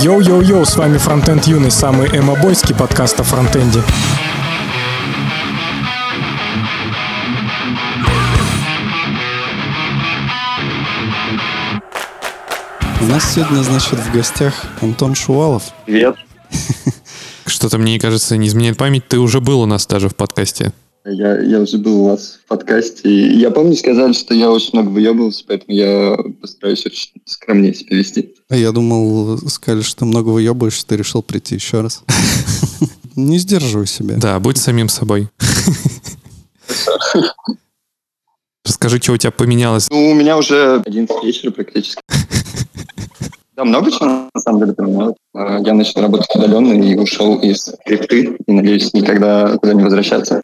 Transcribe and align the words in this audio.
Йоу-йоу-йоу, 0.00 0.64
с 0.64 0.76
вами 0.76 0.96
Фронтенд 0.96 1.44
Юность, 1.48 1.72
самый 1.72 2.08
эмо-бойский 2.08 2.72
подкаст 2.72 3.18
о 3.18 3.24
фронтенде. 3.24 3.82
У 13.00 13.06
нас 13.06 13.34
сегодня, 13.34 13.60
значит, 13.64 13.98
в 13.98 14.12
гостях 14.12 14.54
Антон 14.80 15.16
Шувалов. 15.16 15.64
Привет. 15.84 16.14
Что-то, 17.46 17.78
мне 17.78 17.98
кажется, 17.98 18.36
не 18.36 18.46
изменяет 18.46 18.78
память, 18.78 19.08
ты 19.08 19.18
уже 19.18 19.40
был 19.40 19.62
у 19.62 19.66
нас 19.66 19.84
даже 19.88 20.08
в 20.08 20.14
подкасте. 20.14 20.72
Я, 21.10 21.40
я 21.40 21.60
уже 21.60 21.78
был 21.78 22.02
у 22.02 22.08
вас 22.10 22.38
в 22.44 22.48
подкасте. 22.48 23.08
И 23.08 23.38
я 23.38 23.50
помню, 23.50 23.74
сказали, 23.74 24.12
что 24.12 24.34
я 24.34 24.50
очень 24.50 24.70
много 24.74 24.88
выебывался, 24.88 25.44
поэтому 25.46 25.74
я 25.74 26.16
постараюсь 26.40 26.84
очень 26.84 27.12
скромнее 27.24 27.74
себя 27.74 27.96
вести. 27.96 28.34
А 28.48 28.56
я 28.56 28.72
думал, 28.72 29.38
сказали, 29.48 29.82
что 29.82 30.04
много 30.04 30.28
выебываешься, 30.28 30.86
ты 30.86 30.96
решил 30.96 31.22
прийти 31.22 31.54
еще 31.54 31.80
раз. 31.80 32.02
Не 33.16 33.38
сдерживай 33.38 33.86
себя. 33.86 34.16
Да, 34.16 34.38
будь 34.38 34.58
самим 34.58 34.88
собой. 34.88 35.28
Расскажи, 38.64 38.98
что 38.98 39.12
у 39.12 39.16
тебя 39.16 39.30
поменялось. 39.30 39.88
Ну, 39.90 40.10
у 40.10 40.14
меня 40.14 40.36
уже 40.36 40.82
11 40.84 41.24
вечера 41.24 41.50
практически. 41.50 42.02
Да, 43.58 43.64
много 43.64 43.90
чего 43.90 44.28
на 44.32 44.40
самом 44.40 44.60
деле 44.60 44.72
поменялось. 44.72 45.16
А, 45.34 45.58
Я 45.58 45.74
начал 45.74 46.00
работать 46.00 46.28
удаленно 46.32 46.74
и 46.74 46.96
ушел 46.96 47.40
из 47.40 47.74
крипты. 47.84 48.36
И 48.46 48.52
надеюсь, 48.52 48.94
никогда 48.94 49.58
туда 49.58 49.74
не 49.74 49.82
возвращаться. 49.82 50.40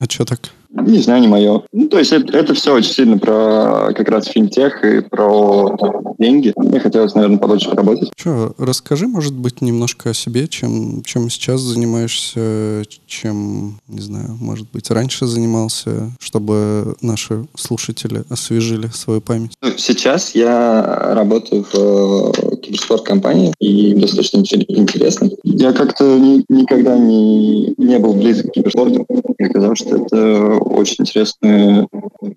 А 0.00 0.04
что 0.08 0.24
так? 0.24 0.40
Не 0.72 0.98
знаю, 0.98 1.20
не 1.20 1.28
мое. 1.28 1.62
Ну, 1.72 1.88
то 1.88 1.98
есть 1.98 2.12
это, 2.12 2.36
это 2.36 2.54
все 2.54 2.72
очень 2.74 2.92
сильно 2.92 3.18
про 3.18 3.92
как 3.94 4.08
раз 4.08 4.26
финтех 4.26 4.82
и 4.84 5.00
про 5.00 5.76
деньги. 6.18 6.52
Мне 6.56 6.80
хотелось, 6.80 7.14
наверное, 7.14 7.38
побольше 7.38 7.68
поработать. 7.68 8.10
Что, 8.16 8.54
расскажи, 8.56 9.06
может 9.08 9.34
быть, 9.34 9.60
немножко 9.60 10.10
о 10.10 10.14
себе, 10.14 10.48
чем, 10.48 11.02
чем 11.02 11.28
сейчас 11.28 11.60
занимаешься, 11.60 12.84
чем, 13.06 13.80
не 13.88 14.00
знаю, 14.00 14.38
может 14.40 14.70
быть, 14.70 14.90
раньше 14.90 15.26
занимался, 15.26 16.12
чтобы 16.20 16.94
наши 17.02 17.46
слушатели 17.56 18.22
освежили 18.30 18.86
свою 18.88 19.20
память. 19.20 19.52
Ну, 19.60 19.72
Сейчас 19.76 20.34
я 20.34 21.14
работаю 21.14 21.66
в 21.72 22.49
э, 22.60 22.66
киберспорт-компании 22.66 23.52
и 23.58 23.94
достаточно 23.94 24.38
интер- 24.38 24.64
интересно. 24.68 25.30
Я 25.42 25.72
как-то 25.72 26.18
ни- 26.18 26.44
никогда 26.48 26.96
не, 26.98 27.74
не 27.76 27.98
был 27.98 28.14
близок 28.14 28.48
к 28.48 28.52
киберспорту. 28.52 29.06
Мне 29.38 29.48
казалось, 29.48 29.78
что 29.78 29.96
это 29.96 30.56
очень 30.58 30.96
интересная 31.00 31.88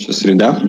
среда, 0.09 0.61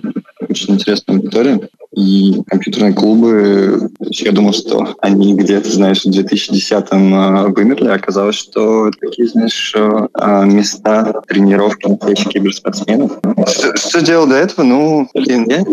очень 0.49 0.75
интересная 0.75 1.15
аудитория. 1.17 1.69
И 1.95 2.41
компьютерные 2.47 2.93
клубы, 2.93 3.89
я 3.99 4.33
думал, 4.33 4.51
что 4.51 4.95
они 4.99 5.33
где-то, 5.33 5.71
знаешь, 5.71 6.03
в 6.03 6.09
2010-м 6.09 7.53
вымерли, 7.53 7.87
а 7.87 7.93
оказалось, 7.93 8.35
что 8.35 8.91
такие, 8.99 9.29
знаешь, 9.29 9.73
э, 9.77 10.07
а, 10.13 10.43
места 10.43 11.21
тренировки 11.25 11.87
настоящих 11.87 12.27
киберспортсменов. 12.27 13.13
Что, 13.47 13.77
что 13.77 14.01
делал 14.01 14.27
до 14.27 14.35
этого? 14.35 14.65
Ну, 14.65 15.07
блин, 15.13 15.45
я 15.49 15.63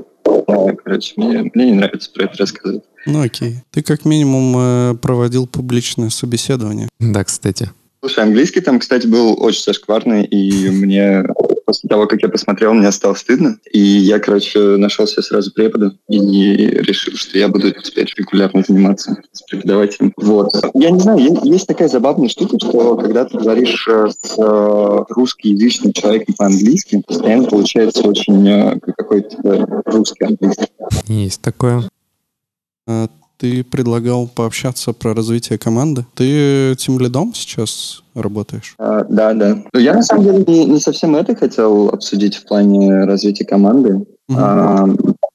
да, 0.53 0.75
короче, 0.75 1.14
мне, 1.17 1.50
мне 1.55 1.67
не 1.67 1.72
нравится 1.72 2.11
про 2.12 2.25
это 2.25 2.39
рассказывать. 2.39 2.84
Ну 3.06 3.22
окей. 3.22 3.56
Ты 3.70 3.83
как 3.83 4.05
минимум 4.05 4.55
э, 4.57 4.95
проводил 5.01 5.46
публичное 5.46 6.11
собеседование. 6.11 6.89
Да, 7.01 7.24
кстати. 7.24 7.70
Слушай, 8.05 8.24
английский 8.24 8.61
там, 8.61 8.80
кстати, 8.80 9.07
был 9.07 9.36
очень 9.40 9.63
зашкварный, 9.63 10.24
и 10.24 10.70
мне 10.70 11.24
после 11.64 11.89
того, 11.89 12.08
как 12.08 12.20
я 12.20 12.29
посмотрел, 12.29 12.74
мне 12.74 12.90
стало 12.90 13.14
стыдно. 13.14 13.58
И 13.73 13.79
я, 13.79 14.18
короче, 14.18 14.58
нашел 14.77 15.07
себе 15.07 15.23
сразу 15.23 15.52
препода 15.52 15.96
и 16.08 16.67
решил, 16.67 17.14
что 17.14 17.39
я 17.39 17.46
буду 17.46 17.70
теперь 17.70 18.12
регулярно 18.17 18.64
заниматься 18.67 19.17
с 19.30 19.42
преподавателем. 19.42 20.12
Вот. 20.17 20.48
Я 20.74 20.91
не 20.91 20.98
знаю, 20.98 21.39
есть, 21.45 21.68
такая 21.68 21.86
забавная 21.86 22.29
штука, 22.29 22.58
что 22.58 22.96
когда 22.96 23.24
ты 23.24 23.39
говоришь 23.39 23.86
э, 23.89 24.08
с 24.11 24.36
э, 24.36 25.05
русскоязычным 25.11 25.92
человеком 25.92 26.35
по-английски, 26.36 27.05
постоянно 27.07 27.45
получается 27.45 28.02
очень 28.02 28.48
э, 28.48 28.80
какой-то 28.96 29.83
русский 29.85 30.24
английский. 30.24 30.67
Есть 31.07 31.41
такое. 31.41 31.89
Ты 33.38 33.64
предлагал 33.64 34.28
пообщаться 34.28 34.92
про 34.92 35.14
развитие 35.14 35.58
команды. 35.58 36.06
Ты 36.14 36.76
тем 36.78 36.98
лидом 36.98 37.34
сейчас 37.34 38.02
работаешь? 38.14 38.74
А, 38.78 39.04
да, 39.04 39.32
да. 39.34 39.58
Я 39.74 39.94
на 39.94 40.02
самом 40.02 40.24
деле 40.24 40.44
не, 40.46 40.64
не 40.66 40.80
совсем 40.80 41.16
это 41.16 41.34
хотел 41.34 41.88
обсудить 41.88 42.36
в 42.36 42.44
плане 42.46 43.04
развития 43.04 43.44
команды. 43.44 44.04
Мгм. 44.28 44.38
А, 44.38 44.88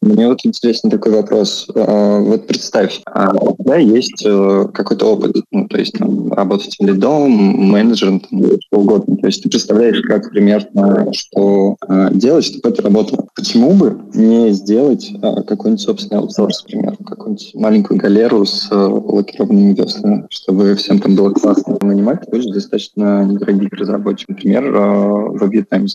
мне 0.07 0.27
вот 0.27 0.39
интересен 0.43 0.89
такой 0.89 1.11
вопрос. 1.11 1.67
А, 1.75 2.19
вот 2.19 2.47
представь, 2.47 3.01
а, 3.05 3.33
тебя 3.67 3.77
есть 3.77 4.23
э, 4.25 4.65
какой-то 4.73 5.13
опыт, 5.13 5.35
ну, 5.51 5.67
то 5.67 5.77
есть 5.77 5.93
там, 5.97 6.31
работать 6.31 6.75
лидом, 6.79 7.29
менеджером, 7.31 8.21
там, 8.21 8.43
что 8.45 8.79
угодно. 8.79 9.17
То 9.17 9.27
есть 9.27 9.43
ты 9.43 9.49
представляешь, 9.49 10.01
как 10.01 10.29
примерно 10.29 11.11
что 11.13 11.75
а, 11.87 12.09
делать, 12.11 12.45
чтобы 12.45 12.69
это 12.69 12.81
работало. 12.81 13.27
Почему 13.35 13.73
бы 13.73 13.99
не 14.13 14.51
сделать 14.51 15.11
а, 15.21 15.43
какой-нибудь 15.43 15.81
собственный 15.81 16.21
аутсорс, 16.21 16.63
например, 16.63 16.95
какую-нибудь 17.05 17.51
маленькую 17.55 17.99
галеру 17.99 18.45
с 18.45 18.69
э, 18.71 18.75
лакированными 18.75 19.73
веслами, 19.73 20.25
чтобы 20.29 20.75
всем 20.75 20.99
там 20.99 21.15
было 21.15 21.31
классно. 21.31 21.77
Нанимать 21.81 22.29
тоже 22.31 22.49
достаточно 22.49 23.25
недорогих 23.25 23.73
разработчиков. 23.73 24.35
Например, 24.35 24.71
во 24.71 25.45
Вьетнаме 25.47 25.87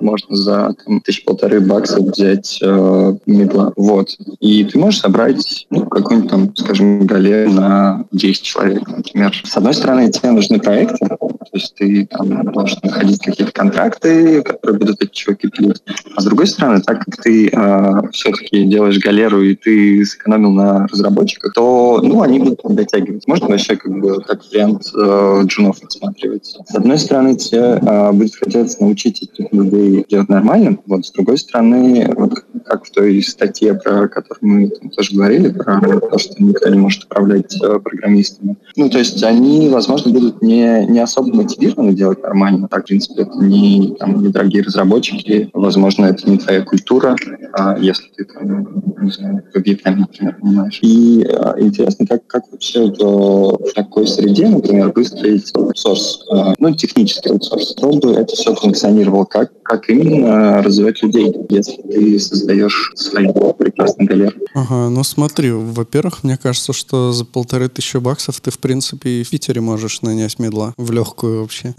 можно 0.00 0.36
за 0.36 0.74
там, 0.84 1.00
тысяч 1.00 1.24
полторы 1.24 1.60
баксов 1.60 2.00
взять 2.00 2.58
э, 2.62 3.14
медла. 3.38 3.72
Вот. 3.76 4.16
И 4.40 4.64
ты 4.64 4.78
можешь 4.78 5.00
собрать 5.00 5.66
ну, 5.70 5.86
какую-нибудь 5.86 6.30
там, 6.30 6.56
скажем, 6.56 7.06
галеру 7.06 7.52
на 7.52 8.06
10 8.12 8.42
человек, 8.42 8.88
например. 8.88 9.34
С 9.44 9.56
одной 9.56 9.74
стороны, 9.74 10.10
тебе 10.10 10.30
нужны 10.30 10.58
проекты, 10.58 11.08
то 11.50 11.56
есть 11.56 11.74
ты 11.76 12.06
там 12.06 12.52
должен 12.52 12.78
находить 12.82 13.22
какие-то 13.22 13.52
контракты, 13.52 14.42
которые 14.42 14.78
будут 14.78 15.02
эти 15.02 15.10
чуваки 15.12 15.48
пилить. 15.48 15.82
А 16.14 16.20
с 16.20 16.24
другой 16.24 16.46
стороны, 16.46 16.82
так 16.82 17.04
как 17.04 17.16
ты 17.22 17.48
э, 17.48 17.92
все-таки 18.12 18.64
делаешь 18.64 18.98
галеру 18.98 19.42
и 19.42 19.54
ты 19.54 20.04
сэкономил 20.04 20.52
на 20.52 20.86
разработчиках, 20.86 21.54
то 21.54 22.00
ну, 22.02 22.22
они 22.22 22.38
будут 22.38 22.60
дотягивать. 22.64 23.26
Можно 23.26 23.48
вообще 23.48 23.76
как 23.76 23.98
бы 23.98 24.20
как 24.22 24.42
вариант 24.50 24.82
э, 24.94 25.42
джунов 25.44 25.82
рассматривать. 25.82 26.56
С 26.66 26.74
одной 26.74 26.98
стороны, 26.98 27.36
тебе 27.36 27.80
э, 27.80 28.12
будет 28.12 28.34
хотеться 28.34 28.82
научить 28.82 29.22
этих 29.22 29.52
людей 29.52 30.04
делать 30.08 30.28
нормально, 30.28 30.78
вот 30.86 31.06
с 31.06 31.12
другой 31.12 31.38
стороны, 31.38 32.12
вот 32.16 32.44
как 32.66 32.84
в 32.84 32.90
той 32.90 33.22
статье, 33.28 33.74
про 33.74 34.08
которую 34.08 34.38
мы 34.40 34.68
там 34.68 34.90
тоже 34.90 35.14
говорили, 35.14 35.50
про 35.50 35.80
то, 35.80 36.18
что 36.18 36.34
никто 36.42 36.68
не 36.68 36.78
может 36.78 37.04
управлять 37.04 37.56
э, 37.62 37.78
программистами. 37.78 38.56
Ну, 38.76 38.88
то 38.88 38.98
есть 38.98 39.22
они, 39.22 39.68
возможно, 39.68 40.12
будут 40.12 40.42
не, 40.42 40.86
не 40.86 41.00
особо 41.00 41.34
мотивированы 41.34 41.92
делать 41.92 42.22
нормально. 42.22 42.68
Так, 42.68 42.84
в 42.84 42.86
принципе, 42.86 43.22
это 43.22 43.36
не, 43.38 43.96
там, 43.98 44.22
недорогие 44.22 44.62
разработчики, 44.62 45.50
возможно, 45.52 46.06
это 46.06 46.28
не 46.28 46.38
твоя 46.38 46.62
культура, 46.62 47.16
а 47.52 47.78
если 47.78 48.08
ты 48.16 48.24
там, 48.24 48.82
не 49.00 49.10
знаю, 49.10 49.42
в 49.54 49.58
Вьетнаме, 49.58 50.00
например, 50.00 50.36
понимаешь. 50.40 50.78
И 50.82 51.24
э, 51.28 51.54
интересно, 51.58 52.06
как, 52.06 52.26
как 52.26 52.42
вообще 52.50 52.86
в, 52.86 52.98
в 52.98 53.72
такой 53.74 54.06
среде, 54.06 54.48
например, 54.48 54.92
выстроить 54.94 55.50
аутсорс, 55.54 56.26
э, 56.32 56.54
ну, 56.58 56.74
технический 56.74 57.30
аутсорс, 57.30 57.74
чтобы 57.76 58.12
это 58.12 58.34
все 58.34 58.54
функционировало, 58.54 59.24
как, 59.24 59.50
как 59.62 59.88
именно 59.88 60.62
развивать 60.62 61.02
людей, 61.02 61.34
если 61.48 61.80
ты 61.82 62.18
создаешь 62.18 62.92
галеру. 63.24 64.36
Ага, 64.54 64.88
ну 64.88 65.04
смотри, 65.04 65.50
во-первых, 65.50 66.24
мне 66.24 66.36
кажется, 66.36 66.72
что 66.72 67.12
за 67.12 67.24
полторы 67.24 67.68
тысячи 67.68 67.96
баксов 67.98 68.40
ты, 68.40 68.50
в 68.50 68.58
принципе, 68.58 69.20
и 69.20 69.22
в 69.22 69.30
Питере 69.30 69.60
можешь 69.60 70.02
нанять 70.02 70.38
медла 70.38 70.74
в 70.76 70.90
легкую 70.90 71.42
вообще. 71.42 71.74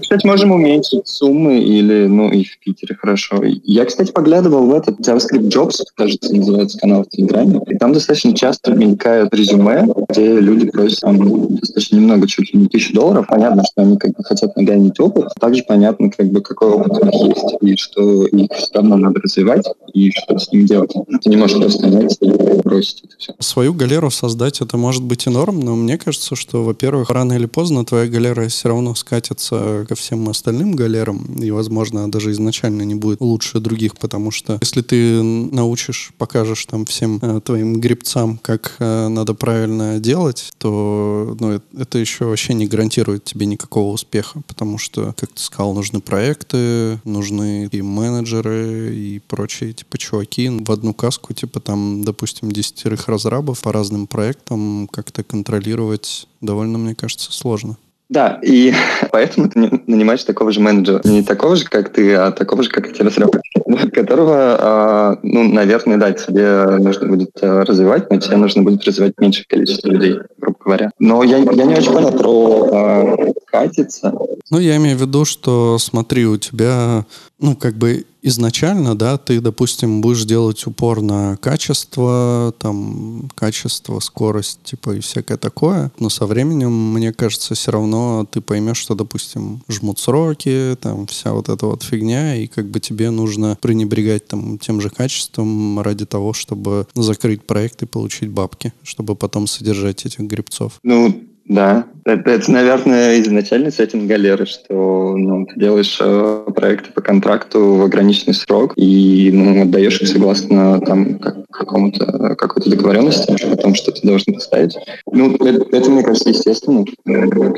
Кстати, 0.00 0.26
можем 0.26 0.52
уменьшить 0.52 1.06
суммы 1.06 1.60
или, 1.60 2.06
ну, 2.06 2.30
и 2.30 2.44
в 2.44 2.58
Питере 2.58 2.94
хорошо. 2.94 3.42
Я, 3.64 3.84
кстати, 3.84 4.12
поглядывал 4.12 4.66
в 4.66 4.74
этот 4.74 5.00
JavaScript 5.00 5.48
Jobs, 5.48 5.78
кажется, 5.96 6.34
называется 6.34 6.78
канал 6.78 7.04
в 7.04 7.08
Телеграме, 7.08 7.60
и 7.66 7.76
там 7.76 7.92
достаточно 7.92 8.34
часто 8.34 8.72
мелькают 8.72 9.34
резюме, 9.34 9.86
где 10.08 10.38
люди 10.38 10.70
просят 10.70 11.00
там 11.00 11.56
достаточно 11.56 11.96
немного, 11.96 12.26
чуть 12.26 12.52
ли 12.52 12.60
не 12.60 12.66
тысячу 12.68 12.94
долларов. 12.94 13.26
Понятно, 13.28 13.64
что 13.64 13.82
они 13.82 13.96
как 13.96 14.12
бы 14.16 14.24
хотят 14.24 14.56
нагонить 14.56 14.98
опыт, 15.00 15.26
а 15.34 15.40
также 15.40 15.62
понятно, 15.66 16.10
как 16.10 16.26
бы, 16.30 16.40
какой 16.40 16.70
опыт 16.70 16.92
у 17.00 17.06
них 17.06 17.36
есть, 17.36 17.54
и 17.60 17.76
что 17.76 18.26
их 18.26 18.50
все 18.52 18.74
равно 18.74 18.96
надо 18.96 19.20
развивать, 19.20 19.66
и 19.92 20.10
что 20.10 20.31
с 20.38 20.50
ним 20.52 20.66
делать. 20.66 20.92
Ты 21.22 21.30
не 21.30 21.36
можешь 21.36 21.58
просто 21.58 21.86
нанять 21.86 22.16
и 22.20 22.30
бросить 22.62 23.02
это 23.04 23.14
все. 23.18 23.34
Свою 23.38 23.74
галеру 23.74 24.10
создать 24.10 24.60
это 24.60 24.76
может 24.76 25.02
быть 25.02 25.26
и 25.26 25.30
норм, 25.30 25.60
но 25.60 25.76
мне 25.76 25.98
кажется, 25.98 26.36
что, 26.36 26.64
во-первых, 26.64 27.10
рано 27.10 27.34
или 27.34 27.46
поздно 27.46 27.84
твоя 27.84 28.08
галера 28.08 28.48
все 28.48 28.68
равно 28.68 28.94
скатится 28.94 29.86
ко 29.88 29.94
всем 29.94 30.28
остальным 30.28 30.74
галерам, 30.74 31.24
и, 31.40 31.50
возможно, 31.50 32.10
даже 32.10 32.30
изначально 32.32 32.82
не 32.82 32.94
будет 32.94 33.20
лучше 33.20 33.60
других, 33.60 33.96
потому 33.96 34.30
что 34.30 34.58
если 34.60 34.82
ты 34.82 35.22
научишь, 35.22 36.12
покажешь 36.18 36.64
там 36.66 36.84
всем 36.84 37.18
э, 37.22 37.40
твоим 37.44 37.80
грибцам, 37.80 38.38
как 38.38 38.76
э, 38.78 39.08
надо 39.08 39.34
правильно 39.34 39.98
делать, 39.98 40.52
то 40.58 41.36
ну, 41.38 41.52
э- 41.52 41.60
это 41.78 41.98
еще 41.98 42.26
вообще 42.26 42.54
не 42.54 42.66
гарантирует 42.66 43.24
тебе 43.24 43.46
никакого 43.46 43.92
успеха, 43.92 44.40
потому 44.46 44.78
что, 44.78 45.14
как 45.18 45.32
ты 45.32 45.42
сказал, 45.42 45.74
нужны 45.74 46.00
проекты, 46.00 47.00
нужны 47.04 47.68
и 47.70 47.82
менеджеры, 47.82 48.94
и 48.94 49.20
прочие 49.26 49.72
типа 49.72 49.98
чуваки 49.98 50.21
в 50.64 50.70
одну 50.70 50.94
каску, 50.94 51.34
типа 51.34 51.60
там, 51.60 52.04
допустим, 52.04 52.50
десятерых 52.50 53.08
разрабов 53.08 53.62
по 53.62 53.72
разным 53.72 54.06
проектам 54.06 54.88
как-то 54.90 55.22
контролировать 55.22 56.26
довольно, 56.40 56.78
мне 56.78 56.94
кажется, 56.94 57.32
сложно. 57.32 57.76
Да, 58.12 58.38
и 58.42 58.74
поэтому 59.10 59.48
ты 59.48 59.82
нанимаешь 59.86 60.22
такого 60.24 60.52
же 60.52 60.60
менеджера. 60.60 61.00
Не 61.04 61.22
такого 61.22 61.56
же, 61.56 61.64
как 61.64 61.92
ты, 61.92 62.14
а 62.14 62.30
такого 62.30 62.62
же, 62.62 62.68
как 62.68 62.90
и 62.90 62.92
тебя 62.92 63.10
которого, 63.92 64.56
а, 64.60 65.18
ну, 65.22 65.44
наверное, 65.44 65.96
да, 65.96 66.12
тебе 66.12 66.78
нужно 66.78 67.08
будет 67.08 67.30
э, 67.40 67.62
развивать, 67.62 68.10
но 68.10 68.18
тебе 68.18 68.36
нужно 68.36 68.62
будет 68.62 68.84
развивать 68.84 69.14
меньшее 69.18 69.46
количество 69.48 69.88
людей, 69.88 70.18
грубо 70.36 70.58
говоря. 70.62 70.90
Но 70.98 71.22
я, 71.22 71.38
я 71.38 71.64
не 71.64 71.74
очень 71.74 71.92
понял 71.92 72.12
про 72.12 72.68
э, 72.70 73.32
катиться. 73.46 74.12
Ну, 74.50 74.58
я 74.58 74.76
имею 74.76 74.98
в 74.98 75.00
виду, 75.00 75.24
что, 75.24 75.78
смотри, 75.78 76.26
у 76.26 76.36
тебя, 76.36 77.06
ну, 77.40 77.56
как 77.56 77.74
бы 77.74 78.04
изначально, 78.22 78.96
да, 78.96 79.18
ты, 79.18 79.40
допустим, 79.40 80.00
будешь 80.00 80.24
делать 80.24 80.66
упор 80.66 81.02
на 81.02 81.36
качество, 81.36 82.54
там, 82.58 83.30
качество, 83.34 83.98
скорость, 84.00 84.60
типа, 84.64 84.96
и 84.96 85.00
всякое 85.00 85.36
такое, 85.36 85.92
но 85.98 86.08
со 86.08 86.26
временем, 86.26 86.72
мне 86.92 87.12
кажется, 87.12 87.54
все 87.54 87.72
равно 87.72 88.26
ты 88.30 88.40
поймешь, 88.40 88.78
что, 88.78 88.94
допустим, 88.94 89.62
жмут 89.68 89.98
сроки, 89.98 90.76
там, 90.80 91.06
вся 91.06 91.32
вот 91.32 91.48
эта 91.48 91.66
вот 91.66 91.82
фигня, 91.82 92.36
и 92.36 92.46
как 92.46 92.70
бы 92.70 92.80
тебе 92.80 93.10
нужно 93.10 93.58
пренебрегать 93.60 94.28
там 94.28 94.58
тем 94.58 94.80
же 94.80 94.88
качеством 94.90 95.80
ради 95.80 96.06
того, 96.06 96.32
чтобы 96.32 96.86
закрыть 96.94 97.44
проект 97.44 97.82
и 97.82 97.86
получить 97.86 98.30
бабки, 98.30 98.72
чтобы 98.82 99.16
потом 99.16 99.46
содержать 99.46 100.06
этих 100.06 100.20
грибцов. 100.20 100.78
Ну, 100.82 101.31
да, 101.54 101.86
это, 102.04 102.30
это, 102.30 102.50
наверное, 102.50 103.20
изначальный 103.20 103.70
сеттинг 103.70 104.08
галеры, 104.08 104.44
что 104.46 105.16
ну, 105.16 105.46
ты 105.46 105.58
делаешь 105.58 105.98
э, 106.00 106.46
проекты 106.54 106.90
по 106.90 107.00
контракту 107.00 107.76
в 107.76 107.82
ограниченный 107.82 108.34
срок 108.34 108.72
и 108.76 109.30
ну, 109.32 109.62
отдаешь 109.62 110.00
их 110.00 110.08
согласно 110.08 110.80
там 110.80 111.18
как, 111.18 111.46
какому-то 111.50 112.34
какой-то 112.34 112.70
договоренности 112.70 113.30
о 113.44 113.56
том, 113.56 113.74
что 113.74 113.92
ты 113.92 114.06
должен 114.06 114.34
поставить. 114.34 114.76
Ну, 115.10 115.36
это, 115.36 115.76
это 115.76 115.90
мне 115.90 116.02
кажется, 116.02 116.30
естественно. 116.30 116.84
К, 116.84 117.54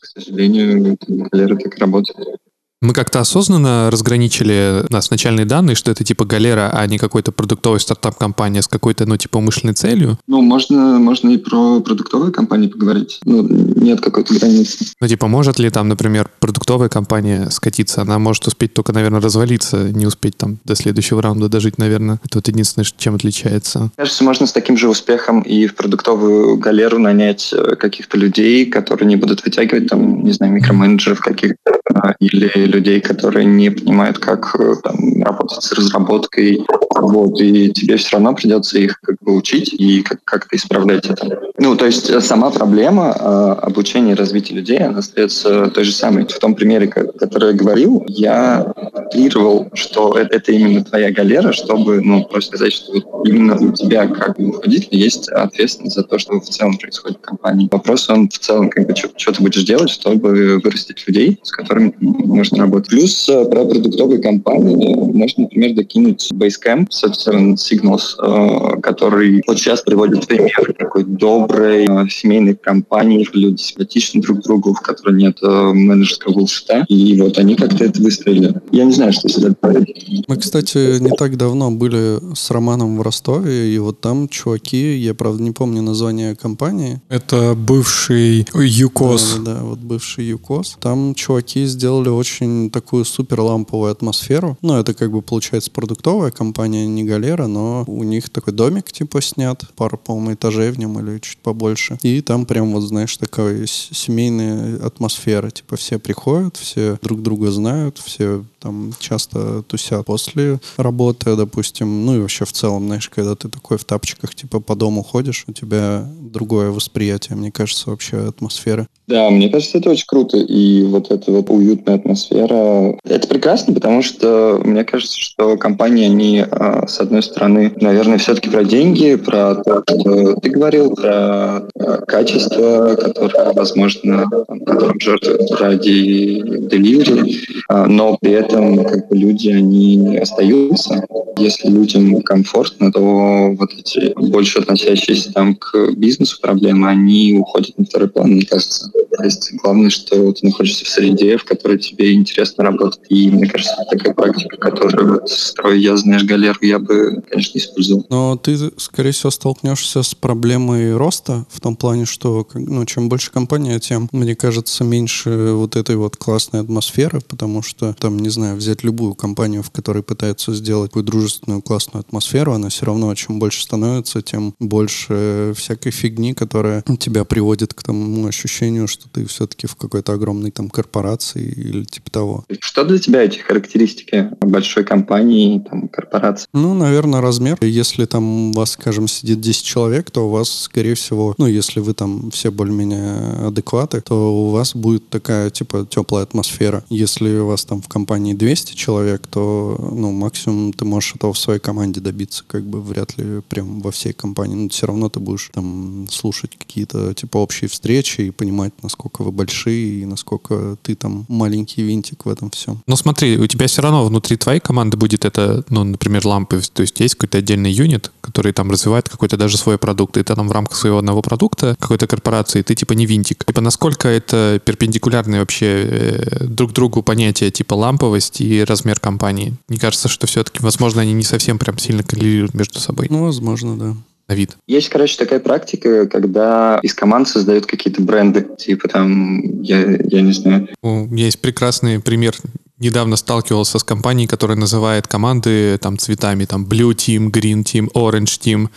к 0.00 0.06
сожалению, 0.06 0.96
галеры 1.08 1.56
так 1.56 1.76
работают. 1.78 2.38
Мы 2.80 2.92
как-то 2.92 3.18
осознанно 3.18 3.90
разграничили 3.90 4.84
у 4.88 4.92
нас 4.92 5.10
начальные 5.10 5.46
данные, 5.46 5.74
что 5.74 5.90
это 5.90 6.04
типа 6.04 6.24
галера, 6.24 6.70
а 6.72 6.86
не 6.86 6.96
какой-то 6.96 7.32
продуктовый 7.32 7.80
стартап-компания 7.80 8.62
с 8.62 8.68
какой-то, 8.68 9.04
ну, 9.04 9.16
типа 9.16 9.38
умышленной 9.38 9.74
целью. 9.74 10.16
Ну, 10.28 10.42
можно, 10.42 11.00
можно 11.00 11.30
и 11.30 11.38
про 11.38 11.80
продуктовые 11.80 12.32
компании 12.32 12.68
поговорить. 12.68 13.18
Ну, 13.24 13.42
нет 13.42 14.00
какой-то 14.00 14.32
границы. 14.34 14.86
Ну, 15.00 15.08
типа, 15.08 15.26
может 15.26 15.58
ли 15.58 15.70
там, 15.70 15.88
например, 15.88 16.30
продуктовая 16.38 16.88
компания 16.88 17.50
скатиться? 17.50 18.02
Она 18.02 18.20
может 18.20 18.46
успеть 18.46 18.74
только, 18.74 18.92
наверное, 18.92 19.20
развалиться, 19.20 19.90
не 19.90 20.06
успеть 20.06 20.36
там 20.36 20.58
до 20.64 20.76
следующего 20.76 21.20
раунда 21.20 21.48
дожить, 21.48 21.78
наверное. 21.78 22.20
Это 22.24 22.38
вот 22.38 22.46
единственное, 22.46 22.86
чем 22.96 23.16
отличается. 23.16 23.90
Кажется, 23.96 24.22
можно 24.22 24.46
с 24.46 24.52
таким 24.52 24.76
же 24.76 24.88
успехом 24.88 25.40
и 25.40 25.66
в 25.66 25.74
продуктовую 25.74 26.56
галеру 26.58 27.00
нанять 27.00 27.52
э, 27.52 27.74
каких-то 27.74 28.16
людей, 28.16 28.66
которые 28.66 29.08
не 29.08 29.16
будут 29.16 29.44
вытягивать 29.44 29.88
там, 29.88 30.22
не 30.22 30.30
знаю, 30.30 30.52
микроменеджеров 30.52 31.18
каких-то 31.18 31.80
а, 31.92 32.14
или 32.20 32.67
людей, 32.68 33.00
которые 33.00 33.44
не 33.44 33.70
понимают, 33.70 34.18
как 34.18 34.54
э, 34.58 34.74
там, 34.82 35.22
работать 35.22 35.62
с 35.62 35.72
разработкой. 35.72 36.64
Вот, 36.94 37.40
и 37.40 37.70
тебе 37.70 37.96
все 37.96 38.16
равно 38.16 38.34
придется 38.34 38.78
их 38.78 39.00
как 39.00 39.16
бы 39.20 39.36
учить 39.36 39.72
и 39.72 40.02
как- 40.02 40.24
как-то 40.24 40.56
исправлять 40.56 41.06
это. 41.06 41.40
Ну, 41.58 41.76
то 41.76 41.86
есть 41.86 42.10
э, 42.10 42.20
сама 42.20 42.50
проблема 42.50 43.14
э, 43.18 43.66
обучения 43.66 44.12
и 44.12 44.16
развития 44.16 44.54
людей, 44.54 44.78
она 44.78 44.98
остается 44.98 45.68
той 45.68 45.84
же 45.84 45.92
самой. 45.92 46.26
В 46.26 46.38
том 46.38 46.54
примере, 46.54 46.88
который 46.88 47.52
я 47.52 47.56
говорил, 47.56 48.04
я 48.08 48.72
трировал, 49.10 49.70
что 49.74 50.16
это, 50.18 50.36
это 50.36 50.52
именно 50.52 50.84
твоя 50.84 51.10
галера, 51.10 51.52
чтобы 51.52 52.00
ну, 52.00 52.24
просто 52.24 52.56
сказать, 52.56 52.72
что 52.72 52.92
вот 52.92 53.26
именно 53.26 53.56
у 53.56 53.72
тебя 53.72 54.06
как 54.06 54.38
руководителя 54.38 54.98
есть 54.98 55.28
ответственность 55.28 55.96
за 55.96 56.02
то, 56.02 56.18
что 56.18 56.40
в 56.40 56.44
целом 56.48 56.78
происходит 56.78 57.18
в 57.18 57.22
компании. 57.22 57.68
Вопрос 57.70 58.08
он 58.08 58.28
в 58.28 58.38
целом, 58.38 58.70
как 58.70 58.86
бы, 58.86 58.94
что 58.94 59.32
ты 59.32 59.42
будешь 59.42 59.64
делать, 59.64 59.90
чтобы 59.90 60.60
вырастить 60.62 61.06
людей, 61.06 61.38
с 61.42 61.50
которыми 61.50 61.94
можно 62.00 62.57
работать. 62.58 62.88
Плюс 62.88 63.28
э, 63.28 63.44
про 63.44 63.64
продуктовые 63.64 64.20
компании 64.20 64.94
можно, 64.94 65.44
например, 65.44 65.74
докинуть 65.74 66.30
Basecamp, 66.32 66.86
собственно, 66.90 67.54
Signals, 67.54 68.16
э, 68.22 68.80
который 68.80 69.42
вот 69.46 69.58
сейчас 69.58 69.82
приводит 69.82 70.26
пример 70.26 70.74
такой 70.78 71.04
доброй 71.04 71.84
э, 71.84 72.08
семейной 72.08 72.54
компании, 72.54 73.28
люди 73.32 73.60
симпатичны 73.60 74.20
друг 74.20 74.42
другу, 74.42 74.74
в 74.74 74.80
которой 74.80 75.16
нет 75.16 75.38
менеджерского 75.42 76.32
булшита, 76.32 76.84
и 76.88 77.20
вот 77.20 77.38
они 77.38 77.54
как-то 77.54 77.84
это 77.84 78.02
выстроили. 78.02 78.54
Я 78.72 78.84
не 78.84 78.92
знаю, 78.92 79.12
что 79.12 79.28
сюда 79.28 79.48
добавить. 79.60 80.24
Мы, 80.26 80.36
кстати, 80.36 80.98
не 81.00 81.10
так 81.10 81.36
давно 81.36 81.70
были 81.70 82.18
с 82.34 82.50
Романом 82.50 82.98
в 82.98 83.02
Ростове, 83.02 83.74
и 83.74 83.78
вот 83.78 84.00
там 84.00 84.28
чуваки, 84.28 84.96
я, 84.96 85.14
правда, 85.14 85.42
не 85.42 85.52
помню 85.52 85.82
название 85.82 86.34
компании. 86.36 87.00
Это 87.08 87.54
бывший 87.54 88.46
ЮКОС. 88.54 89.40
Да, 89.44 89.54
да, 89.54 89.60
вот 89.62 89.78
бывший 89.78 90.26
ЮКОС. 90.26 90.78
Там 90.80 91.14
чуваки 91.14 91.66
сделали 91.66 92.08
очень 92.08 92.47
такую 92.72 93.04
супер 93.04 93.40
ламповую 93.40 93.90
атмосферу. 93.90 94.56
Ну, 94.62 94.74
это 94.78 94.94
как 94.94 95.10
бы 95.10 95.22
получается 95.22 95.70
продуктовая 95.70 96.30
компания, 96.30 96.86
не 96.86 97.04
галера, 97.04 97.46
но 97.46 97.84
у 97.86 98.02
них 98.04 98.30
такой 98.30 98.52
домик 98.52 98.92
типа 98.92 99.20
снят, 99.20 99.62
пара, 99.76 99.96
по-моему, 99.96 100.34
этажей 100.34 100.70
в 100.70 100.78
нем 100.78 100.98
или 100.98 101.18
чуть 101.18 101.38
побольше. 101.38 101.98
И 102.02 102.20
там 102.20 102.46
прям 102.46 102.72
вот, 102.72 102.80
знаешь, 102.80 103.16
такая 103.16 103.66
семейная 103.66 104.78
атмосфера. 104.84 105.50
Типа 105.50 105.76
все 105.76 105.98
приходят, 105.98 106.56
все 106.56 106.98
друг 107.02 107.22
друга 107.22 107.50
знают, 107.50 107.98
все 107.98 108.44
там 108.60 108.92
часто 108.98 109.62
тусят 109.62 110.06
после 110.06 110.58
работы, 110.76 111.36
допустим, 111.36 112.04
ну 112.04 112.16
и 112.16 112.20
вообще 112.20 112.44
в 112.44 112.52
целом, 112.52 112.86
знаешь, 112.86 113.08
когда 113.08 113.34
ты 113.34 113.48
такой 113.48 113.78
в 113.78 113.84
тапочках, 113.84 114.34
типа 114.34 114.60
по 114.60 114.74
дому 114.74 115.02
ходишь, 115.02 115.44
у 115.46 115.52
тебя 115.52 116.06
другое 116.20 116.70
восприятие, 116.70 117.36
мне 117.36 117.50
кажется, 117.50 117.90
вообще 117.90 118.16
атмосферы. 118.28 118.86
Да, 119.06 119.30
мне 119.30 119.48
кажется, 119.48 119.78
это 119.78 119.90
очень 119.90 120.06
круто, 120.06 120.36
и 120.36 120.82
вот 120.84 121.10
эта 121.10 121.30
вот 121.32 121.48
уютная 121.50 121.94
атмосфера, 121.94 122.96
это 123.04 123.28
прекрасно, 123.28 123.72
потому 123.72 124.02
что 124.02 124.60
мне 124.64 124.84
кажется, 124.84 125.18
что 125.18 125.56
компании, 125.56 126.04
они, 126.04 126.44
а, 126.50 126.86
с 126.86 127.00
одной 127.00 127.22
стороны, 127.22 127.72
наверное, 127.80 128.18
все-таки 128.18 128.50
про 128.50 128.64
деньги, 128.64 129.14
про 129.14 129.54
то, 129.56 129.82
что 129.88 130.34
ты 130.34 130.50
говорил, 130.50 130.94
про 130.94 131.08
а, 131.08 131.62
качество, 132.06 132.96
которое, 132.96 133.52
возможно, 133.54 134.26
которым 134.66 135.00
жертвуют 135.00 135.50
ради 135.52 136.42
delivery, 136.68 137.34
а, 137.68 137.86
но 137.86 138.18
при 138.20 138.32
этом 138.32 138.47
этом 138.48 138.84
как 138.84 139.08
бы 139.08 139.16
люди, 139.16 139.48
они 139.48 140.16
остаются. 140.16 141.04
Если 141.36 141.68
людям 141.68 142.20
комфортно, 142.22 142.90
то 142.90 143.54
вот 143.56 143.70
эти 143.72 144.12
больше 144.16 144.58
относящиеся 144.58 145.32
там 145.32 145.54
к 145.54 145.92
бизнесу 145.92 146.40
проблемы, 146.40 146.88
они 146.88 147.36
уходят 147.38 147.78
на 147.78 147.84
второй 147.84 148.08
план, 148.08 148.30
мне 148.30 148.44
кажется. 148.44 148.90
То 149.16 149.24
есть 149.24 149.52
главное, 149.62 149.90
что 149.90 150.32
ты 150.32 150.46
находишься 150.46 150.84
в 150.84 150.88
среде, 150.88 151.36
в 151.36 151.44
которой 151.44 151.78
тебе 151.78 152.14
интересно 152.14 152.64
работать. 152.64 153.00
И 153.08 153.30
мне 153.30 153.46
кажется, 153.46 153.74
такая 153.90 154.14
практика, 154.14 154.56
которую 154.56 155.14
вот 155.14 155.30
строю 155.30 155.80
я, 155.80 155.96
знаешь, 155.96 156.24
галеру, 156.24 156.58
я 156.62 156.78
бы, 156.78 157.22
конечно, 157.28 157.58
использовал. 157.58 158.06
Но 158.10 158.36
ты, 158.36 158.56
скорее 158.76 159.12
всего, 159.12 159.30
столкнешься 159.30 160.02
с 160.02 160.14
проблемой 160.14 160.96
роста 160.96 161.46
в 161.50 161.60
том 161.60 161.76
плане, 161.76 162.04
что 162.04 162.46
ну, 162.54 162.84
чем 162.84 163.08
больше 163.08 163.30
компания, 163.30 163.78
тем, 163.78 164.08
мне 164.12 164.34
кажется, 164.34 164.84
меньше 164.84 165.52
вот 165.52 165.76
этой 165.76 165.96
вот 165.96 166.16
классной 166.16 166.60
атмосферы, 166.60 167.20
потому 167.20 167.62
что 167.62 167.94
там, 167.98 168.18
не 168.18 168.28
знаю, 168.28 168.37
взять 168.54 168.84
любую 168.84 169.14
компанию, 169.14 169.62
в 169.62 169.70
которой 169.70 170.02
пытаются 170.02 170.54
сделать 170.54 170.90
такую 170.90 171.04
дружественную 171.04 171.62
классную 171.62 172.00
атмосферу, 172.00 172.52
она 172.52 172.68
все 172.68 172.86
равно 172.86 173.14
чем 173.14 173.38
больше 173.38 173.62
становится, 173.62 174.22
тем 174.22 174.54
больше 174.58 175.52
всякой 175.56 175.92
фигни, 175.92 176.34
которая 176.34 176.82
тебя 176.98 177.24
приводит 177.24 177.74
к 177.74 177.82
тому 177.82 178.26
ощущению, 178.26 178.88
что 178.88 179.08
ты 179.08 179.24
все-таки 179.26 179.66
в 179.66 179.76
какой-то 179.76 180.12
огромной 180.12 180.50
там 180.50 180.70
корпорации 180.70 181.44
или 181.44 181.84
типа 181.84 182.10
того. 182.10 182.44
Что 182.60 182.84
для 182.84 182.98
тебя 182.98 183.22
эти 183.22 183.38
характеристики 183.38 184.30
большой 184.40 184.84
компании, 184.84 185.58
там, 185.60 185.88
корпорации? 185.88 186.46
Ну, 186.52 186.74
наверное, 186.74 187.20
размер. 187.20 187.58
Если 187.60 188.04
там 188.04 188.50
у 188.50 188.52
вас, 188.52 188.72
скажем, 188.72 189.08
сидит 189.08 189.40
10 189.40 189.64
человек, 189.64 190.10
то 190.10 190.26
у 190.26 190.30
вас, 190.30 190.50
скорее 190.50 190.94
всего, 190.94 191.34
ну, 191.38 191.46
если 191.46 191.80
вы 191.80 191.94
там 191.94 192.30
все 192.30 192.50
более-менее 192.50 193.46
адекваты, 193.46 194.00
то 194.00 194.34
у 194.34 194.50
вас 194.50 194.74
будет 194.74 195.08
такая, 195.08 195.50
типа, 195.50 195.86
теплая 195.88 196.24
атмосфера. 196.24 196.84
Если 196.88 197.38
у 197.38 197.46
вас 197.46 197.64
там 197.64 197.82
в 197.82 197.88
компании 197.88 198.27
200 198.34 198.74
человек, 198.74 199.26
то, 199.26 199.76
ну, 199.92 200.12
максимум 200.12 200.72
ты 200.72 200.84
можешь 200.84 201.14
этого 201.14 201.32
в 201.32 201.38
своей 201.38 201.60
команде 201.60 202.00
добиться, 202.00 202.44
как 202.46 202.64
бы 202.64 202.80
вряд 202.80 203.16
ли 203.18 203.40
прям 203.48 203.80
во 203.80 203.90
всей 203.90 204.12
компании. 204.12 204.54
Но 204.54 204.68
все 204.68 204.86
равно 204.86 205.08
ты 205.08 205.20
будешь 205.20 205.50
там 205.52 206.06
слушать 206.10 206.56
какие-то, 206.58 207.14
типа, 207.14 207.38
общие 207.38 207.68
встречи 207.68 208.22
и 208.22 208.30
понимать, 208.30 208.72
насколько 208.82 209.22
вы 209.22 209.32
большие 209.32 210.02
и 210.02 210.04
насколько 210.04 210.76
ты 210.82 210.94
там 210.94 211.24
маленький 211.28 211.82
винтик 211.82 212.24
в 212.24 212.28
этом 212.28 212.50
всем. 212.50 212.82
Ну 212.86 212.96
смотри, 212.96 213.38
у 213.38 213.46
тебя 213.46 213.66
все 213.66 213.82
равно 213.82 214.04
внутри 214.04 214.36
твоей 214.36 214.60
команды 214.60 214.96
будет 214.96 215.24
это, 215.24 215.64
ну, 215.68 215.84
например, 215.84 216.26
лампы, 216.26 216.60
то 216.72 216.82
есть 216.82 216.98
есть 217.00 217.14
какой-то 217.14 217.38
отдельный 217.38 217.70
юнит, 217.70 218.12
который 218.20 218.52
там 218.52 218.70
развивает 218.70 219.08
какой-то 219.08 219.36
даже 219.36 219.56
свой 219.56 219.78
продукт, 219.78 220.16
и 220.16 220.22
ты 220.22 220.34
там 220.34 220.48
в 220.48 220.52
рамках 220.52 220.76
своего 220.76 220.98
одного 220.98 221.22
продукта 221.22 221.76
какой-то 221.78 222.06
корпорации, 222.06 222.62
ты 222.62 222.74
типа 222.74 222.92
не 222.92 223.06
винтик. 223.06 223.44
Типа 223.44 223.60
насколько 223.60 224.08
это 224.08 224.60
перпендикулярные 224.64 225.40
вообще 225.40 225.66
э, 225.66 226.44
друг 226.44 226.72
другу 226.72 227.02
понятия 227.02 227.50
типа 227.50 227.74
ламповость 227.74 228.17
и 228.18 228.48
и 228.48 228.64
размер 228.64 229.00
компании. 229.00 229.54
Мне 229.68 229.78
кажется, 229.78 230.08
что 230.08 230.26
все-таки, 230.26 230.60
возможно, 230.60 231.02
они 231.02 231.12
не 231.12 231.24
совсем 231.24 231.58
прям 231.58 231.78
сильно 231.78 232.02
коррелируют 232.02 232.54
между 232.54 232.78
собой. 232.80 233.06
Ну, 233.10 233.24
возможно, 233.24 233.76
да. 233.78 233.96
На 234.28 234.34
вид. 234.34 234.58
Есть, 234.66 234.90
короче, 234.90 235.16
такая 235.16 235.40
практика, 235.40 236.06
когда 236.06 236.80
из 236.82 236.92
команд 236.92 237.28
создают 237.28 237.64
какие-то 237.64 238.02
бренды, 238.02 238.46
типа 238.58 238.86
там, 238.86 239.62
я, 239.62 239.96
я 240.04 240.20
не 240.20 240.32
знаю. 240.32 240.68
Есть 241.10 241.40
прекрасный 241.40 241.98
пример 241.98 242.34
недавно 242.78 243.16
сталкивался 243.16 243.78
с 243.78 243.84
компанией, 243.84 244.26
которая 244.28 244.56
называет 244.56 245.06
команды 245.06 245.78
там 245.78 245.98
цветами, 245.98 246.44
там 246.44 246.64
Blue 246.64 246.94
Team, 246.94 247.30
Green 247.30 247.62
Team, 247.64 247.90
Orange 247.92 248.38
Team. 248.40 248.68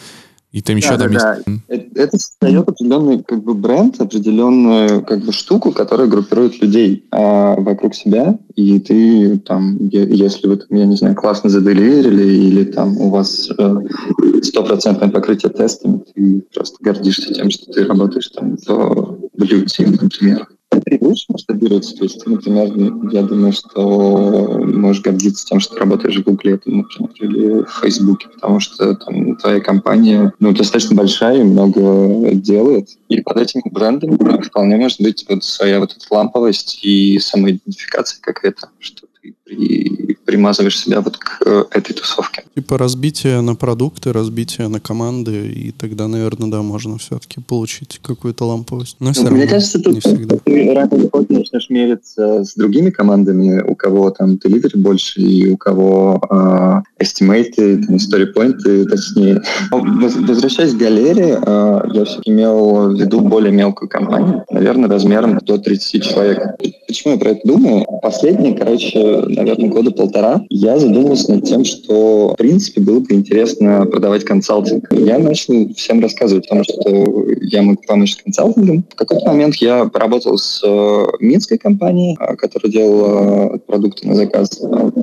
И 0.51 0.61
там 0.61 0.75
еще 0.75 0.97
да, 0.97 0.97
там 0.97 1.13
да, 1.13 1.33
есть... 1.35 1.45
Да. 1.45 1.53
Это, 1.69 1.85
это 1.95 2.17
создает 2.17 2.67
определенный 2.67 3.23
как 3.23 3.41
бы 3.41 3.53
бренд, 3.53 4.01
определенную 4.01 5.03
как 5.03 5.23
бы 5.23 5.31
штуку, 5.31 5.71
которая 5.71 6.07
группирует 6.07 6.61
людей 6.61 7.05
а, 7.11 7.55
вокруг 7.55 7.95
себя. 7.95 8.37
И 8.55 8.79
ты 8.81 9.37
там, 9.39 9.77
если 9.87 10.47
вы, 10.47 10.57
там, 10.57 10.77
я 10.77 10.85
не 10.85 10.97
знаю, 10.97 11.15
классно 11.15 11.49
заделиверили 11.49 12.33
или 12.33 12.65
там 12.65 12.97
у 12.97 13.09
вас 13.09 13.49
э, 13.57 13.75
стопроцентное 14.41 15.09
покрытие 15.09 15.51
тестами, 15.51 16.03
ты 16.13 16.43
просто 16.53 16.77
гордишься 16.81 17.33
тем, 17.33 17.49
что 17.49 17.71
ты 17.71 17.85
работаешь 17.85 18.27
там 18.27 18.57
в 18.57 18.67
Blue 19.37 19.65
Team, 19.65 19.97
например 20.01 20.47
ты 20.79 20.97
лучше 21.01 21.25
масштабируется. 21.29 21.95
То 21.95 22.03
есть, 22.03 22.25
например, 22.25 22.71
я 23.11 23.23
думаю, 23.23 23.51
что 23.53 24.61
можешь 24.63 25.01
гордиться 25.01 25.45
тем, 25.45 25.59
что 25.59 25.77
работаешь 25.77 26.17
в 26.17 26.23
например, 26.23 27.09
или 27.19 27.63
в 27.63 27.81
Facebook, 27.81 28.19
потому 28.33 28.59
что 28.59 28.95
там 28.95 29.35
твоя 29.35 29.59
компания 29.59 30.33
ну, 30.39 30.53
достаточно 30.53 30.95
большая 30.95 31.41
и 31.41 31.43
много 31.43 32.33
делает. 32.33 32.89
И 33.09 33.21
под 33.21 33.37
этим 33.37 33.61
брендом 33.65 34.17
вполне 34.41 34.77
может 34.77 35.01
быть 35.01 35.25
вот 35.27 35.43
своя 35.43 35.79
вот 35.79 35.95
эта 35.95 36.13
ламповость 36.13 36.79
и 36.83 37.19
самоидентификация 37.19 38.21
какая-то, 38.21 38.69
что 38.79 39.07
ты 39.21 39.35
при, 39.51 40.17
примазываешь 40.25 40.79
себя 40.79 41.01
вот 41.01 41.17
к 41.17 41.41
э, 41.45 41.63
этой 41.71 41.93
тусовке. 41.93 42.43
Типа 42.55 42.77
разбитие 42.77 43.41
на 43.41 43.55
продукты, 43.55 44.13
разбитие 44.13 44.67
на 44.67 44.79
команды, 44.79 45.47
и 45.47 45.71
тогда, 45.71 46.07
наверное, 46.07 46.49
да, 46.49 46.61
можно 46.61 46.97
все-таки 46.97 47.41
получить 47.41 47.99
какую-то 48.01 48.45
ламповость. 48.45 48.97
Но 48.99 49.11
все 49.11 49.23
Мне 49.23 49.31
равно 49.31 49.47
кажется, 49.47 49.79
тут 49.79 49.93
не 49.93 49.99
всегда. 49.99 50.37
ты 50.43 50.73
рано 50.73 50.95
или 50.95 51.07
поздно 51.07 51.39
начнешь 51.39 51.69
мериться 51.69 52.43
с 52.43 52.55
другими 52.55 52.89
командами, 52.89 53.61
у 53.61 53.75
кого 53.75 54.09
там 54.11 54.35
delivery 54.35 54.77
больше, 54.77 55.21
и 55.21 55.51
у 55.51 55.57
кого 55.57 56.21
э, 56.29 57.03
estimate, 57.03 57.85
там, 57.85 57.95
story 57.95 58.33
point, 58.33 58.85
точнее. 58.85 59.41
Возвращаясь 59.71 60.73
к 60.73 60.77
галерее, 60.77 61.41
э, 61.45 61.81
я 61.93 62.05
все 62.05 62.21
имел 62.25 62.91
в 62.91 62.99
виду 62.99 63.19
более 63.21 63.51
мелкую 63.51 63.89
компанию, 63.89 64.45
наверное, 64.49 64.89
размером 64.89 65.39
до 65.39 65.57
30 65.57 66.03
человек. 66.03 66.39
Почему 66.87 67.13
я 67.13 67.19
про 67.19 67.29
это 67.31 67.41
думаю? 67.45 67.85
Последние, 68.01 68.53
короче, 68.53 69.23
наверное, 69.41 69.69
года 69.69 69.91
полтора, 69.91 70.45
я 70.49 70.77
задумался 70.79 71.33
над 71.33 71.45
тем, 71.45 71.65
что, 71.65 72.33
в 72.33 72.37
принципе, 72.37 72.81
было 72.81 72.99
бы 72.99 73.13
интересно 73.13 73.85
продавать 73.85 74.23
консалтинг. 74.23 74.87
Я 74.91 75.19
начал 75.19 75.73
всем 75.75 75.99
рассказывать 76.01 76.45
о 76.47 76.49
том, 76.49 76.63
что 76.63 77.25
я 77.41 77.61
могу 77.61 77.81
помочь 77.87 78.13
с 78.13 78.15
консалтингом. 78.17 78.85
В 78.89 78.95
какой-то 78.95 79.25
момент 79.27 79.55
я 79.55 79.85
поработал 79.85 80.37
с 80.37 80.61
э, 80.63 81.05
минской 81.19 81.57
компанией, 81.57 82.17
э, 82.19 82.35
которая 82.35 82.71
делала 82.71 83.57
продукты 83.65 84.07
на 84.07 84.15
заказ. 84.15 84.61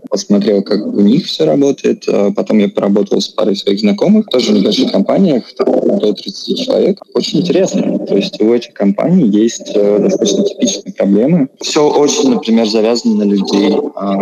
Посмотрел, 0.09 0.63
как 0.63 0.87
у 0.87 1.01
них 1.01 1.27
все 1.27 1.45
работает. 1.45 2.05
Э, 2.09 2.31
потом 2.35 2.59
я 2.59 2.69
поработал 2.69 3.21
с 3.21 3.29
парой 3.29 3.57
своих 3.57 3.81
знакомых, 3.81 4.27
тоже 4.27 4.53
в 4.53 4.55
небольших 4.55 4.93
компаниях, 4.93 5.45
до 5.59 6.13
30 6.13 6.59
человек. 6.59 7.01
Очень 7.15 7.41
интересно. 7.41 7.99
То 7.99 8.17
есть 8.17 8.41
у 8.41 8.53
этих 8.53 8.73
компаний 8.73 9.27
есть 9.29 9.75
достаточно 9.75 10.45
типичные 10.45 10.95
проблемы. 10.95 11.49
Все 11.61 11.89
очень, 11.89 12.31
например, 12.31 12.67
завязано 12.67 13.17
на 13.17 13.23
людей, 13.25 13.75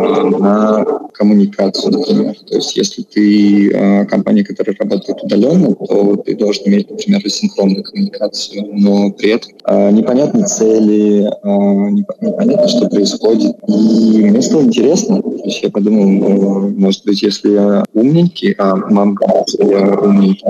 на 0.07 0.85
коммуникацию, 1.13 1.93
например. 1.93 2.35
То 2.47 2.57
есть 2.57 2.77
если 2.77 3.03
ты 3.03 3.71
э, 3.71 4.05
компания, 4.07 4.45
которая 4.45 4.77
работает 4.79 5.23
удаленно, 5.23 5.75
то 5.75 6.17
ты 6.17 6.37
должен 6.37 6.67
иметь, 6.67 6.91
например, 6.91 7.23
асинхронную 7.25 7.83
коммуникацию, 7.83 8.67
но 8.73 9.11
при 9.13 9.31
этом 9.31 9.53
э, 9.67 9.91
непонятны 9.93 10.47
цели, 10.47 11.25
э, 11.25 11.91
непонятно, 11.91 12.69
что 12.69 12.89
происходит. 12.89 13.57
И 13.67 14.23
мне 14.23 14.43
стало 14.43 14.63
интересно. 14.63 15.23
То 15.23 15.45
есть 15.45 15.63
я 15.63 15.71
подумал, 15.71 16.07
ну, 16.07 16.69
может 16.71 17.05
быть, 17.05 17.23
если 17.23 17.51
я 17.53 17.85
умненький, 17.95 18.53
а 18.59 18.77
мама 18.77 19.17
я 19.59 19.99
умненький, 19.99 20.45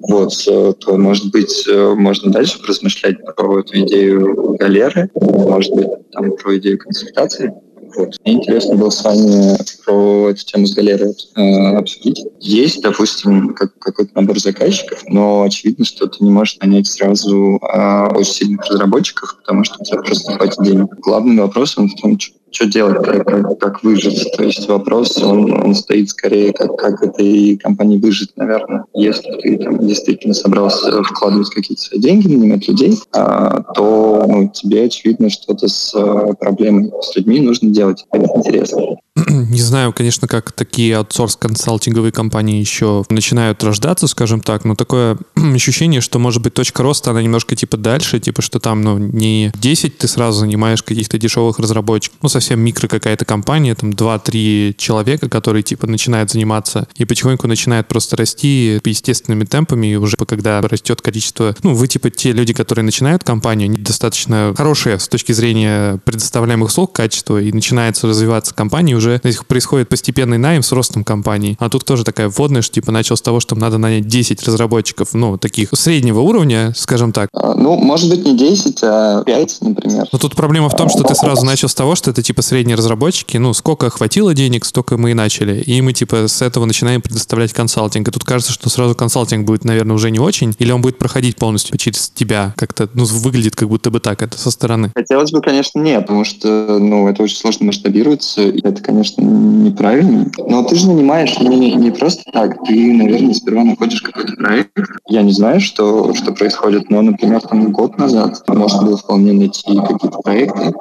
вот, 0.00 0.34
то, 0.80 0.96
может 0.98 1.30
быть, 1.30 1.66
можно 1.96 2.30
дальше 2.30 2.58
размышлять 2.66 3.16
про 3.36 3.60
эту 3.60 3.80
идею 3.80 4.56
галеры, 4.58 5.10
может 5.14 5.74
быть, 5.74 5.88
там 6.12 6.36
про 6.36 6.58
идею 6.58 6.78
консультации. 6.78 7.54
Вот. 7.96 8.16
Мне 8.24 8.34
интересно 8.34 8.76
было 8.76 8.90
с 8.90 9.04
вами 9.04 9.56
про 9.84 10.30
эту 10.30 10.44
тему 10.44 10.66
с 10.66 10.74
галерией 10.74 11.14
э, 11.36 11.76
обсудить. 11.76 12.24
Есть, 12.40 12.82
допустим, 12.82 13.54
как, 13.54 13.78
какой-то 13.78 14.12
набор 14.14 14.38
заказчиков, 14.38 15.02
но 15.08 15.42
очевидно, 15.42 15.84
что 15.84 16.06
ты 16.06 16.24
не 16.24 16.30
можешь 16.30 16.58
нанять 16.58 16.86
сразу 16.86 17.56
э, 17.56 18.06
очень 18.14 18.32
сильных 18.32 18.66
разработчиков, 18.66 19.36
потому 19.38 19.64
что 19.64 19.76
у 19.80 19.84
тебя 19.84 20.02
просто 20.02 20.30
не 20.30 20.36
хватит 20.36 20.62
денег. 20.62 20.86
Главный 21.00 21.40
вопрос 21.40 21.78
он 21.78 21.88
в 21.88 22.00
том, 22.00 22.18
что 22.54 22.66
делать, 22.66 23.02
как, 23.04 23.26
как, 23.26 23.58
как 23.58 23.82
выжить. 23.82 24.30
То 24.36 24.44
есть 24.44 24.68
вопрос, 24.68 25.18
он, 25.18 25.52
он 25.52 25.74
стоит 25.74 26.10
скорее, 26.10 26.52
как, 26.52 26.76
как 26.76 27.02
этой 27.02 27.56
компании 27.56 27.98
выжить, 27.98 28.36
наверное. 28.36 28.84
Если 28.94 29.30
ты 29.40 29.58
там, 29.58 29.86
действительно 29.86 30.34
собрался 30.34 31.02
вкладывать 31.02 31.50
какие-то 31.50 31.82
свои 31.82 32.00
деньги, 32.00 32.28
нанимать 32.28 32.68
людей, 32.68 32.98
а, 33.12 33.62
то 33.74 34.24
ну, 34.28 34.48
тебе, 34.48 34.84
очевидно, 34.84 35.30
что-то 35.30 35.68
с 35.68 35.94
а, 35.94 36.32
проблемой 36.34 36.92
с 37.02 37.16
людьми 37.16 37.40
нужно 37.40 37.70
делать. 37.70 38.06
Это 38.12 38.28
интересно. 38.36 38.98
Не 39.28 39.60
знаю, 39.60 39.92
конечно, 39.92 40.26
как 40.26 40.50
такие 40.50 40.96
аутсорс-консалтинговые 40.96 42.10
компании 42.10 42.58
еще 42.58 43.04
начинают 43.10 43.62
рождаться, 43.62 44.08
скажем 44.08 44.40
так, 44.40 44.64
но 44.64 44.74
такое 44.74 45.18
ощущение, 45.36 46.00
что, 46.00 46.18
может 46.18 46.42
быть, 46.42 46.54
точка 46.54 46.82
роста, 46.82 47.12
она 47.12 47.22
немножко 47.22 47.54
типа 47.54 47.76
дальше, 47.76 48.18
типа, 48.18 48.42
что 48.42 48.58
там, 48.58 48.82
ну, 48.82 48.98
не 48.98 49.52
10 49.54 49.98
ты 49.98 50.08
сразу 50.08 50.40
занимаешь 50.40 50.82
каких-то 50.82 51.16
дешевых 51.18 51.60
разработчиков, 51.60 52.18
ну, 52.22 52.28
совсем 52.28 52.58
микро 52.58 52.88
какая-то 52.88 53.24
компания, 53.24 53.76
там 53.76 53.90
2-3 53.90 54.74
человека, 54.76 55.28
которые, 55.28 55.62
типа, 55.62 55.86
начинают 55.86 56.30
заниматься 56.30 56.88
и 56.96 57.04
потихоньку 57.04 57.46
начинают 57.46 57.86
просто 57.86 58.16
расти 58.16 58.80
естественными 58.84 59.44
темпами, 59.44 59.92
и 59.92 59.96
уже 59.96 60.16
когда 60.16 60.60
растет 60.60 61.00
количество, 61.02 61.54
ну, 61.62 61.74
вы, 61.74 61.86
типа, 61.86 62.10
те 62.10 62.32
люди, 62.32 62.52
которые 62.52 62.84
начинают 62.84 63.22
компанию, 63.22 63.66
они 63.66 63.76
достаточно 63.76 64.54
хорошие 64.56 64.98
с 64.98 65.06
точки 65.06 65.30
зрения 65.30 66.00
предоставляемых 66.04 66.68
услуг, 66.68 66.92
качества, 66.92 67.40
и 67.40 67.52
начинается 67.52 68.08
развиваться 68.08 68.54
компания, 68.54 68.94
уже 68.94 69.03
происходит 69.46 69.88
постепенный 69.88 70.38
найм 70.38 70.62
с 70.62 70.72
ростом 70.72 71.04
компании. 71.04 71.56
А 71.60 71.68
тут 71.68 71.84
тоже 71.84 72.04
такая 72.04 72.28
вводная, 72.28 72.62
что 72.62 72.74
типа 72.74 72.92
начал 72.92 73.16
с 73.16 73.22
того, 73.22 73.40
что 73.40 73.54
надо 73.54 73.78
нанять 73.78 74.06
10 74.06 74.42
разработчиков, 74.44 75.14
ну, 75.14 75.38
таких 75.38 75.70
среднего 75.72 76.20
уровня, 76.20 76.72
скажем 76.76 77.12
так. 77.12 77.28
А, 77.32 77.54
ну, 77.54 77.76
может 77.76 78.10
быть, 78.10 78.24
не 78.24 78.36
10, 78.36 78.80
а 78.82 79.22
5, 79.24 79.58
например. 79.60 80.06
Но 80.12 80.18
тут 80.18 80.34
проблема 80.36 80.68
в 80.68 80.76
том, 80.76 80.88
что 80.88 81.02
ты 81.02 81.14
сразу 81.14 81.44
начал 81.44 81.68
с 81.68 81.74
того, 81.74 81.94
что 81.94 82.10
это 82.10 82.22
типа 82.22 82.42
средние 82.42 82.76
разработчики, 82.76 83.36
ну, 83.36 83.52
сколько 83.54 83.90
хватило 83.90 84.34
денег, 84.34 84.64
столько 84.64 84.96
мы 84.96 85.12
и 85.12 85.14
начали. 85.14 85.60
И 85.60 85.80
мы 85.80 85.92
типа 85.92 86.28
с 86.28 86.42
этого 86.42 86.64
начинаем 86.64 87.02
предоставлять 87.02 87.52
консалтинг. 87.52 88.08
И 88.08 88.10
тут 88.10 88.24
кажется, 88.24 88.52
что 88.52 88.68
сразу 88.70 88.94
консалтинг 88.94 89.46
будет, 89.46 89.64
наверное, 89.64 89.94
уже 89.94 90.10
не 90.10 90.18
очень, 90.18 90.54
или 90.58 90.70
он 90.70 90.80
будет 90.80 90.98
проходить 90.98 91.36
полностью 91.36 91.76
через 91.78 92.10
тебя. 92.10 92.54
Как-то, 92.56 92.88
ну, 92.94 93.04
выглядит 93.04 93.56
как 93.56 93.68
будто 93.68 93.90
бы 93.90 94.00
так, 94.00 94.22
это 94.22 94.38
со 94.38 94.50
стороны. 94.50 94.92
Хотелось 94.94 95.30
бы, 95.30 95.40
конечно, 95.40 95.78
нет, 95.78 96.02
потому 96.02 96.24
что, 96.24 96.78
ну, 96.78 97.08
это 97.08 97.22
очень 97.22 97.36
сложно 97.36 97.66
масштабируется. 97.66 98.42
И 98.42 98.60
это, 98.60 98.82
конечно, 98.82 98.93
неправильно. 98.94 100.30
Но 100.46 100.62
ты 100.64 100.76
же 100.76 100.88
нанимаешь 100.88 101.38
не, 101.40 101.74
не 101.74 101.90
просто 101.90 102.22
так. 102.32 102.64
Ты, 102.64 102.92
наверное, 102.92 103.34
сперва 103.34 103.64
находишь 103.64 104.02
какой-то 104.02 104.34
проект. 104.34 104.72
Я 105.08 105.22
не 105.22 105.32
знаю, 105.32 105.60
что, 105.60 106.14
что 106.14 106.32
происходит, 106.32 106.90
но, 106.90 107.02
например, 107.02 107.40
там 107.42 107.72
год 107.72 107.98
назад 107.98 108.42
можно 108.48 108.82
было 108.82 108.96
вполне 108.96 109.32
найти 109.32 109.78
какие-то 109.80 110.18
проекты, 110.22 110.72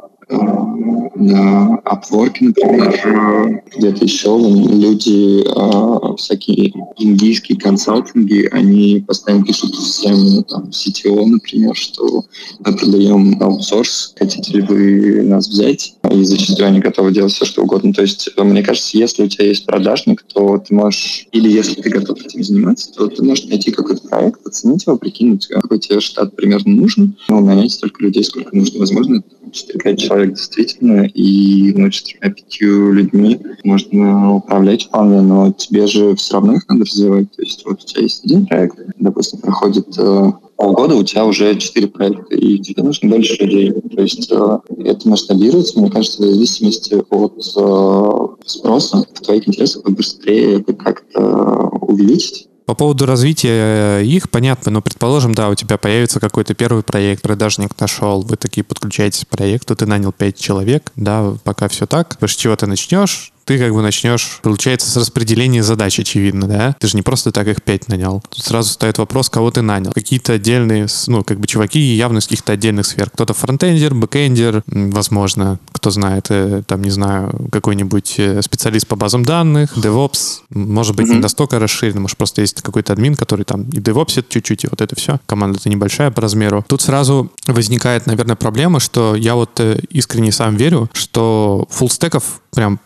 на 1.16 1.80
Upwork, 1.86 2.36
например, 2.40 3.64
где-то 3.76 4.04
еще 4.04 4.38
люди, 4.40 5.44
э, 5.46 6.16
всякие 6.18 6.74
индийские 6.98 7.58
консалтинги, 7.58 8.50
они 8.52 9.04
постоянно 9.06 9.46
пишут 9.46 9.76
всем, 9.76 10.16
ну, 10.16 10.44
там, 10.44 10.70
CTO, 10.70 11.26
например, 11.26 11.76
что 11.76 12.26
мы 12.60 12.76
продаем 12.76 13.42
аутсорс, 13.42 14.14
хотите 14.18 14.54
ли 14.54 14.62
вы 14.62 15.24
нас 15.24 15.48
взять? 15.48 15.96
И 16.12 16.24
зачастую 16.24 16.68
они 16.68 16.80
готовы 16.80 17.12
делать 17.14 17.32
все, 17.32 17.46
что 17.46 17.64
угодно. 17.64 17.94
То 17.94 18.02
есть, 18.02 18.30
мне 18.38 18.64
кажется, 18.64 18.98
если 18.98 19.24
у 19.24 19.28
тебя 19.28 19.46
есть 19.46 19.66
продажник, 19.66 20.24
то 20.24 20.58
ты 20.58 20.74
можешь, 20.74 21.28
или 21.32 21.50
если 21.50 21.82
ты 21.82 21.90
готов 21.90 22.20
этим 22.26 22.44
заниматься, 22.44 22.92
то 22.94 23.08
ты 23.08 23.24
можешь 23.24 23.46
найти 23.46 23.72
какой-то 23.72 24.08
проект, 24.08 24.46
оценить 24.46 24.86
его, 24.86 24.98
прикинуть, 24.98 25.48
какой 25.48 25.80
тебе 25.80 26.00
штат 26.00 26.36
примерно 26.36 26.74
нужен, 26.74 27.16
ну, 27.30 27.40
нанять 27.40 27.72
столько 27.72 28.04
людей, 28.04 28.24
сколько 28.24 28.56
нужно. 28.56 28.80
Возможно, 28.80 29.24
4-5 29.54 29.98
человек 29.98 30.23
действительно, 30.32 31.06
и 31.06 31.74
ну, 31.74 31.88
4-5 31.88 32.92
людьми 32.92 33.40
можно 33.64 34.36
управлять 34.36 34.86
вполне, 34.86 35.22
но 35.22 35.52
тебе 35.52 35.88
же 35.88 36.16
все 36.16 36.36
равно 36.36 36.56
их 36.56 36.68
надо 36.68 36.86
развивать. 36.86 37.32
То 37.36 37.42
есть 37.42 37.66
вот 37.66 37.82
у 37.82 37.86
тебя 37.86 38.02
есть 38.02 38.24
один 38.26 38.46
проект, 38.46 38.78
допустим, 39.00 39.40
проходит 39.40 39.88
э, 39.98 40.32
полгода 40.56 40.96
у 40.96 41.04
тебя 41.04 41.26
уже 41.26 41.56
четыре 41.58 41.88
проекта, 41.88 42.36
и 42.36 42.58
тебе 42.60 42.84
нужно 42.84 43.10
больше 43.10 43.44
людей. 43.44 43.72
То 43.72 44.02
есть 44.02 44.32
э, 44.32 44.58
это 44.86 45.10
масштабируется, 45.10 45.80
мне 45.80 45.90
кажется, 45.90 46.22
в 46.22 46.26
зависимости 46.26 47.04
от 47.10 47.38
э, 47.38 48.48
спроса 48.48 49.06
в 49.14 49.22
твоих 49.22 49.48
интересах 49.48 49.84
быстрее 49.84 50.60
это 50.60 50.74
как-то 50.74 51.70
увеличить. 51.82 52.48
По 52.66 52.76
поводу 52.76 53.06
развития 53.06 54.00
э, 54.00 54.04
их, 54.06 54.30
понятно, 54.30 54.72
но 54.72 54.82
предположим, 54.82 55.34
да, 55.34 55.50
у 55.50 55.56
тебя 55.56 55.78
появится 55.78 56.22
какой-то 56.22 56.54
первый 56.54 56.82
проект, 56.82 57.22
продажник 57.22 57.78
нашел, 57.80 58.22
вы 58.22 58.38
такие 58.38 58.64
подключаетесь 58.64 59.26
к 59.26 59.28
проекту, 59.28 59.76
ты 59.76 59.86
нанял 59.86 60.14
5 60.14 60.38
человек, 60.38 60.92
да, 60.96 61.36
пока 61.44 61.68
все 61.68 61.86
так, 61.86 62.18
с 62.22 62.36
чего 62.36 62.56
ты 62.56 62.66
начнешь, 62.66 63.33
ты 63.46 63.58
как 63.60 63.74
бы 63.74 63.82
начнешь, 63.82 64.40
получается, 64.42 64.90
с 64.90 64.98
распределения 64.98 65.64
задач, 65.64 66.00
очевидно, 66.00 66.48
да? 66.48 66.76
Ты 66.80 66.88
же 66.88 66.96
не 66.96 67.02
просто 67.02 67.32
так 67.32 67.48
их 67.48 67.62
пять 67.62 67.88
нанял. 67.88 68.24
Тут 68.30 68.44
сразу 68.44 68.70
стоит 68.70 68.98
вопрос, 68.98 69.30
кого 69.30 69.52
ты 69.52 69.62
нанял. 69.62 69.92
Какие-то 69.92 70.34
отдельные, 70.34 70.88
ну, 71.08 71.24
как 71.24 71.40
бы 71.40 71.48
чуваки 71.48 71.80
явно 71.80 72.20
из 72.20 72.26
каких-то 72.26 72.54
отдельных 72.54 72.86
сфер. 72.86 73.10
Кто-то 73.10 73.34
фронтендер, 73.34 73.94
бэкендер, 73.94 74.64
возможно, 74.68 75.60
кто 75.72 75.90
знает, 75.90 76.28
э, 76.30 76.64
там, 76.66 76.82
не 76.82 76.90
знаю, 76.90 77.50
какой-нибудь 77.52 78.16
э, 78.18 78.42
специалист 78.42 78.88
по 78.88 78.96
базам 78.96 79.24
данных, 79.24 79.78
DevOps, 79.78 80.42
может 80.50 80.96
быть, 80.96 81.08
mm-hmm. 81.08 81.16
не 81.16 81.20
настолько 81.20 81.60
расширен, 81.60 82.02
может, 82.02 82.18
просто 82.18 82.42
есть 82.42 82.62
какой-то 82.62 82.94
админ, 82.94 83.16
который 83.16 83.44
там 83.44 83.64
и 83.64 83.80
DevOps 83.80 84.24
чуть-чуть, 84.28 84.64
и 84.64 84.68
вот 84.70 84.82
это 84.82 84.96
все. 84.96 85.20
Команда-то 85.26 85.70
небольшая 85.70 86.12
по 86.12 86.22
размеру. 86.22 86.64
Тут 86.68 86.82
сразу 86.82 87.32
возникает, 87.48 88.06
наверное, 88.08 88.36
проблема, 88.36 88.80
что 88.80 89.16
я 89.16 89.36
вот 89.36 89.60
э, 89.60 89.80
искренне 89.90 90.32
сам 90.32 90.56
верю, 90.56 90.90
что 90.94 91.68
фуллстеков 91.70 92.42
прям 92.54 92.80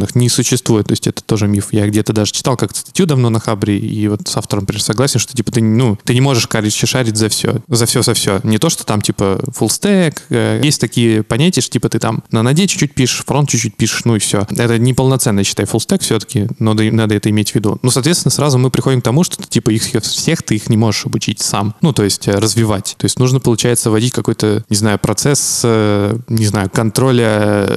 полноценных 0.00 0.14
не 0.14 0.28
существует. 0.28 0.86
То 0.86 0.92
есть 0.92 1.06
это 1.06 1.22
тоже 1.22 1.46
миф. 1.46 1.68
Я 1.72 1.86
где-то 1.86 2.12
даже 2.12 2.32
читал 2.32 2.56
как-то 2.56 2.80
статью 2.80 3.06
давно 3.06 3.30
на 3.30 3.40
Хабре, 3.40 3.78
и 3.78 4.08
вот 4.08 4.26
с 4.26 4.36
автором, 4.36 4.62
например, 4.62 4.82
согласен, 4.82 5.20
что 5.20 5.34
типа 5.34 5.52
ты, 5.52 5.62
ну, 5.62 5.98
ты 6.04 6.14
не 6.14 6.20
можешь 6.20 6.46
короче, 6.46 6.86
шарить 6.86 7.16
за 7.16 7.28
все. 7.28 7.60
За 7.68 7.86
все, 7.86 8.02
за 8.02 8.14
все. 8.14 8.40
Не 8.44 8.58
то, 8.58 8.70
что 8.70 8.84
там 8.84 9.00
типа 9.00 9.40
full 9.48 9.68
stack. 9.68 10.18
Э, 10.30 10.60
есть 10.62 10.80
такие 10.80 11.22
понятия, 11.22 11.60
что 11.60 11.72
типа 11.72 11.88
ты 11.88 11.98
там 11.98 12.22
на 12.30 12.42
ноде 12.42 12.66
чуть-чуть 12.66 12.94
пишешь, 12.94 13.24
фронт 13.24 13.48
чуть-чуть 13.48 13.76
пишешь, 13.76 14.04
ну 14.04 14.16
и 14.16 14.18
все. 14.18 14.46
Это 14.50 14.78
не 14.78 14.94
полноценный, 14.94 15.44
считай, 15.44 15.66
full 15.66 15.78
stack 15.78 16.02
все-таки, 16.02 16.48
но 16.58 16.74
надо 16.74 17.14
это 17.14 17.30
иметь 17.30 17.52
в 17.52 17.54
виду. 17.54 17.78
Ну, 17.82 17.90
соответственно, 17.90 18.30
сразу 18.30 18.58
мы 18.58 18.70
приходим 18.70 19.00
к 19.00 19.04
тому, 19.04 19.24
что 19.24 19.36
ты, 19.36 19.48
типа 19.48 19.70
их 19.70 19.82
всех 19.82 20.42
ты 20.42 20.56
их 20.56 20.68
не 20.68 20.76
можешь 20.76 21.06
обучить 21.06 21.40
сам. 21.40 21.74
Ну, 21.80 21.92
то 21.92 22.02
есть 22.02 22.28
э, 22.28 22.32
развивать. 22.32 22.94
То 22.98 23.04
есть 23.04 23.18
нужно, 23.18 23.40
получается, 23.40 23.90
вводить 23.90 24.12
какой-то, 24.12 24.64
не 24.68 24.76
знаю, 24.76 24.98
процесс, 24.98 25.62
э, 25.64 26.18
не 26.28 26.46
знаю, 26.46 26.70
контроля, 26.70 27.68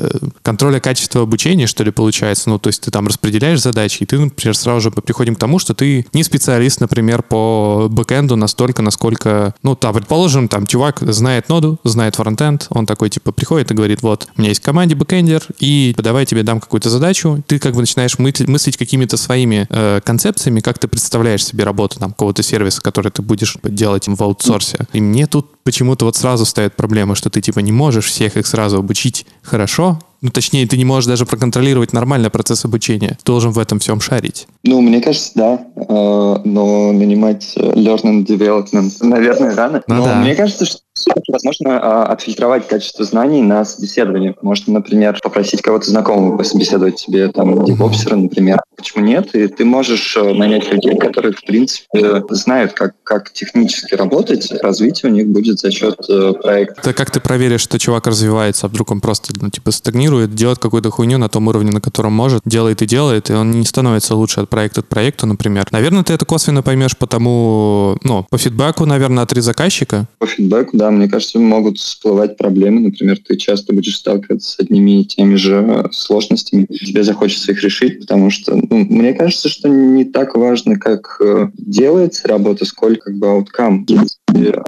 контроля 0.41 0.79
качества 0.79 1.21
обучения, 1.21 1.67
что 1.67 1.83
ли, 1.83 1.91
получается. 1.91 2.12
Ну, 2.45 2.59
то 2.59 2.67
есть 2.67 2.81
ты 2.81 2.91
там 2.91 3.07
распределяешь 3.07 3.61
задачи, 3.61 4.03
и 4.03 4.05
ты, 4.05 4.19
например, 4.19 4.55
сразу 4.55 4.81
же 4.81 4.91
приходим 4.91 5.35
к 5.35 5.39
тому, 5.39 5.59
что 5.59 5.73
ты 5.73 6.05
не 6.13 6.23
специалист, 6.23 6.79
например, 6.79 7.23
по 7.23 7.87
бэкэнду 7.89 8.35
настолько, 8.35 8.81
насколько, 8.81 9.53
ну, 9.63 9.77
да, 9.79 9.91
предположим, 9.91 10.47
там, 10.47 10.65
чувак 10.65 10.99
знает 11.01 11.49
ноду, 11.49 11.79
знает 11.83 12.15
фронтенд, 12.15 12.67
он 12.69 12.85
такой, 12.85 13.09
типа, 13.09 13.31
приходит 13.31 13.71
и 13.71 13.73
говорит, 13.73 14.01
вот, 14.01 14.27
у 14.37 14.41
меня 14.41 14.49
есть 14.49 14.61
в 14.61 14.65
команде 14.65 14.95
бэкэндер, 14.95 15.43
и 15.59 15.95
давай 15.97 16.25
тебе 16.25 16.43
дам 16.43 16.59
какую-то 16.59 16.89
задачу, 16.89 17.43
ты 17.47 17.59
как 17.59 17.73
бы 17.73 17.81
начинаешь 17.81 18.17
мыслить, 18.19 18.77
какими-то 18.77 19.17
своими 19.17 19.67
э, 19.69 20.01
концепциями, 20.03 20.59
как 20.59 20.79
ты 20.79 20.87
представляешь 20.87 21.45
себе 21.45 21.63
работу 21.63 21.99
там 21.99 22.11
какого-то 22.11 22.43
сервиса, 22.43 22.81
который 22.81 23.11
ты 23.11 23.21
будешь 23.21 23.57
делать 23.63 24.07
в 24.07 24.21
аутсорсе. 24.21 24.87
И 24.93 25.01
мне 25.01 25.27
тут 25.27 25.47
почему-то 25.63 26.05
вот 26.05 26.15
сразу 26.15 26.45
стоит 26.45 26.75
проблема, 26.75 27.15
что 27.15 27.29
ты 27.29 27.41
типа 27.41 27.59
не 27.59 27.71
можешь 27.71 28.05
всех 28.05 28.37
их 28.37 28.47
сразу 28.47 28.77
обучить 28.77 29.25
хорошо, 29.41 29.99
ну, 30.23 30.29
точнее, 30.29 30.65
ты 30.65 30.77
не 30.77 30.85
можешь 30.85 31.05
даже 31.05 31.25
проконтролировать 31.25 31.91
нормально 31.91 32.29
процесс 32.29 32.63
обучения. 32.63 33.17
Ты 33.21 33.25
должен 33.25 33.51
в 33.51 33.59
этом 33.59 33.79
всем 33.79 33.99
шарить. 33.99 34.47
Ну, 34.63 34.79
мне 34.79 35.01
кажется, 35.01 35.31
да. 35.35 35.67
Э, 35.75 36.37
но 36.45 36.93
нанимать 36.93 37.51
э, 37.57 37.59
learning 37.59 38.25
development, 38.25 38.93
наверное, 39.01 39.53
рано. 39.53 39.83
Ну, 39.85 39.95
но 39.95 40.05
да. 40.05 40.15
мне 40.15 40.33
кажется, 40.33 40.65
что 40.65 40.79
возможно 41.27 41.79
а, 41.81 42.05
отфильтровать 42.05 42.67
качество 42.67 43.03
знаний 43.03 43.41
на 43.41 43.65
собеседовании. 43.65 44.33
Можно, 44.41 44.75
например, 44.75 45.19
попросить 45.21 45.61
кого-то 45.61 45.89
знакомого 45.89 46.37
пособеседовать 46.37 46.95
тебе, 46.95 47.27
там, 47.27 47.65
девопсера, 47.65 48.15
например. 48.15 48.61
Почему 48.77 49.03
нет? 49.03 49.35
И 49.35 49.47
ты 49.47 49.65
можешь 49.65 50.15
э, 50.15 50.33
нанять 50.33 50.71
людей, 50.71 50.97
которые, 50.97 51.33
в 51.33 51.43
принципе, 51.43 52.23
знают, 52.29 52.71
как, 52.71 52.93
как 53.03 53.33
технически 53.33 53.95
работать. 53.95 54.49
Развитие 54.61 55.11
у 55.11 55.13
них 55.13 55.27
будет 55.27 55.59
за 55.59 55.69
счет 55.69 55.97
проекта. 56.41 56.79
Это 56.79 56.93
как 56.93 57.11
ты 57.11 57.19
проверишь, 57.19 57.61
что 57.61 57.77
чувак 57.77 58.07
развивается, 58.07 58.67
а 58.67 58.69
вдруг 58.69 58.91
он 58.91 59.01
просто, 59.01 59.33
ну, 59.41 59.49
типа, 59.49 59.71
стагнирует, 59.71 60.12
делает 60.21 60.59
какую-то 60.59 60.89
хуйню 60.89 61.17
на 61.17 61.29
том 61.29 61.47
уровне, 61.47 61.71
на 61.71 61.81
котором 61.81 62.13
может, 62.13 62.41
делает 62.45 62.81
и 62.81 62.85
делает, 62.85 63.29
и 63.29 63.33
он 63.33 63.51
не 63.51 63.65
становится 63.65 64.15
лучше 64.15 64.41
от 64.41 64.49
проекта 64.49 64.81
к 64.81 64.87
проекту, 64.87 65.27
например. 65.27 65.65
Наверное, 65.71 66.03
ты 66.03 66.13
это 66.13 66.25
косвенно 66.25 66.63
поймешь 66.63 66.97
потому, 66.97 67.97
ну, 68.03 68.25
по 68.29 68.37
фидбэку, 68.37 68.85
наверное, 68.85 69.23
от 69.23 69.31
заказчика. 69.31 70.07
По 70.19 70.27
фидбэку, 70.27 70.77
да, 70.77 70.91
мне 70.91 71.07
кажется, 71.09 71.39
могут 71.39 71.77
всплывать 71.77 72.37
проблемы. 72.37 72.81
Например, 72.81 73.17
ты 73.17 73.35
часто 73.37 73.73
будешь 73.73 73.97
сталкиваться 73.97 74.49
с 74.49 74.59
одними 74.59 75.01
и 75.01 75.05
теми 75.05 75.35
же 75.35 75.89
сложностями. 75.91 76.65
Тебе 76.65 77.03
захочется 77.03 77.51
их 77.51 77.63
решить, 77.63 77.99
потому 77.99 78.29
что 78.29 78.55
ну, 78.55 78.85
мне 78.89 79.13
кажется, 79.13 79.49
что 79.49 79.69
не 79.69 80.05
так 80.05 80.35
важно, 80.35 80.77
как 80.77 81.17
э, 81.19 81.49
делается 81.57 82.27
работа, 82.27 82.65
сколько 82.65 83.03
как 83.05 83.15
бы 83.15 83.27
ауткам 83.27 83.85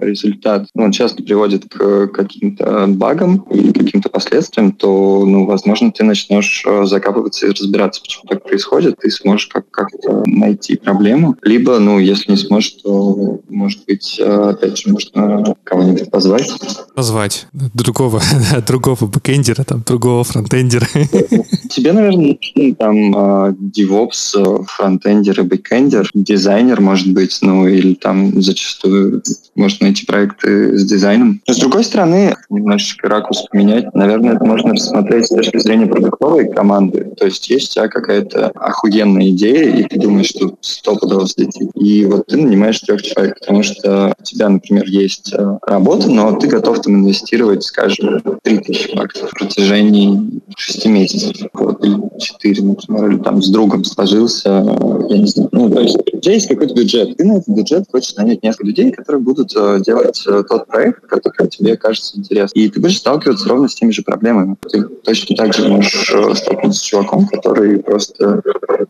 результат 0.05 0.67
ну, 0.73 0.91
часто 0.91 1.23
приводит 1.23 1.65
к 1.69 2.07
каким-то 2.07 2.85
багам 2.87 3.45
или 3.49 3.71
каким-то 3.71 4.09
последствиям, 4.09 4.71
то, 4.71 5.23
ну, 5.25 5.45
возможно, 5.45 5.91
ты 5.91 6.03
начнешь 6.03 6.63
э, 6.65 6.85
закапываться 6.85 7.47
и 7.47 7.51
разбираться, 7.51 8.01
почему 8.01 8.23
так 8.29 8.43
происходит, 8.43 8.97
ты 8.99 9.09
сможешь 9.09 9.47
как- 9.47 9.69
как-то 9.69 10.23
найти 10.25 10.77
проблему. 10.77 11.35
Либо, 11.41 11.79
ну, 11.79 11.99
если 11.99 12.31
не 12.31 12.37
сможешь, 12.37 12.71
то, 12.83 13.39
может 13.49 13.85
быть, 13.85 14.17
э, 14.19 14.49
опять 14.51 14.77
же, 14.77 14.91
можно 14.91 15.55
кого-нибудь 15.63 16.09
позвать. 16.09 16.51
Позвать 16.95 17.47
другого, 17.53 18.21
другого 18.67 19.05
бэкэндера, 19.05 19.63
там, 19.63 19.83
другого 19.85 20.23
фронтендера. 20.23 20.87
Тебе, 21.69 21.93
наверное, 21.93 22.37
нужен 22.55 22.75
там 22.75 23.15
э, 23.15 23.55
DevOps, 23.77 24.65
фронтендер 24.67 25.41
и 25.41 25.43
бэкэндер, 25.43 26.09
дизайнер, 26.13 26.81
может 26.81 27.11
быть, 27.11 27.37
ну, 27.41 27.67
или 27.67 27.93
там 27.93 28.41
зачастую 28.41 29.21
можно 29.55 29.87
найти 29.87 30.05
проекты 30.05 30.77
с 30.77 30.85
дизайном. 30.85 31.41
Но, 31.47 31.53
с 31.53 31.57
другой 31.57 31.83
стороны, 31.83 32.35
немножечко 32.49 33.07
ракурс 33.07 33.45
поменять, 33.51 33.93
наверное, 33.93 34.35
это 34.35 34.45
можно 34.45 34.73
рассмотреть 34.73 35.27
с 35.27 35.29
точки 35.29 35.57
зрения 35.57 35.87
продуктовой 35.87 36.51
команды. 36.51 37.13
То 37.17 37.25
есть 37.25 37.49
есть 37.49 37.71
у 37.71 37.73
тебя 37.75 37.87
какая-то 37.87 38.51
охуенная 38.55 39.29
идея, 39.29 39.75
и 39.75 39.83
ты 39.83 39.99
думаешь, 39.99 40.27
что 40.27 40.55
стопудово 40.61 41.21
взлетит. 41.21 41.69
И 41.75 42.05
вот 42.05 42.27
ты 42.27 42.37
нанимаешь 42.37 42.79
трех 42.79 43.01
человек, 43.01 43.39
потому 43.39 43.63
что 43.63 44.13
у 44.19 44.23
тебя, 44.23 44.49
например, 44.49 44.85
есть 44.85 45.33
э, 45.33 45.57
работа, 45.65 46.09
но 46.09 46.35
ты 46.35 46.47
готов 46.47 46.81
там 46.81 46.95
инвестировать, 46.95 47.63
скажем, 47.63 48.21
3000 48.43 48.95
баксов 48.95 49.29
в 49.29 49.33
протяжении 49.33 50.41
6 50.57 50.85
месяцев. 50.87 51.47
Вот, 51.53 51.83
или 51.83 51.97
4, 52.19 52.63
например, 52.63 53.11
или 53.11 53.17
там 53.19 53.41
с 53.41 53.49
другом 53.49 53.83
сложился, 53.83 54.49
э, 54.49 55.07
я 55.09 55.17
не 55.17 55.27
знаю. 55.27 55.49
Ну, 55.51 55.69
то 55.69 55.81
есть 55.81 55.97
у 55.97 56.19
тебя 56.19 56.33
есть 56.33 56.47
какой-то 56.47 56.73
бюджет. 56.73 57.17
Ты 57.17 57.25
на 57.25 57.37
этот 57.37 57.55
бюджет 57.55 57.85
хочешь 57.91 58.15
нанять 58.15 58.43
несколько 58.43 58.67
людей, 58.67 58.91
которые 58.91 59.21
будут 59.21 59.44
э, 59.55 59.79
делать 59.81 60.23
э, 60.27 60.43
тот 60.47 60.67
проект, 60.67 61.05
который 61.07 61.47
тебе 61.47 61.75
кажется 61.75 62.17
интересным. 62.17 62.63
И 62.63 62.69
ты 62.69 62.79
будешь 62.79 62.97
сталкиваться 62.97 63.49
ровно 63.49 63.67
с 63.67 63.75
теми 63.75 63.91
же 63.91 64.03
проблемами. 64.03 64.55
Ты 64.71 64.83
точно 64.83 65.35
так 65.35 65.53
же 65.53 65.67
можешь 65.67 66.11
э, 66.13 66.35
столкнуться 66.35 66.79
с 66.79 66.83
чуваком, 66.83 67.27
который 67.27 67.79
просто 67.79 68.41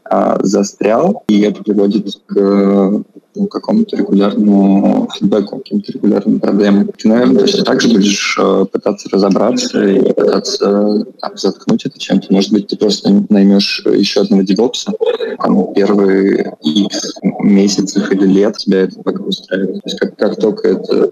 э, 0.09 0.37
застрял, 0.41 1.23
и 1.27 1.41
это 1.41 1.63
приводит 1.63 2.21
к 2.27 3.03
ну, 3.35 3.47
какому-то 3.47 3.95
регулярному 3.95 5.09
фидбэку, 5.17 5.57
каким-то 5.57 5.91
регулярным 5.91 6.39
проблемам. 6.39 6.89
Ты, 6.97 7.07
наверное, 7.07 7.41
точно 7.41 7.63
так 7.63 7.81
же 7.81 7.89
будешь 7.89 8.37
э, 8.41 8.65
пытаться 8.71 9.09
разобраться 9.09 9.83
и 9.83 10.13
пытаться 10.13 11.05
там, 11.19 11.37
заткнуть 11.37 11.85
это 11.85 11.99
чем-то. 11.99 12.33
Может 12.33 12.51
быть, 12.51 12.67
ты 12.67 12.77
просто 12.77 13.25
наймешь 13.29 13.83
еще 13.85 14.21
одного 14.21 14.43
девопса, 14.43 14.93
там, 15.41 15.73
первые 15.73 16.55
X 16.63 17.15
месяцев 17.41 18.11
или 18.11 18.25
лет 18.25 18.57
тебя 18.57 18.81
это 18.83 19.01
пока 19.01 19.23
устраивает. 19.23 19.81
То 19.81 19.89
есть 19.89 19.99
как, 19.99 20.15
как 20.15 20.35
только 20.37 20.69
это 20.69 21.11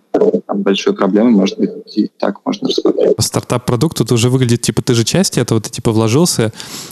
там, 0.54 0.62
большой 0.62 0.94
проблемы, 0.94 1.32
может 1.32 1.58
быть, 1.58 1.72
и 1.98 2.10
так 2.20 2.38
можно 2.46 2.70
рассмотреть. 2.70 3.16
По 3.16 3.22
стартап-продукту 3.22 4.06
ты 4.06 4.14
уже 4.14 4.30
выглядит, 4.30 4.62
типа, 4.62 4.82
ты 4.82 4.94
же 4.94 5.04
часть 5.04 5.38
этого, 5.38 5.60
ты, 5.60 5.70
типа, 5.70 5.92
вложился. 5.92 6.52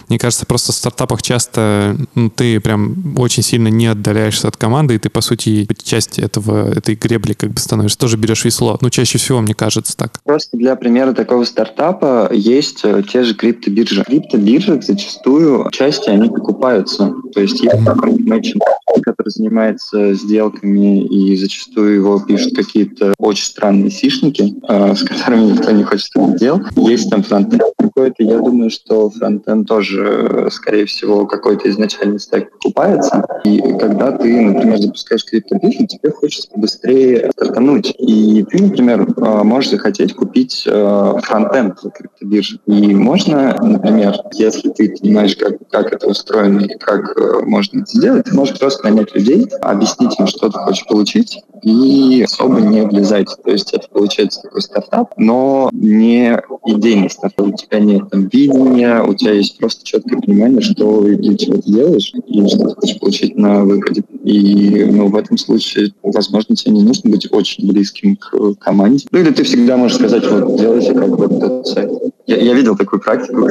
Мне 0.09 0.17
кажется, 0.17 0.45
просто 0.45 0.71
в 0.71 0.75
стартапах 0.75 1.21
часто 1.21 1.95
ну, 2.15 2.29
ты 2.29 2.59
прям 2.59 3.15
очень 3.17 3.43
сильно 3.43 3.67
не 3.67 3.87
отдаляешься 3.87 4.47
от 4.47 4.57
команды, 4.57 4.95
и 4.95 4.97
ты, 4.97 5.09
по 5.09 5.21
сути, 5.21 5.67
часть 5.83 6.19
этого, 6.19 6.71
этой 6.71 6.95
гребли 6.95 7.33
как 7.33 7.51
бы 7.51 7.59
становишься, 7.59 7.99
тоже 7.99 8.17
берешь 8.17 8.45
весло. 8.45 8.77
Ну, 8.81 8.89
чаще 8.89 9.17
всего, 9.17 9.41
мне 9.41 9.53
кажется, 9.53 9.95
так. 9.95 10.19
Просто 10.23 10.57
для 10.57 10.75
примера 10.75 11.13
такого 11.13 11.43
стартапа 11.45 12.29
есть 12.33 12.81
э, 12.83 13.03
те 13.07 13.23
же 13.23 13.35
криптобиржи. 13.35 14.03
Криптобиржи 14.03 14.81
зачастую 14.81 15.69
части 15.71 16.09
они 16.09 16.29
покупаются. 16.29 17.13
То 17.33 17.41
есть 17.41 17.61
есть 17.61 17.75
мерчант, 17.75 18.63
который 19.03 19.29
занимается 19.29 20.13
сделками, 20.13 21.03
и 21.05 21.35
зачастую 21.35 21.95
его 21.95 22.19
пишут 22.19 22.55
какие-то 22.55 23.13
очень 23.17 23.45
странные 23.61 23.91
сишники, 23.91 24.55
э, 24.67 24.95
с 24.95 25.03
которыми 25.03 25.51
никто 25.51 25.69
не 25.69 25.83
хочет 25.83 26.09
иметь 26.15 26.37
дел. 26.37 26.59
Есть 26.77 27.11
там 27.11 27.21
фронтенд, 27.21 27.61
какой-то, 27.77 28.23
я 28.23 28.39
думаю, 28.39 28.71
что 28.71 29.11
фронтенд 29.11 29.67
тоже, 29.67 30.47
скорее 30.51 30.85
всего, 30.87 31.27
какой-то 31.27 31.69
изначальный 31.69 32.19
стек 32.19 32.51
покупается. 32.51 33.23
И 33.43 33.59
когда 33.79 34.11
ты, 34.13 34.41
например, 34.41 34.79
запускаешь 34.79 35.25
криптобиржу, 35.25 35.85
тебе 35.85 36.11
хочется 36.11 36.49
быстрее 36.55 37.29
стартануть. 37.35 37.93
И 37.99 38.43
ты, 38.49 38.63
например, 38.63 39.07
э, 39.15 39.43
можешь 39.43 39.69
захотеть 39.69 40.15
купить 40.15 40.63
э, 40.65 41.13
фронтенд 41.21 41.79
криптобиржи. 41.93 42.59
И 42.65 42.95
можно, 42.95 43.55
например, 43.61 44.15
если 44.33 44.69
ты 44.69 44.95
понимаешь, 44.99 45.35
как, 45.35 45.53
как 45.69 45.93
это 45.93 46.07
устроено 46.07 46.61
и 46.61 46.77
как 46.79 47.15
можно 47.45 47.81
это 47.81 47.91
сделать, 47.91 48.25
ты 48.25 48.33
можешь 48.33 48.57
просто 48.57 48.85
нанять 48.85 49.13
людей, 49.13 49.47
объяснить 49.61 50.19
им, 50.19 50.25
что 50.25 50.49
ты 50.49 50.57
хочешь 50.57 50.87
получить, 50.87 51.43
и 51.61 52.23
особо 52.23 52.59
не 52.61 52.81
влезать. 52.81 53.27
То 53.43 53.51
есть 53.51 53.73
это 53.73 53.87
получается 53.89 54.41
такой 54.41 54.61
стартап, 54.61 55.13
но 55.17 55.69
не 55.71 56.39
идейный 56.65 57.09
стартап. 57.09 57.47
У 57.47 57.55
тебя 57.55 57.79
нет 57.79 58.09
там 58.09 58.27
видения, 58.27 59.01
у 59.03 59.13
тебя 59.13 59.31
есть 59.33 59.57
просто 59.57 59.83
четкое 59.83 60.19
понимание, 60.19 60.61
что 60.61 61.07
и 61.07 61.15
для 61.15 61.37
чего 61.37 61.57
ты 61.57 61.71
делаешь, 61.71 62.13
и 62.27 62.47
что 62.47 62.69
ты 62.69 62.75
хочешь 62.75 62.99
получить 62.99 63.35
на 63.35 63.63
выходе. 63.63 64.03
И 64.23 64.85
ну, 64.91 65.07
в 65.07 65.15
этом 65.15 65.37
случае, 65.37 65.93
возможно, 66.03 66.55
тебе 66.55 66.73
не 66.73 66.83
нужно 66.83 67.09
быть 67.09 67.31
очень 67.31 67.67
близким 67.67 68.15
к 68.15 68.55
команде. 68.55 69.05
Ну 69.11 69.19
или 69.19 69.31
ты 69.31 69.43
всегда 69.43 69.77
можешь 69.77 69.97
сказать, 69.97 70.25
вот, 70.29 70.59
делайте 70.59 70.93
как 70.93 71.09
вот 71.09 71.31
этот 71.31 71.67
сайт. 71.67 71.91
Я, 72.27 72.37
я 72.37 72.53
видел 72.53 72.75
такую 72.75 73.01
практику. 73.01 73.49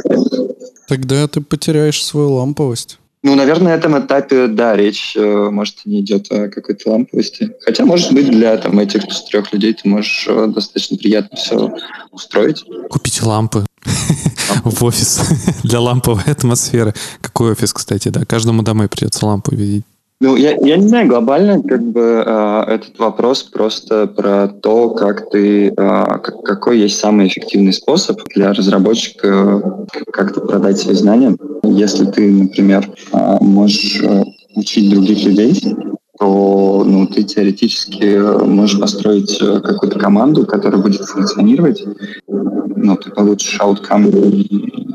Тогда 0.87 1.27
ты 1.27 1.41
потеряешь 1.41 2.03
свою 2.03 2.33
ламповость. 2.33 3.00
Ну, 3.23 3.35
наверное, 3.35 3.73
на 3.73 3.77
этом 3.77 3.99
этапе, 3.99 4.47
да, 4.47 4.75
речь, 4.75 5.15
э, 5.15 5.49
может, 5.51 5.85
не 5.85 5.99
идет 5.99 6.31
о 6.31 6.49
какой-то 6.49 6.89
ламповости. 6.89 7.51
Хотя, 7.61 7.85
может 7.85 8.11
быть, 8.13 8.31
для 8.31 8.57
там, 8.57 8.79
этих 8.79 9.03
трех 9.29 9.53
людей 9.53 9.73
ты 9.73 9.87
можешь 9.87 10.25
э, 10.27 10.47
достаточно 10.47 10.97
приятно 10.97 11.37
все 11.37 11.71
устроить. 12.11 12.63
Купить 12.89 13.21
лампы 13.21 13.63
в 14.63 14.83
офис 14.83 15.19
для 15.63 15.79
ламповой 15.79 16.23
атмосферы. 16.25 16.95
Какой 17.21 17.51
офис, 17.51 17.73
кстати, 17.73 18.09
да? 18.09 18.25
Каждому 18.25 18.63
домой 18.63 18.89
придется 18.89 19.23
лампу 19.27 19.55
видеть. 19.55 19.85
Ну, 20.21 20.35
я, 20.35 20.55
я 20.61 20.77
не 20.77 20.87
знаю, 20.87 21.07
глобально 21.07 21.63
как 21.63 21.81
бы 21.81 22.23
э, 22.23 22.63
этот 22.67 22.99
вопрос 22.99 23.41
просто 23.41 24.05
про 24.05 24.49
то, 24.49 24.91
как 24.91 25.31
ты, 25.31 25.69
э, 25.69 25.73
как, 25.75 26.43
какой 26.43 26.79
есть 26.79 26.99
самый 26.99 27.27
эффективный 27.27 27.73
способ 27.73 28.21
для 28.35 28.53
разработчика 28.53 29.87
как-то 30.13 30.41
продать 30.41 30.77
свои 30.77 30.93
знания. 30.93 31.35
Если 31.63 32.05
ты, 32.05 32.31
например, 32.31 32.87
э, 33.13 33.37
можешь 33.41 33.99
э, 34.03 34.23
учить 34.53 34.91
других 34.91 35.23
людей, 35.23 35.59
то 36.19 36.83
ну, 36.85 37.07
ты 37.07 37.23
теоретически 37.23 38.45
можешь 38.45 38.79
построить 38.79 39.41
э, 39.41 39.59
какую-то 39.59 39.97
команду, 39.97 40.45
которая 40.45 40.79
будет 40.79 41.01
функционировать. 41.01 41.83
Ну, 42.27 42.95
ты 42.95 43.09
получишь 43.09 43.59
ауткам 43.59 44.05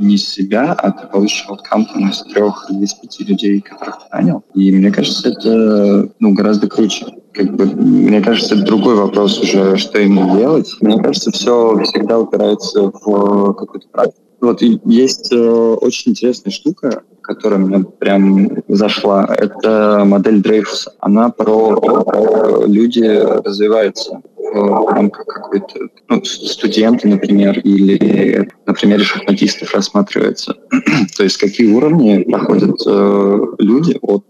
не 0.00 0.16
себя, 0.16 0.72
а 0.72 0.90
ты 0.90 1.06
получишь 1.06 1.44
ауткам 1.48 1.87
там, 1.87 2.11
из 2.11 2.22
трех 2.22 2.66
или 2.70 2.85
из 2.85 2.94
пяти 2.94 3.24
людей, 3.24 3.61
которых 3.61 3.98
ты 3.98 4.16
нанял. 4.16 4.42
И 4.54 4.72
мне 4.72 4.90
кажется, 4.90 5.28
это 5.28 6.09
ну, 6.18 6.35
гораздо 6.35 6.68
круче. 6.68 7.06
Как 7.32 7.54
бы, 7.54 7.66
мне 7.66 8.20
кажется, 8.20 8.54
это 8.54 8.64
другой 8.64 8.94
вопрос 8.94 9.38
уже, 9.40 9.76
что 9.76 9.98
ему 9.98 10.37
делать. 10.38 10.74
Мне 10.80 11.02
кажется, 11.02 11.30
все 11.30 11.78
всегда 11.85 12.18
упирается 12.18 12.90
в 12.92 13.52
какую-то 13.54 13.88
практику. 13.88 14.22
Вот 14.40 14.61
есть 14.62 15.32
э, 15.32 15.37
очень 15.80 16.12
интересная 16.12 16.52
штука, 16.52 17.02
которая 17.22 17.59
мне 17.59 17.85
прям 17.85 18.62
зашла. 18.68 19.26
Это 19.37 20.02
модель 20.06 20.42
Дрейфуса. 20.42 20.92
Она 21.00 21.30
про 21.30 21.76
то, 21.76 22.04
как 22.04 22.68
люди 22.68 23.02
развиваются 23.44 24.20
рамках 24.57 25.27
какой-то 25.27 25.88
ну, 26.09 26.25
студенты, 26.25 27.09
например, 27.09 27.59
или 27.59 28.49
на 28.66 28.75
примере 28.75 29.05
шахматистов 29.05 29.75
рассматривается. 29.75 30.57
То 31.16 31.25
есть 31.25 31.38
какие 31.38 31.73
уровни 31.73 32.23
проходят 32.23 32.77
э, 32.87 33.38
люди 33.59 33.99
от 34.03 34.25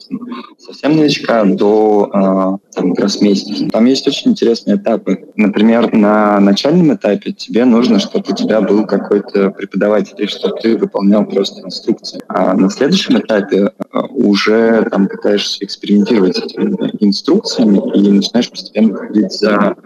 совсем 0.59 0.97
новичка 0.97 1.45
до 1.45 2.11
э, 2.13 2.75
там, 2.75 2.93
гроссмейстера. 2.93 3.71
Там 3.71 3.85
есть 3.87 4.07
очень 4.07 4.33
интересные 4.33 4.77
этапы. 4.77 5.25
Например, 5.37 5.93
на 5.93 6.41
начальном 6.41 6.95
этапе 6.95 7.33
тебе 7.33 7.65
нужно, 7.65 7.99
чтобы 7.99 8.27
у 8.31 8.35
тебя 8.35 8.61
был 8.61 8.87
какой-то 8.87 9.51
преподаватель, 9.51 10.15
и 10.19 10.27
чтобы 10.27 10.59
ты 10.61 10.77
выполнял 10.77 11.25
просто 11.25 11.63
инструкции. 11.63 12.23
А 12.29 12.55
на 12.55 12.71
следующем 12.71 13.19
этапе 13.19 13.73
э, 13.79 13.85
уже 14.11 14.87
там 14.91 15.09
пытаешься 15.09 15.65
экспериментировать 15.65 16.37
с 16.37 16.43
этими 16.43 16.91
инструкциями 17.01 17.79
и 17.95 18.11
начинаешь 18.11 18.51
постепенно 18.51 18.97
ходить 18.97 19.33
за 19.33 19.77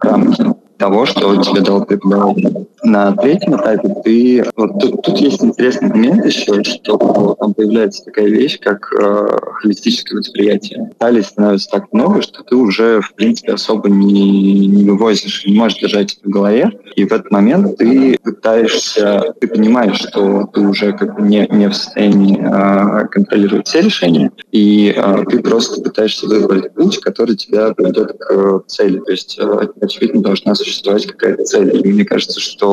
рамки 0.00 0.54
того, 0.78 1.06
что 1.06 1.42
тебе 1.42 1.60
дал 1.60 1.84
преподаватель. 1.84 2.67
На 2.82 3.12
третьем 3.12 3.56
этапе 3.56 3.94
ты... 4.04 4.44
Вот 4.56 4.78
тут, 4.78 5.02
тут 5.02 5.18
есть 5.18 5.42
интересный 5.42 5.88
момент 5.88 6.24
еще, 6.24 6.62
что 6.62 7.36
там 7.38 7.54
появляется 7.54 8.04
такая 8.04 8.26
вещь, 8.26 8.58
как 8.60 8.92
э, 8.92 9.38
холистическое 9.54 10.18
восприятие. 10.18 10.90
Деталей 10.90 11.22
становится 11.22 11.70
так 11.70 11.92
много, 11.92 12.22
что 12.22 12.42
ты 12.42 12.56
уже, 12.56 13.00
в 13.00 13.14
принципе, 13.14 13.52
особо 13.52 13.88
не, 13.88 14.66
не 14.66 14.84
вывозишь, 14.84 15.44
не 15.46 15.54
можешь 15.54 15.78
держать 15.78 16.16
это 16.16 16.28
в 16.28 16.32
голове. 16.32 16.70
И 16.96 17.04
в 17.04 17.12
этот 17.12 17.30
момент 17.30 17.76
ты 17.78 18.18
пытаешься... 18.22 19.34
Ты 19.40 19.48
понимаешь, 19.48 19.98
что 19.98 20.48
ты 20.52 20.60
уже 20.60 20.92
как 20.92 21.16
бы 21.16 21.22
не, 21.22 21.46
не 21.50 21.68
в 21.68 21.74
состоянии 21.74 22.38
э, 22.38 23.08
контролировать 23.08 23.66
все 23.66 23.80
решения, 23.80 24.30
и 24.52 24.94
э, 24.96 25.24
ты 25.28 25.40
просто 25.40 25.82
пытаешься 25.82 26.26
выбрать 26.26 26.74
путь, 26.74 27.00
который 27.00 27.36
тебя 27.36 27.72
приведет 27.74 28.18
к 28.18 28.32
э, 28.32 28.60
цели. 28.66 28.98
То 29.00 29.10
есть, 29.10 29.38
э, 29.38 29.68
очевидно, 29.80 30.22
должна 30.22 30.54
существовать 30.54 31.06
какая-то 31.06 31.44
цель. 31.44 31.76
И 31.76 31.92
мне 31.92 32.04
кажется, 32.04 32.40
что 32.40 32.67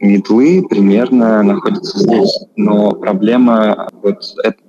метлы 0.00 0.66
примерно 0.68 1.42
находятся 1.42 1.98
здесь. 1.98 2.38
Но 2.56 2.92
проблема 2.92 3.88
вот 4.02 4.22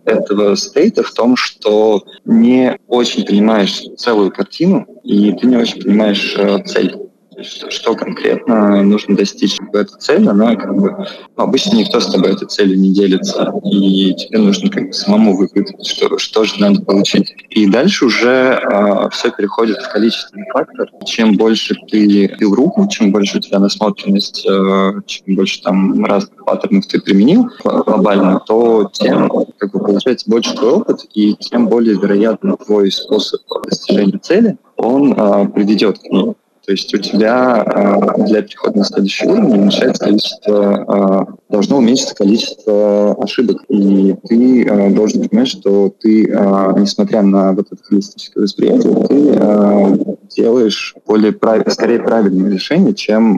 этого 0.06 0.56
стейта 0.56 1.04
в 1.04 1.12
том, 1.12 1.36
что 1.36 2.04
не 2.26 2.78
очень 2.88 3.26
понимаешь 3.26 3.84
целую 3.98 4.32
картину, 4.32 4.86
и 5.04 5.32
ты 5.34 5.48
не 5.48 5.58
очень 5.58 5.82
понимаешь 5.82 6.36
э, 6.38 6.64
цель 6.66 6.96
что, 7.44 7.72
что 7.72 7.96
конкретно 7.96 8.84
нужно 8.84 9.16
достичь. 9.16 9.58
Эта 9.74 9.98
цель, 9.98 10.28
она 10.28 10.56
как 10.56 10.76
бы... 10.76 11.08
Ну, 11.38 11.44
обычно 11.44 11.76
никто 11.76 12.00
с 12.00 12.12
тобой 12.12 12.34
этой 12.34 12.48
целью 12.48 12.80
не 12.80 12.94
делится, 12.94 13.54
и 13.64 14.14
тебе 14.14 14.40
нужно 14.40 14.70
как 14.70 14.88
бы 14.88 14.94
самому 14.94 15.36
выпытать, 15.36 15.86
что, 15.86 16.18
что 16.18 16.44
же 16.44 16.60
надо 16.60 16.82
получить. 16.82 17.34
И 17.50 17.68
дальше 17.68 18.06
уже 18.06 18.60
э, 18.62 19.10
все 19.12 19.32
переходит 19.32 19.82
в 19.82 19.92
количественный 19.92 20.46
фактор. 20.54 20.90
Чем 21.06 21.36
больше 21.36 21.76
ты 21.90 22.36
бил 22.40 22.56
руку, 22.56 22.88
чем 22.90 23.12
больше 23.12 23.38
у 23.38 23.42
тебя 23.42 23.60
насмотренность, 23.60 24.46
э, 24.46 24.92
чем 25.06 25.36
больше 25.36 25.62
там 25.62 26.04
разных 26.06 26.46
паттернов 26.46 26.86
ты 26.88 27.02
применил 27.02 27.50
глобально, 27.64 28.40
то 28.46 28.90
тем 28.94 29.30
как 29.58 29.72
бы, 29.72 29.80
получается 29.80 30.30
больше 30.30 30.56
твой 30.56 30.72
опыт, 30.72 31.06
и 31.14 31.36
тем 31.36 31.68
более 31.68 31.96
вероятно 31.96 32.58
твой 32.58 32.92
способ 32.92 33.42
достижения 33.66 34.20
цели, 34.20 34.58
он 34.78 35.14
э, 35.14 35.48
приведет 35.50 36.00
к 36.00 36.04
ней. 36.04 36.36
То 36.66 36.72
есть 36.72 36.92
у 36.96 36.98
тебя 36.98 37.64
э, 37.64 38.24
для 38.26 38.42
перехода 38.42 38.80
на 38.80 38.86
следующий 38.86 39.28
уровень 39.28 39.54
уменьшается 39.54 40.04
количество, 40.04 41.28
э, 41.30 41.34
должно 41.50 41.78
уменьшиться 41.78 42.16
количество 42.16 43.14
ошибок. 43.22 43.64
И 43.70 44.16
ты 44.28 44.66
э, 44.66 44.90
должен 44.90 45.28
понимать, 45.28 45.48
что 45.48 45.94
ты, 46.00 46.24
несмотря 46.24 47.22
на 47.22 47.52
вот 47.52 47.68
это 47.72 47.84
холистическое 47.84 48.44
восприятие, 48.44 48.96
ты 49.08 50.18
делаешь 50.36 50.96
более 51.06 51.34
прав... 51.34 51.72
скорее 51.72 52.00
правильное 52.00 52.52
решение, 52.52 52.96
чем 52.96 53.38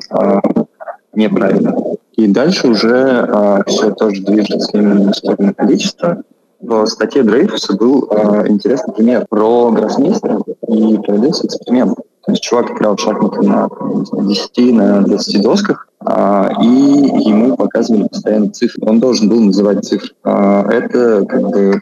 неправильно. 1.13 1.75
И 2.13 2.27
дальше 2.27 2.69
уже 2.69 3.63
все 3.67 3.91
тоже 3.91 4.21
движется 4.23 4.69
именно 4.73 5.11
в 5.11 5.15
сторону 5.15 5.53
количества. 5.53 6.23
В 6.59 6.85
статье 6.87 7.23
Дрейфуса 7.23 7.75
был 7.75 8.09
интересный 8.47 8.93
пример 8.93 9.25
про 9.29 9.71
гроссмейстера 9.71 10.39
и 10.67 10.97
проводился 10.97 11.45
эксперимент. 11.45 11.97
То 12.27 12.33
есть 12.33 12.43
чувак 12.43 12.71
играл 12.71 12.97
в 12.97 12.99
шахматы 12.99 13.41
на 13.41 13.69
10, 14.11 14.73
на 14.73 15.01
20 15.01 15.41
досках, 15.41 15.87
и 16.01 16.65
ему 16.65 17.57
показывали 17.57 18.07
постоянно 18.07 18.51
цифры. 18.51 18.81
Он 18.87 18.99
должен 18.99 19.29
был 19.29 19.41
называть 19.41 19.83
цифры. 19.83 20.11
А, 20.23 20.67
это 20.69 21.25
как 21.25 21.41
бы 21.41 21.81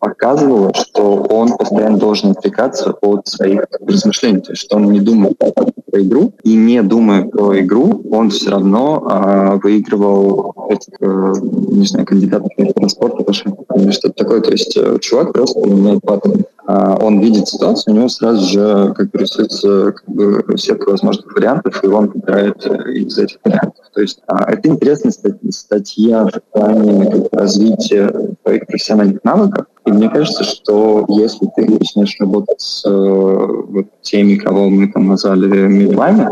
показывало, 0.00 0.72
что 0.74 1.26
он 1.30 1.56
постоянно 1.56 1.98
должен 1.98 2.30
отвлекаться 2.30 2.92
от 3.00 3.26
своих 3.28 3.64
размышлений, 3.80 4.40
то 4.40 4.52
есть 4.52 4.62
что 4.62 4.76
он 4.76 4.90
не 4.90 5.00
думает 5.00 5.36
про 5.38 6.02
игру, 6.02 6.32
и 6.42 6.54
не 6.54 6.82
думая 6.82 7.24
про 7.24 7.58
игру, 7.60 8.02
он 8.10 8.30
все 8.30 8.50
равно 8.50 9.06
а, 9.06 9.56
выигрывал 9.62 10.54
этих, 10.70 10.94
а, 11.00 11.32
не 11.70 11.86
знаю, 11.86 12.06
кандидатов 12.06 12.50
на 12.56 12.72
транспорт 12.72 13.14
или 13.74 13.90
что-то 13.90 14.14
такое. 14.14 14.40
То 14.40 14.52
есть 14.52 14.76
э, 14.76 14.98
чувак 15.00 15.32
просто 15.32 15.60
меняет 15.60 16.00
паттерн. 16.02 16.44
А, 16.66 16.96
он 16.96 17.20
видит 17.20 17.48
ситуацию, 17.48 17.94
у 17.94 17.96
него 17.96 18.08
сразу 18.08 18.44
же 18.46 18.92
как 18.94 19.10
бы 19.10 19.18
рисуется 19.20 19.92
как 19.92 20.04
бы, 20.08 20.44
сетка 20.56 20.90
возможных 20.90 21.32
вариантов, 21.34 21.82
и 21.82 21.86
он 21.86 22.08
выбирает 22.08 22.66
э, 22.66 22.92
из 22.92 23.16
вариантов. 23.44 23.84
То 23.92 24.00
есть 24.00 24.20
а, 24.26 24.50
это 24.50 24.68
интересная 24.68 25.12
статья 25.50 26.26
в 26.26 26.42
плане 26.52 27.28
развития 27.32 28.34
твоих 28.42 28.66
профессиональных 28.66 29.24
навыков. 29.24 29.66
И 29.86 29.92
мне 29.92 30.10
кажется, 30.10 30.42
что 30.42 31.04
если 31.08 31.48
ты 31.54 31.70
начнешь 31.70 32.16
работать 32.18 32.60
с 32.60 32.84
э, 32.84 32.90
вот 32.90 33.86
теми, 34.02 34.34
кого 34.34 34.68
мы 34.68 34.88
там 34.88 35.06
назвали 35.06 35.46
медлами, 35.68 36.28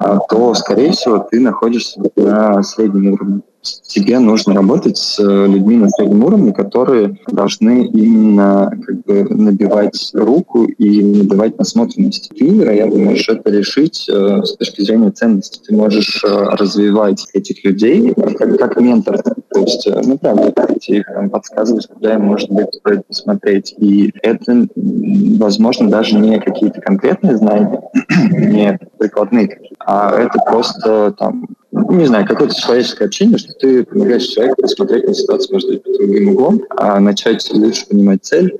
э, 0.00 0.18
то, 0.28 0.54
скорее 0.54 0.92
всего, 0.92 1.18
ты 1.18 1.40
находишься 1.40 2.00
на 2.16 2.62
среднем 2.62 3.12
уровне 3.12 3.42
тебе 3.82 4.18
нужно 4.18 4.54
работать 4.54 4.96
с 4.96 5.18
э, 5.18 5.46
людьми 5.46 5.76
на 5.76 5.88
среднем 5.90 6.24
уровне, 6.24 6.52
которые 6.52 7.18
должны 7.28 7.86
именно 7.86 8.70
как 8.84 9.04
бы 9.04 9.24
набивать 9.24 10.10
руку 10.14 10.64
и 10.64 11.02
набивать 11.02 11.58
насмотренность. 11.58 12.30
Ты, 12.36 12.48
вероятно, 12.48 12.98
можешь 12.98 13.28
это 13.28 13.50
решить 13.50 14.08
э, 14.08 14.42
с 14.44 14.56
точки 14.56 14.82
зрения 14.82 15.10
ценности. 15.10 15.60
Ты 15.66 15.74
можешь 15.74 16.22
э, 16.24 16.28
развивать 16.28 17.26
этих 17.32 17.64
людей 17.64 18.14
как, 18.14 18.58
как 18.58 18.80
ментор. 18.80 19.22
То 19.22 19.60
есть, 19.60 19.86
э, 19.86 20.00
ну, 20.04 20.18
правда, 20.18 20.52
их 20.86 21.06
там, 21.06 21.30
подсказывать, 21.30 21.86
куда 21.88 22.14
им, 22.14 22.22
может 22.22 22.50
быть, 22.50 22.68
стоит 22.86 23.06
посмотреть. 23.06 23.74
И 23.78 24.12
это, 24.22 24.68
возможно, 24.76 25.90
даже 25.90 26.16
не 26.16 26.38
какие-то 26.38 26.80
конкретные 26.80 27.36
знания, 27.36 27.82
не 28.30 28.78
прикладные, 28.98 29.58
а 29.80 30.16
это 30.16 30.38
просто 30.46 31.12
там 31.18 31.46
не 31.72 32.06
знаю, 32.06 32.26
какое-то 32.26 32.54
человеческое 32.54 33.04
общение, 33.04 33.36
что 33.36 33.52
ты 33.52 33.84
помогаешь 33.84 34.24
человеку 34.24 34.62
посмотреть 34.62 35.06
на 35.06 35.14
ситуацию 35.14 35.54
между 35.54 35.82
другим 35.98 36.30
углом, 36.30 36.62
а 36.70 36.98
начать 37.00 37.46
лучше 37.52 37.86
понимать 37.86 38.24
цель. 38.24 38.56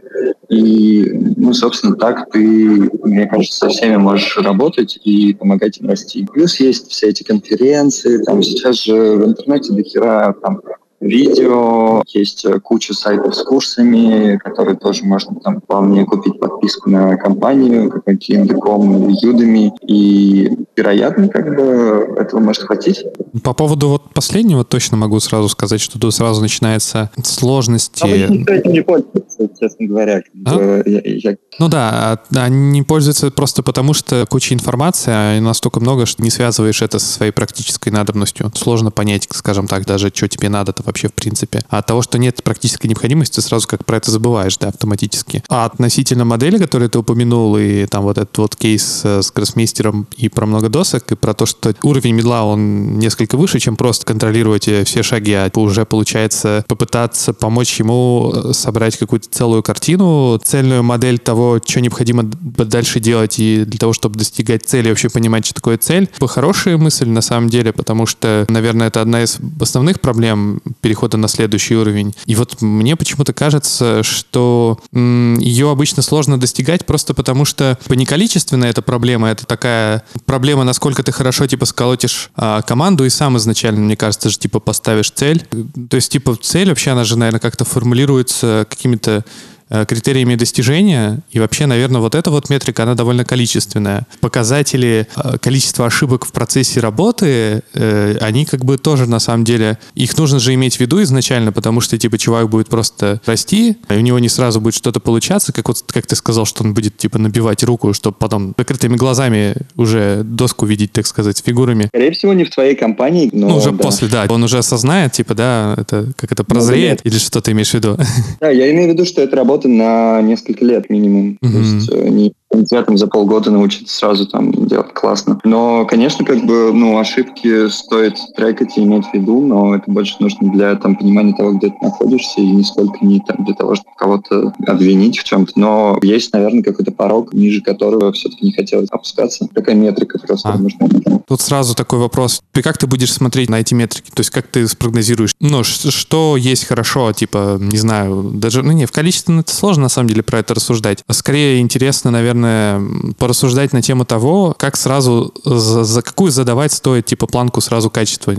И, 0.50 1.32
ну, 1.36 1.54
собственно, 1.54 1.96
так 1.96 2.30
ты, 2.30 2.90
мне 3.04 3.26
кажется, 3.26 3.56
со 3.56 3.68
всеми 3.70 3.96
можешь 3.96 4.36
работать 4.36 4.98
и 5.02 5.32
помогать 5.32 5.78
им 5.78 5.88
расти. 5.88 6.26
Плюс 6.30 6.60
есть 6.60 6.90
все 6.90 7.08
эти 7.08 7.22
конференции, 7.22 8.22
там 8.22 8.42
сейчас 8.42 8.82
же 8.82 8.92
в 8.92 9.24
интернете 9.24 9.72
до 9.72 9.82
хера 9.82 10.34
там 10.42 10.60
видео, 11.06 12.02
есть 12.08 12.44
э, 12.44 12.60
куча 12.60 12.94
сайтов 12.94 13.34
с 13.34 13.42
курсами, 13.42 14.38
которые 14.38 14.76
тоже 14.76 15.04
можно 15.04 15.34
там 15.40 15.60
вполне 15.60 16.04
купить 16.04 16.38
подписку 16.38 16.90
на 16.90 17.16
компанию, 17.16 17.90
какой-нибудь 17.90 18.28
Яндеком, 18.28 19.08
Юдами, 19.08 19.72
и 19.86 20.50
вероятно, 20.76 21.28
как 21.28 21.54
бы 21.56 22.14
этого 22.18 22.40
может 22.40 22.62
хватить. 22.62 23.04
По 23.42 23.54
поводу 23.54 23.88
вот 23.88 24.14
последнего 24.14 24.64
точно 24.64 24.96
могу 24.96 25.20
сразу 25.20 25.48
сказать, 25.48 25.80
что 25.80 25.98
тут 25.98 26.14
сразу 26.14 26.40
начинается 26.40 27.10
сложности. 27.24 28.04
А 28.04 28.28
никто 28.28 28.52
этим 28.52 28.72
не 28.72 28.82
пользуется, 28.82 29.48
честно 29.58 29.86
говоря. 29.86 30.22
А? 30.44 30.82
Я, 30.84 31.00
я... 31.04 31.36
Ну 31.58 31.68
да, 31.68 32.20
они 32.34 32.82
пользуются 32.82 33.30
просто 33.30 33.62
потому, 33.62 33.94
что 33.94 34.26
куча 34.28 34.54
информации, 34.54 35.12
а 35.14 35.40
настолько 35.40 35.80
много, 35.80 36.06
что 36.06 36.22
не 36.22 36.30
связываешь 36.30 36.82
это 36.82 36.98
со 36.98 37.06
своей 37.06 37.32
практической 37.32 37.90
надобностью. 37.90 38.50
Сложно 38.54 38.90
понять, 38.90 39.26
скажем 39.30 39.66
так, 39.66 39.86
даже, 39.86 40.10
что 40.14 40.28
тебе 40.28 40.48
надо-то 40.48 40.82
вообще 40.84 40.95
в 41.04 41.12
принципе. 41.12 41.62
А 41.68 41.78
от 41.78 41.86
того, 41.86 42.02
что 42.02 42.18
нет 42.18 42.42
практической 42.42 42.86
необходимости, 42.86 43.40
сразу 43.40 43.68
как 43.68 43.84
про 43.84 43.98
это 43.98 44.10
забываешь, 44.10 44.56
да, 44.58 44.68
автоматически. 44.68 45.42
А 45.48 45.66
относительно 45.66 46.24
модели, 46.24 46.58
которую 46.58 46.90
ты 46.90 46.98
упомянул, 46.98 47.56
и 47.56 47.86
там 47.86 48.04
вот 48.04 48.18
этот 48.18 48.36
вот 48.38 48.56
кейс 48.56 49.02
э, 49.04 49.22
с 49.22 49.30
гроссмейстером 49.30 50.06
и 50.16 50.28
про 50.28 50.46
много 50.46 50.68
досок, 50.68 51.12
и 51.12 51.16
про 51.16 51.34
то, 51.34 51.46
что 51.46 51.74
уровень 51.82 52.14
медла, 52.14 52.44
он 52.44 52.98
несколько 52.98 53.36
выше, 53.36 53.58
чем 53.58 53.76
просто 53.76 54.06
контролировать 54.06 54.68
э, 54.68 54.84
все 54.84 55.02
шаги, 55.02 55.32
а 55.32 55.50
уже 55.56 55.84
получается 55.84 56.64
попытаться 56.68 57.32
помочь 57.32 57.78
ему 57.78 58.32
э, 58.34 58.52
собрать 58.52 58.96
какую-то 58.96 59.28
целую 59.30 59.62
картину, 59.62 60.40
цельную 60.42 60.82
модель 60.82 61.18
того, 61.18 61.60
что 61.64 61.80
необходимо 61.80 62.22
дальше 62.24 63.00
делать, 63.00 63.38
и 63.38 63.64
для 63.64 63.78
того, 63.78 63.92
чтобы 63.92 64.18
достигать 64.18 64.64
цели, 64.64 64.88
вообще 64.88 65.08
понимать, 65.08 65.46
что 65.46 65.54
такое 65.54 65.78
цель. 65.78 66.08
Хорошая 66.20 66.76
мысль 66.76 67.08
на 67.08 67.20
самом 67.20 67.48
деле, 67.48 67.72
потому 67.72 68.06
что, 68.06 68.46
наверное, 68.48 68.88
это 68.88 69.00
одна 69.00 69.22
из 69.22 69.38
основных 69.60 70.00
проблем 70.00 70.60
перехода 70.80 71.16
на 71.16 71.28
следующий 71.28 71.76
уровень. 71.76 72.14
И 72.26 72.34
вот 72.34 72.60
мне 72.62 72.96
почему-то 72.96 73.32
кажется, 73.32 74.02
что 74.02 74.78
ее 74.92 75.70
обычно 75.70 76.02
сложно 76.02 76.38
достигать 76.38 76.86
просто 76.86 77.14
потому, 77.14 77.44
что 77.44 77.78
типа, 77.82 77.94
не 77.94 78.06
количественная 78.06 78.70
эта 78.70 78.82
проблема, 78.82 79.28
это 79.28 79.46
такая 79.46 80.04
проблема, 80.24 80.64
насколько 80.64 81.02
ты 81.02 81.12
хорошо 81.12 81.46
типа 81.46 81.64
сколотишь 81.66 82.30
а, 82.36 82.62
команду 82.62 83.04
и 83.04 83.10
сам 83.10 83.36
изначально, 83.36 83.80
мне 83.80 83.96
кажется, 83.96 84.30
же 84.30 84.38
типа 84.38 84.60
поставишь 84.60 85.10
цель. 85.10 85.46
То 85.90 85.96
есть 85.96 86.12
типа 86.12 86.36
цель 86.40 86.68
вообще, 86.68 86.90
она 86.90 87.04
же, 87.04 87.16
наверное, 87.16 87.40
как-то 87.40 87.64
формулируется 87.64 88.66
какими-то 88.68 89.24
критериями 89.68 90.34
достижения. 90.36 91.20
И 91.30 91.38
вообще, 91.38 91.66
наверное, 91.66 92.00
вот 92.00 92.14
эта 92.14 92.30
вот 92.30 92.50
метрика, 92.50 92.84
она 92.84 92.94
довольно 92.94 93.24
количественная. 93.24 94.06
Показатели 94.20 95.08
э, 95.16 95.38
количества 95.38 95.86
ошибок 95.86 96.24
в 96.24 96.32
процессе 96.32 96.80
работы, 96.80 97.62
э, 97.74 98.16
они 98.20 98.44
как 98.44 98.64
бы 98.64 98.78
тоже 98.78 99.06
на 99.06 99.18
самом 99.18 99.44
деле, 99.44 99.78
их 99.94 100.16
нужно 100.16 100.38
же 100.38 100.54
иметь 100.54 100.76
в 100.76 100.80
виду 100.80 101.02
изначально, 101.02 101.52
потому 101.52 101.80
что 101.80 101.98
типа 101.98 102.18
чувак 102.18 102.48
будет 102.48 102.68
просто 102.68 103.20
расти, 103.26 103.76
и 103.88 103.94
у 103.94 104.00
него 104.00 104.18
не 104.18 104.28
сразу 104.28 104.60
будет 104.60 104.74
что-то 104.74 105.00
получаться, 105.00 105.52
как 105.52 105.68
вот 105.68 105.82
как 105.86 106.06
ты 106.06 106.16
сказал, 106.16 106.46
что 106.46 106.62
он 106.62 106.74
будет 106.74 106.96
типа 106.96 107.18
набивать 107.18 107.62
руку, 107.64 107.92
чтобы 107.92 108.16
потом 108.18 108.54
закрытыми 108.56 108.96
глазами 108.96 109.54
уже 109.76 110.22
доску 110.24 110.66
видеть, 110.66 110.92
так 110.92 111.06
сказать, 111.06 111.42
фигурами. 111.44 111.86
Скорее 111.88 112.12
всего, 112.12 112.32
не 112.32 112.44
в 112.44 112.50
твоей 112.50 112.76
компании, 112.76 113.30
но... 113.32 113.48
Ну, 113.48 113.56
уже 113.56 113.70
да. 113.72 113.78
после, 113.78 114.08
да. 114.08 114.26
Он 114.28 114.42
уже 114.42 114.58
осознает, 114.58 115.12
типа, 115.12 115.34
да, 115.34 115.74
это 115.76 116.12
как 116.16 116.32
это 116.32 116.44
прозреет, 116.44 117.00
ну, 117.04 117.10
или 117.10 117.18
что 117.18 117.40
ты 117.40 117.52
имеешь 117.52 117.70
в 117.70 117.74
виду? 117.74 117.96
Да, 118.40 118.50
я 118.50 118.70
имею 118.70 118.90
в 118.90 118.92
виду, 118.92 119.04
что 119.04 119.22
это 119.22 119.36
работа 119.36 119.55
работы 119.56 119.68
на 119.68 120.20
несколько 120.22 120.64
лет 120.64 120.90
минимум. 120.90 121.38
Mm-hmm. 121.40 121.52
То 121.52 121.58
есть 121.58 121.92
э, 121.92 122.08
не 122.08 122.34
там 122.64 122.96
за 122.96 123.06
полгода 123.06 123.50
научиться 123.50 123.96
сразу 123.96 124.26
там 124.26 124.52
делать 124.52 124.92
классно. 124.92 125.38
Но, 125.44 125.84
конечно, 125.86 126.24
как 126.24 126.44
бы, 126.44 126.72
ну, 126.72 126.98
ошибки 126.98 127.68
стоит 127.68 128.18
трекать 128.36 128.76
и 128.76 128.82
иметь 128.82 129.06
в 129.06 129.14
виду, 129.14 129.40
но 129.40 129.74
это 129.74 129.90
больше 129.90 130.16
нужно 130.20 130.50
для 130.52 130.74
там 130.76 130.96
понимания 130.96 131.34
того, 131.34 131.52
где 131.52 131.68
ты 131.68 131.76
находишься, 131.82 132.40
и 132.40 132.50
не 132.50 132.64
сколько 132.64 132.98
не 133.04 133.20
там 133.20 133.44
для 133.44 133.54
того, 133.54 133.74
чтобы 133.74 133.90
кого-то 133.96 134.54
обвинить 134.66 135.18
в 135.18 135.24
чем-то. 135.24 135.52
Но 135.56 135.98
есть, 136.02 136.32
наверное, 136.32 136.62
какой-то 136.62 136.92
порог, 136.92 137.32
ниже 137.32 137.60
которого 137.60 138.12
все-таки 138.12 138.46
не 138.46 138.52
хотелось 138.52 138.88
опускаться. 138.90 139.48
Такая 139.54 139.74
метрика 139.74 140.18
просто 140.18 140.50
а. 140.50 140.58
нужна. 140.58 140.86
Тут 141.28 141.40
сразу 141.40 141.74
такой 141.74 141.98
вопрос. 141.98 142.40
Ты 142.52 142.62
как 142.62 142.78
ты 142.78 142.86
будешь 142.86 143.12
смотреть 143.12 143.50
на 143.50 143.60
эти 143.60 143.74
метрики? 143.74 144.10
То 144.10 144.20
есть 144.20 144.30
как 144.30 144.46
ты 144.46 144.66
спрогнозируешь? 144.66 145.34
Ну, 145.40 145.64
что 145.64 146.36
есть 146.36 146.64
хорошо, 146.64 147.12
типа, 147.12 147.58
не 147.60 147.78
знаю, 147.78 148.30
даже, 148.34 148.62
ну, 148.62 148.72
не, 148.72 148.86
в 148.86 148.92
количестве 148.92 149.38
это 149.40 149.52
сложно, 149.52 149.84
на 149.84 149.88
самом 149.88 150.08
деле, 150.08 150.22
про 150.22 150.38
это 150.38 150.54
рассуждать. 150.54 151.02
А 151.06 151.12
скорее 151.12 151.60
интересно, 151.60 152.10
наверное, 152.10 152.45
наверное, 152.46 153.14
порассуждать 153.18 153.72
на 153.72 153.82
тему 153.82 154.04
того, 154.04 154.54
как 154.56 154.76
сразу, 154.76 155.32
за, 155.44 155.84
за 155.84 156.02
какую 156.02 156.30
задавать 156.30 156.72
стоит, 156.72 157.06
типа, 157.06 157.26
планку 157.26 157.60
сразу 157.60 157.90
качества 157.90 158.34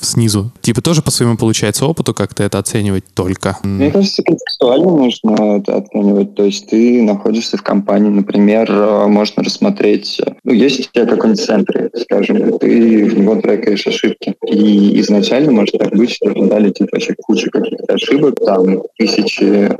снизу. 0.00 0.50
Типа, 0.60 0.82
тоже 0.82 1.02
по 1.02 1.10
своему, 1.10 1.36
получается, 1.36 1.86
опыту 1.86 2.14
как-то 2.14 2.42
это 2.42 2.58
оценивать 2.58 3.04
только? 3.14 3.58
Мне 3.62 3.90
кажется, 3.90 4.22
концептуально 4.22 4.88
можно 4.88 5.56
это 5.58 5.76
оценивать. 5.76 6.34
То 6.34 6.44
есть 6.44 6.68
ты 6.68 7.02
находишься 7.02 7.56
в 7.56 7.62
компании, 7.62 8.10
например, 8.10 8.70
э, 8.70 9.06
можно 9.06 9.42
рассмотреть, 9.42 10.20
ну, 10.44 10.52
есть 10.52 10.80
у 10.80 10.82
тебя 10.92 11.06
какой-нибудь 11.06 11.44
центр, 11.44 11.90
скажем, 12.02 12.58
ты 12.58 13.04
в 13.04 13.18
него 13.18 13.36
трекаешь 13.36 13.86
ошибки. 13.86 14.34
И 14.46 15.00
изначально 15.00 15.52
может 15.52 15.78
так 15.78 15.94
быть, 15.94 16.10
что 16.10 16.32
дали 16.46 16.70
типа 16.70 16.90
вообще 16.92 17.14
кучу 17.22 17.50
каких-то 17.50 17.94
ошибок, 17.94 18.36
там 18.44 18.82
тысячи 18.98 19.70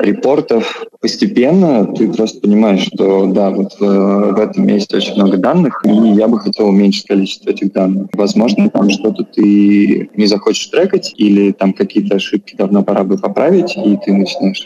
репортов. 0.00 0.84
Постепенно 1.00 1.86
ты 1.94 2.12
просто 2.12 2.40
понимаешь, 2.40 2.88
что 2.92 3.17
да, 3.26 3.50
вот 3.50 3.74
в, 3.78 3.82
э, 3.82 4.32
в 4.32 4.38
этом 4.38 4.66
месте 4.66 4.96
очень 4.96 5.14
много 5.14 5.36
данных, 5.36 5.82
и 5.84 5.90
я 5.90 6.28
бы 6.28 6.38
хотел 6.38 6.68
уменьшить 6.68 7.06
количество 7.06 7.50
этих 7.50 7.72
данных. 7.72 8.08
Возможно, 8.12 8.70
там 8.70 8.90
что-то 8.90 9.24
ты 9.24 10.10
не 10.14 10.26
захочешь 10.26 10.66
трекать, 10.66 11.14
или 11.16 11.52
там 11.52 11.72
какие-то 11.72 12.16
ошибки 12.16 12.54
давно 12.56 12.82
пора 12.82 13.04
бы 13.04 13.16
поправить, 13.18 13.76
и 13.76 13.98
ты 14.04 14.12
начинаешь 14.12 14.64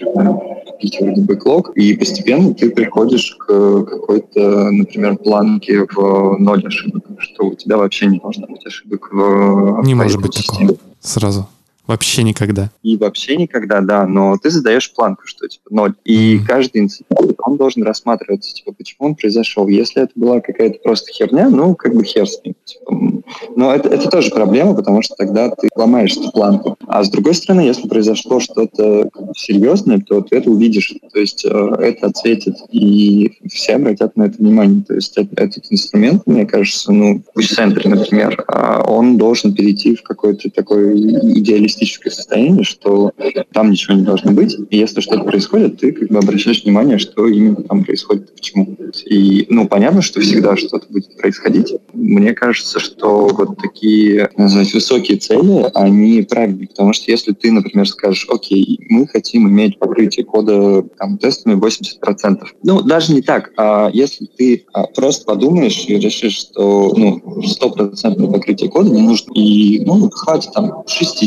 пить 0.81 0.99
вроде 1.01 1.23
бэклог, 1.23 1.71
и 1.77 1.95
постепенно 1.95 2.55
ты 2.55 2.71
приходишь 2.71 3.37
к 3.39 3.85
какой-то, 3.85 4.71
например, 4.71 5.17
планке 5.17 5.87
в 5.95 6.37
ноль 6.39 6.67
ошибок, 6.67 7.05
что 7.19 7.47
у 7.47 7.55
тебя 7.55 7.77
вообще 7.77 8.07
не 8.07 8.19
должно 8.19 8.47
быть 8.47 8.67
ошибок 8.67 9.09
в 9.13 9.83
Не 9.85 9.95
может 9.95 10.21
быть 10.21 10.45
такого 10.47 10.77
сразу. 11.01 11.47
Вообще 11.87 12.23
никогда. 12.23 12.71
И 12.83 12.97
вообще 12.97 13.37
никогда, 13.37 13.81
да, 13.81 14.07
но 14.07 14.37
ты 14.41 14.51
задаешь 14.51 14.93
планку, 14.95 15.23
что 15.27 15.49
типа 15.49 15.69
ноль. 15.71 15.95
И 16.05 16.37
mm. 16.37 16.47
каждый 16.47 16.83
инцидент, 16.83 17.35
он 17.39 17.57
должен 17.57 17.83
рассматриваться, 17.83 18.55
типа, 18.55 18.73
почему 18.73 19.09
он 19.09 19.15
произошел. 19.17 19.67
Если 19.67 20.03
это 20.03 20.13
была 20.15 20.41
какая-то 20.41 20.79
просто 20.83 21.13
херня, 21.13 21.51
ну, 21.51 21.75
как 21.75 21.95
бы 21.95 22.05
хер 22.05 22.29
с 22.29 22.41
ним. 22.45 22.55
Типа. 22.65 23.23
Но 23.57 23.75
это, 23.75 23.89
это 23.89 24.09
тоже 24.09 24.31
проблема, 24.31 24.75
потому 24.75 25.03
что 25.03 25.17
тогда 25.17 25.51
ты 25.51 25.69
ломаешь 25.75 26.17
эту 26.17 26.31
планку. 26.31 26.77
А 26.87 27.03
с 27.03 27.11
другой 27.11 27.35
стороны, 27.35 27.63
если 27.63 27.89
произошло 27.89 28.39
что-то 28.39 29.11
серьезное, 29.37 29.99
то 29.99 30.21
ты 30.21 30.37
это 30.37 30.51
увидишь. 30.51 30.95
То 31.13 31.21
есть 31.21 31.45
э, 31.45 31.49
это 31.49 32.07
отсветит, 32.07 32.57
и 32.71 33.33
все 33.51 33.75
обратят 33.75 34.17
на 34.17 34.25
это 34.25 34.39
внимание. 34.39 34.83
То 34.83 34.95
есть 34.95 35.17
этот, 35.17 35.39
этот 35.39 35.67
инструмент, 35.71 36.23
мне 36.27 36.47
кажется, 36.47 36.93
ну, 36.93 37.23
в 37.35 37.43
центре, 37.43 37.89
например, 37.89 38.45
а 38.49 38.83
он 38.83 39.19
должен 39.19 39.55
перейти 39.55 39.95
в 39.95 40.03
какой-то 40.03 40.51
такой 40.51 41.01
идеалистический 41.01 41.83
реалистическое 41.83 42.13
состояние, 42.13 42.65
что 42.65 43.13
там 43.53 43.71
ничего 43.71 43.95
не 43.95 44.03
должно 44.03 44.33
быть. 44.33 44.57
И 44.71 44.79
если 44.79 45.01
что-то 45.01 45.25
происходит, 45.25 45.79
ты 45.79 45.93
как 45.93 46.09
бы 46.09 46.19
обращаешь 46.19 46.65
внимание, 46.65 46.99
что 46.99 47.27
именно 47.27 47.63
там 47.63 47.85
происходит 47.85 48.35
почему. 48.35 48.77
И, 49.07 49.47
ну, 49.49 49.69
понятно, 49.69 50.03
что 50.03 50.21
всегда 50.21 50.57
что-то 50.57 50.87
будет 50.91 51.17
происходить. 51.17 51.75
Мне 51.93 52.33
кажется, 52.33 52.81
что 52.81 53.29
вот 53.29 53.59
такие, 53.59 54.31
назвать, 54.37 54.75
высокие 54.75 55.19
цели, 55.19 55.71
они 55.75 56.23
правильные, 56.23 56.69
потому 56.69 56.93
что 56.93 57.11
если 57.11 57.33
ты, 57.33 57.51
например, 57.53 57.89
скажешь, 57.89 58.27
окей, 58.29 58.81
мы 58.89 59.07
хотим 59.07 59.22
хотим 59.23 59.49
иметь 59.49 59.79
покрытие 59.79 60.27
кода 60.27 60.83
там, 60.99 61.17
тестами 61.17 61.55
80%. 61.55 62.43
Ну, 62.65 62.83
даже 62.83 63.13
не 63.15 63.23
так. 63.23 63.53
А 63.57 63.89
если 63.93 64.27
ты 64.27 64.65
а, 64.73 64.85
просто 64.89 65.25
подумаешь 65.25 65.85
и 65.87 65.97
решишь, 65.97 66.39
что 66.39 66.93
ну, 66.97 67.23
100% 67.39 68.33
покрытие 68.33 68.69
кода 68.69 68.91
не 68.91 69.01
нужно, 69.01 69.33
и 69.35 69.85
ну, 69.85 70.11
хватит 70.11 70.53
там 70.53 70.83
60%, 70.87 71.23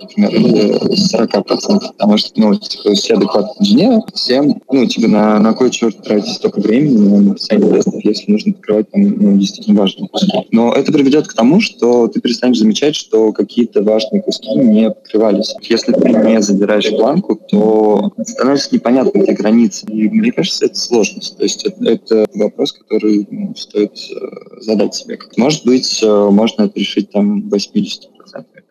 например, 0.00 0.34
или 0.34 1.14
40%, 1.14 1.80
потому 1.98 2.16
что 2.16 2.30
ну, 2.36 2.54
типа, 2.54 2.94
все 2.94 3.14
адекватные 3.14 3.56
инженеры, 3.60 4.02
всем, 4.14 4.62
ну, 4.70 4.86
тебе 4.86 5.08
на, 5.08 5.38
на 5.38 5.52
кой 5.52 5.70
черт 5.70 6.02
тратить 6.02 6.32
столько 6.32 6.60
времени 6.60 6.96
на 6.96 7.20
написание 7.20 7.74
тестов, 7.74 8.02
если 8.02 8.32
нужно 8.32 8.52
открывать 8.52 8.90
там 8.90 9.02
ну, 9.02 9.36
действительно 9.36 9.80
важные 9.80 10.08
куски. 10.08 10.32
Но 10.50 10.72
это 10.72 10.90
приведет 10.92 11.28
к 11.28 11.34
тому, 11.34 11.60
что 11.60 12.08
ты 12.08 12.20
перестанешь 12.20 12.58
замечать, 12.58 12.96
что 12.96 13.32
какие-то 13.32 13.82
важные 13.82 14.22
куски 14.22 14.48
не 14.54 14.90
покрывались. 14.90 15.54
Если 15.60 15.92
ты 15.92 16.08
не 16.08 16.40
задираешь 16.40 16.90
планку, 17.02 17.34
то 17.34 18.12
становится 18.24 18.72
непонятно, 18.72 19.18
где 19.18 19.32
границы. 19.32 19.86
И 19.86 20.08
мне 20.08 20.30
кажется, 20.30 20.66
это 20.66 20.76
сложность. 20.76 21.36
То 21.36 21.42
есть 21.42 21.64
это, 21.64 21.84
это 21.84 22.26
вопрос, 22.34 22.72
который 22.72 23.26
ну, 23.28 23.54
стоит 23.56 23.98
э, 24.10 24.60
задать 24.60 24.94
себе. 24.94 25.18
Может 25.36 25.64
быть, 25.64 26.00
э, 26.00 26.28
можно 26.30 26.62
это 26.62 26.78
решить 26.78 27.10
там 27.10 27.48
80 27.48 28.11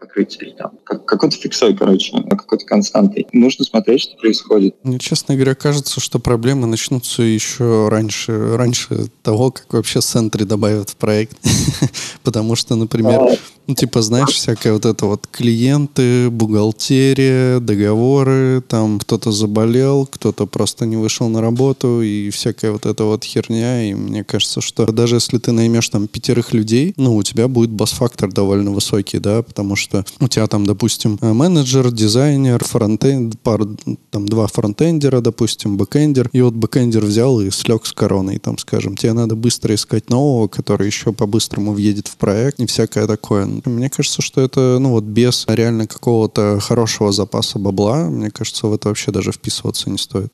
покрытие, 0.02 0.54
там, 0.58 0.72
как, 0.84 1.06
какой-то 1.06 1.38
фиксой, 1.38 1.78
короче, 1.78 2.12
какой-то 2.30 2.66
константой. 2.66 3.28
Нужно 3.32 3.64
смотреть, 3.64 4.02
что 4.02 4.18
происходит. 4.18 4.76
Мне, 4.84 5.00
честно 5.00 5.36
говоря, 5.36 5.56
кажется, 5.56 6.02
что 6.02 6.20
проблемы 6.20 6.68
начнутся 6.68 7.22
еще 7.22 7.88
раньше, 7.90 8.58
раньше 8.58 9.08
того, 9.22 9.52
как 9.52 9.72
вообще 9.72 10.00
Sentry 10.00 10.46
добавят 10.46 10.90
в 10.90 10.96
проект. 10.96 11.38
Потому 12.24 12.56
что, 12.56 12.76
например, 12.76 13.38
ну, 13.68 13.76
типа, 13.76 14.02
знаешь, 14.02 14.30
всякое 14.30 14.74
вот 14.74 14.86
это 14.86 15.06
вот 15.06 15.28
клиенты, 15.32 16.30
бухгалтерия, 16.30 17.60
договоры, 17.60 18.62
там 18.68 19.00
кто-то 19.00 19.32
заболел, 19.32 20.08
кто-то 20.08 20.48
просто 20.48 20.86
не 20.86 20.98
вышел 20.98 21.30
на 21.30 21.42
работу 21.42 22.02
и 22.02 22.32
всякая 22.32 22.72
вот 22.72 22.86
эта 22.86 23.04
вот 23.04 23.24
херня. 23.24 23.90
И 23.90 23.94
мне 23.94 24.24
кажется, 24.24 24.62
что 24.62 24.86
даже 24.92 25.16
если 25.16 25.38
ты 25.38 25.52
наймешь 25.52 25.90
там 25.90 26.08
пятерых 26.08 26.54
людей, 26.54 26.94
ну, 26.98 27.16
у 27.16 27.24
тебя 27.24 27.48
будет 27.48 27.70
бас-фактор 27.70 28.32
довольно 28.32 28.72
высокий, 28.72 29.20
да, 29.20 29.44
потому 29.44 29.76
что 29.76 29.91
у 30.20 30.28
тебя 30.28 30.48
там, 30.48 30.66
допустим, 30.66 31.18
менеджер, 31.22 31.92
дизайнер, 31.92 32.64
фронтенд, 32.64 33.40
пар, 33.42 33.62
там 34.10 34.28
два 34.28 34.48
фронтендера, 34.48 35.22
допустим, 35.22 35.78
бэкендер, 35.78 36.30
и 36.34 36.42
вот 36.42 36.54
бэкендер 36.54 37.06
взял 37.06 37.40
и 37.42 37.50
слег 37.50 37.86
с 37.86 37.94
короной, 37.94 38.40
там, 38.40 38.58
скажем. 38.58 38.98
Тебе 38.98 39.14
надо 39.14 39.36
быстро 39.36 39.76
искать 39.76 40.10
нового, 40.10 40.48
который 40.48 40.88
еще 40.88 41.14
по-быстрому 41.14 41.74
въедет 41.74 42.08
в 42.08 42.18
проект 42.18 42.60
и 42.60 42.66
всякое 42.66 43.08
такое. 43.08 43.48
Мне 43.66 43.90
кажется, 43.90 44.22
что 44.22 44.42
это, 44.42 44.78
ну 44.80 44.92
вот 44.92 45.04
без 45.04 45.46
реально 45.48 45.88
какого-то 45.88 46.60
хорошего 46.60 47.12
запаса 47.12 47.60
бабла, 47.60 48.10
мне 48.10 48.30
кажется, 48.32 48.68
в 48.68 48.74
это 48.74 48.90
вообще 48.90 49.12
даже 49.12 49.32
вписываться 49.32 49.90
не 49.90 49.98
стоит. 49.98 50.32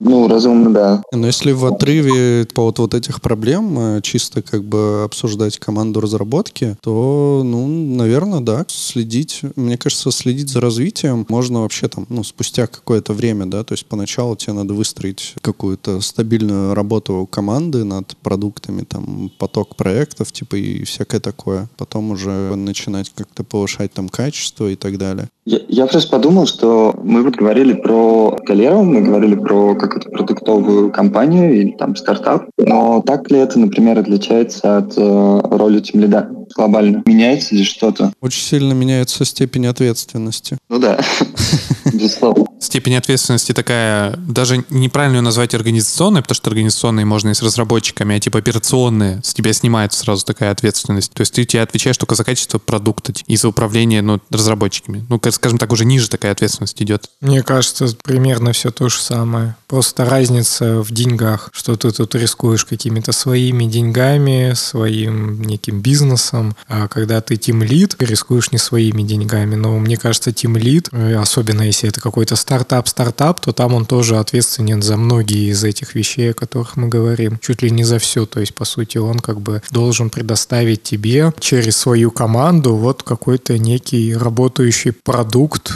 Ну, 0.00 0.26
разумно, 0.28 0.72
да. 0.72 1.02
Но 1.12 1.26
если 1.26 1.52
в 1.52 1.64
отрыве 1.64 2.46
по 2.52 2.64
вот, 2.64 2.78
вот 2.78 2.94
этих 2.94 3.22
проблем 3.22 3.78
э, 3.78 4.00
чисто 4.02 4.42
как 4.42 4.64
бы 4.64 5.02
обсуждать 5.04 5.58
команду 5.58 6.00
разработки, 6.00 6.76
то, 6.82 7.42
ну, 7.44 7.66
наверное, 7.66 8.40
да, 8.40 8.64
следить, 8.68 9.42
мне 9.54 9.78
кажется, 9.78 10.10
следить 10.10 10.48
за 10.48 10.60
развитием 10.60 11.24
можно 11.28 11.60
вообще 11.62 11.88
там, 11.88 12.06
ну, 12.08 12.24
спустя 12.24 12.66
какое-то 12.66 13.12
время, 13.12 13.46
да, 13.46 13.62
то 13.62 13.74
есть 13.74 13.86
поначалу 13.86 14.34
тебе 14.34 14.54
надо 14.54 14.74
выстроить 14.74 15.34
какую-то 15.40 16.00
стабильную 16.00 16.74
работу 16.74 17.28
команды 17.30 17.84
над 17.84 18.16
продуктами, 18.16 18.82
там, 18.82 19.30
поток 19.38 19.76
проектов, 19.76 20.32
типа, 20.32 20.56
и 20.56 20.82
всякое 20.84 21.20
такое. 21.20 21.68
Потом 21.76 22.10
уже 22.10 22.56
начинать 22.56 23.12
как-то 23.14 23.44
повышать 23.44 23.92
там 23.92 24.08
качество 24.08 24.68
и 24.68 24.74
так 24.74 24.98
далее. 24.98 25.28
Я, 25.46 25.58
я 25.68 25.86
просто 25.86 26.10
подумал, 26.10 26.46
что 26.46 26.94
мы 27.02 27.22
вот 27.22 27.36
говорили 27.36 27.74
про 27.74 28.36
Галеру, 28.46 28.82
мы 28.82 29.02
говорили 29.02 29.34
про 29.34 29.74
какую-то 29.74 30.08
продуктовую 30.08 30.90
компанию 30.90 31.54
или 31.54 31.72
там 31.72 31.96
стартап, 31.96 32.46
но 32.58 33.02
так 33.02 33.30
ли 33.30 33.38
это, 33.38 33.58
например, 33.58 33.98
отличается 33.98 34.78
от 34.78 34.94
э, 34.96 35.40
роли 35.50 35.80
тимлида 35.80 36.30
глобально? 36.54 37.02
Меняется 37.06 37.54
ли 37.54 37.64
что-то? 37.64 38.12
Очень 38.20 38.42
сильно 38.42 38.72
меняется 38.72 39.24
степень 39.24 39.66
ответственности. 39.66 40.56
Ну 40.68 40.78
да, 40.78 40.98
безусловно. 41.92 42.46
Степень 42.58 42.96
ответственности 42.96 43.52
такая, 43.52 44.16
даже 44.16 44.64
неправильно 44.70 45.16
ее 45.16 45.22
назвать 45.22 45.54
организационной, 45.54 46.22
потому 46.22 46.36
что 46.36 46.50
организационные 46.50 47.04
можно 47.04 47.28
и 47.28 47.34
с 47.34 47.42
разработчиками, 47.42 48.16
а 48.16 48.20
типа 48.20 48.38
операционные, 48.38 49.20
с 49.22 49.34
тебя 49.34 49.52
снимается 49.52 50.00
сразу 50.00 50.24
такая 50.24 50.50
ответственность. 50.50 51.12
То 51.12 51.20
есть 51.20 51.34
ты 51.34 51.44
тебе 51.44 51.62
отвечаешь 51.62 51.98
только 51.98 52.14
за 52.14 52.24
качество 52.24 52.58
продукта 52.58 53.12
и 53.26 53.36
за 53.36 53.48
управление 53.48 54.02
ну, 54.02 54.20
разработчиками. 54.30 55.04
Ну, 55.08 55.18
скажем 55.34 55.58
так, 55.58 55.72
уже 55.72 55.84
ниже 55.84 56.08
такая 56.08 56.32
ответственность 56.32 56.80
идет. 56.82 57.08
Мне 57.20 57.42
кажется, 57.42 57.88
примерно 58.02 58.52
все 58.52 58.70
то 58.70 58.88
же 58.88 58.98
самое. 58.98 59.56
Просто 59.66 60.04
разница 60.04 60.82
в 60.82 60.90
деньгах, 60.90 61.50
что 61.52 61.76
ты 61.76 61.90
тут 61.90 62.14
рискуешь 62.14 62.64
какими-то 62.64 63.12
своими 63.12 63.64
деньгами, 63.64 64.52
своим 64.54 65.42
неким 65.42 65.80
бизнесом, 65.80 66.56
а 66.68 66.88
когда 66.88 67.20
ты 67.20 67.36
тимлид, 67.36 67.96
рискуешь 67.98 68.52
не 68.52 68.58
своими 68.58 69.02
деньгами. 69.02 69.54
Но 69.54 69.78
мне 69.78 69.96
кажется, 69.96 70.32
тимлид, 70.32 70.88
э, 70.92 71.16
особенно 71.16 71.62
если 71.62 71.88
это 71.88 72.00
какой-то 72.00 72.36
стартап-стартап, 72.36 73.40
то 73.40 73.52
там 73.52 73.74
он 73.74 73.86
тоже 73.86 74.18
ответственен 74.18 74.82
за 74.82 74.96
многие 74.96 75.50
из 75.50 75.64
этих 75.64 75.94
вещей, 75.94 76.30
о 76.30 76.34
которых 76.34 76.76
мы 76.76 76.88
говорим. 76.88 77.38
Чуть 77.40 77.62
ли 77.62 77.70
не 77.70 77.84
за 77.84 77.98
все. 77.98 78.26
То 78.26 78.40
есть, 78.40 78.54
по 78.54 78.64
сути, 78.64 78.98
он 78.98 79.18
как 79.18 79.40
бы 79.40 79.62
должен 79.70 80.10
предоставить 80.10 80.82
тебе 80.82 81.32
через 81.40 81.76
свою 81.76 82.10
команду 82.10 82.76
вот 82.76 83.02
какой-то 83.02 83.58
некий 83.58 84.14
работающий 84.14 84.92
продукт, 84.92 85.23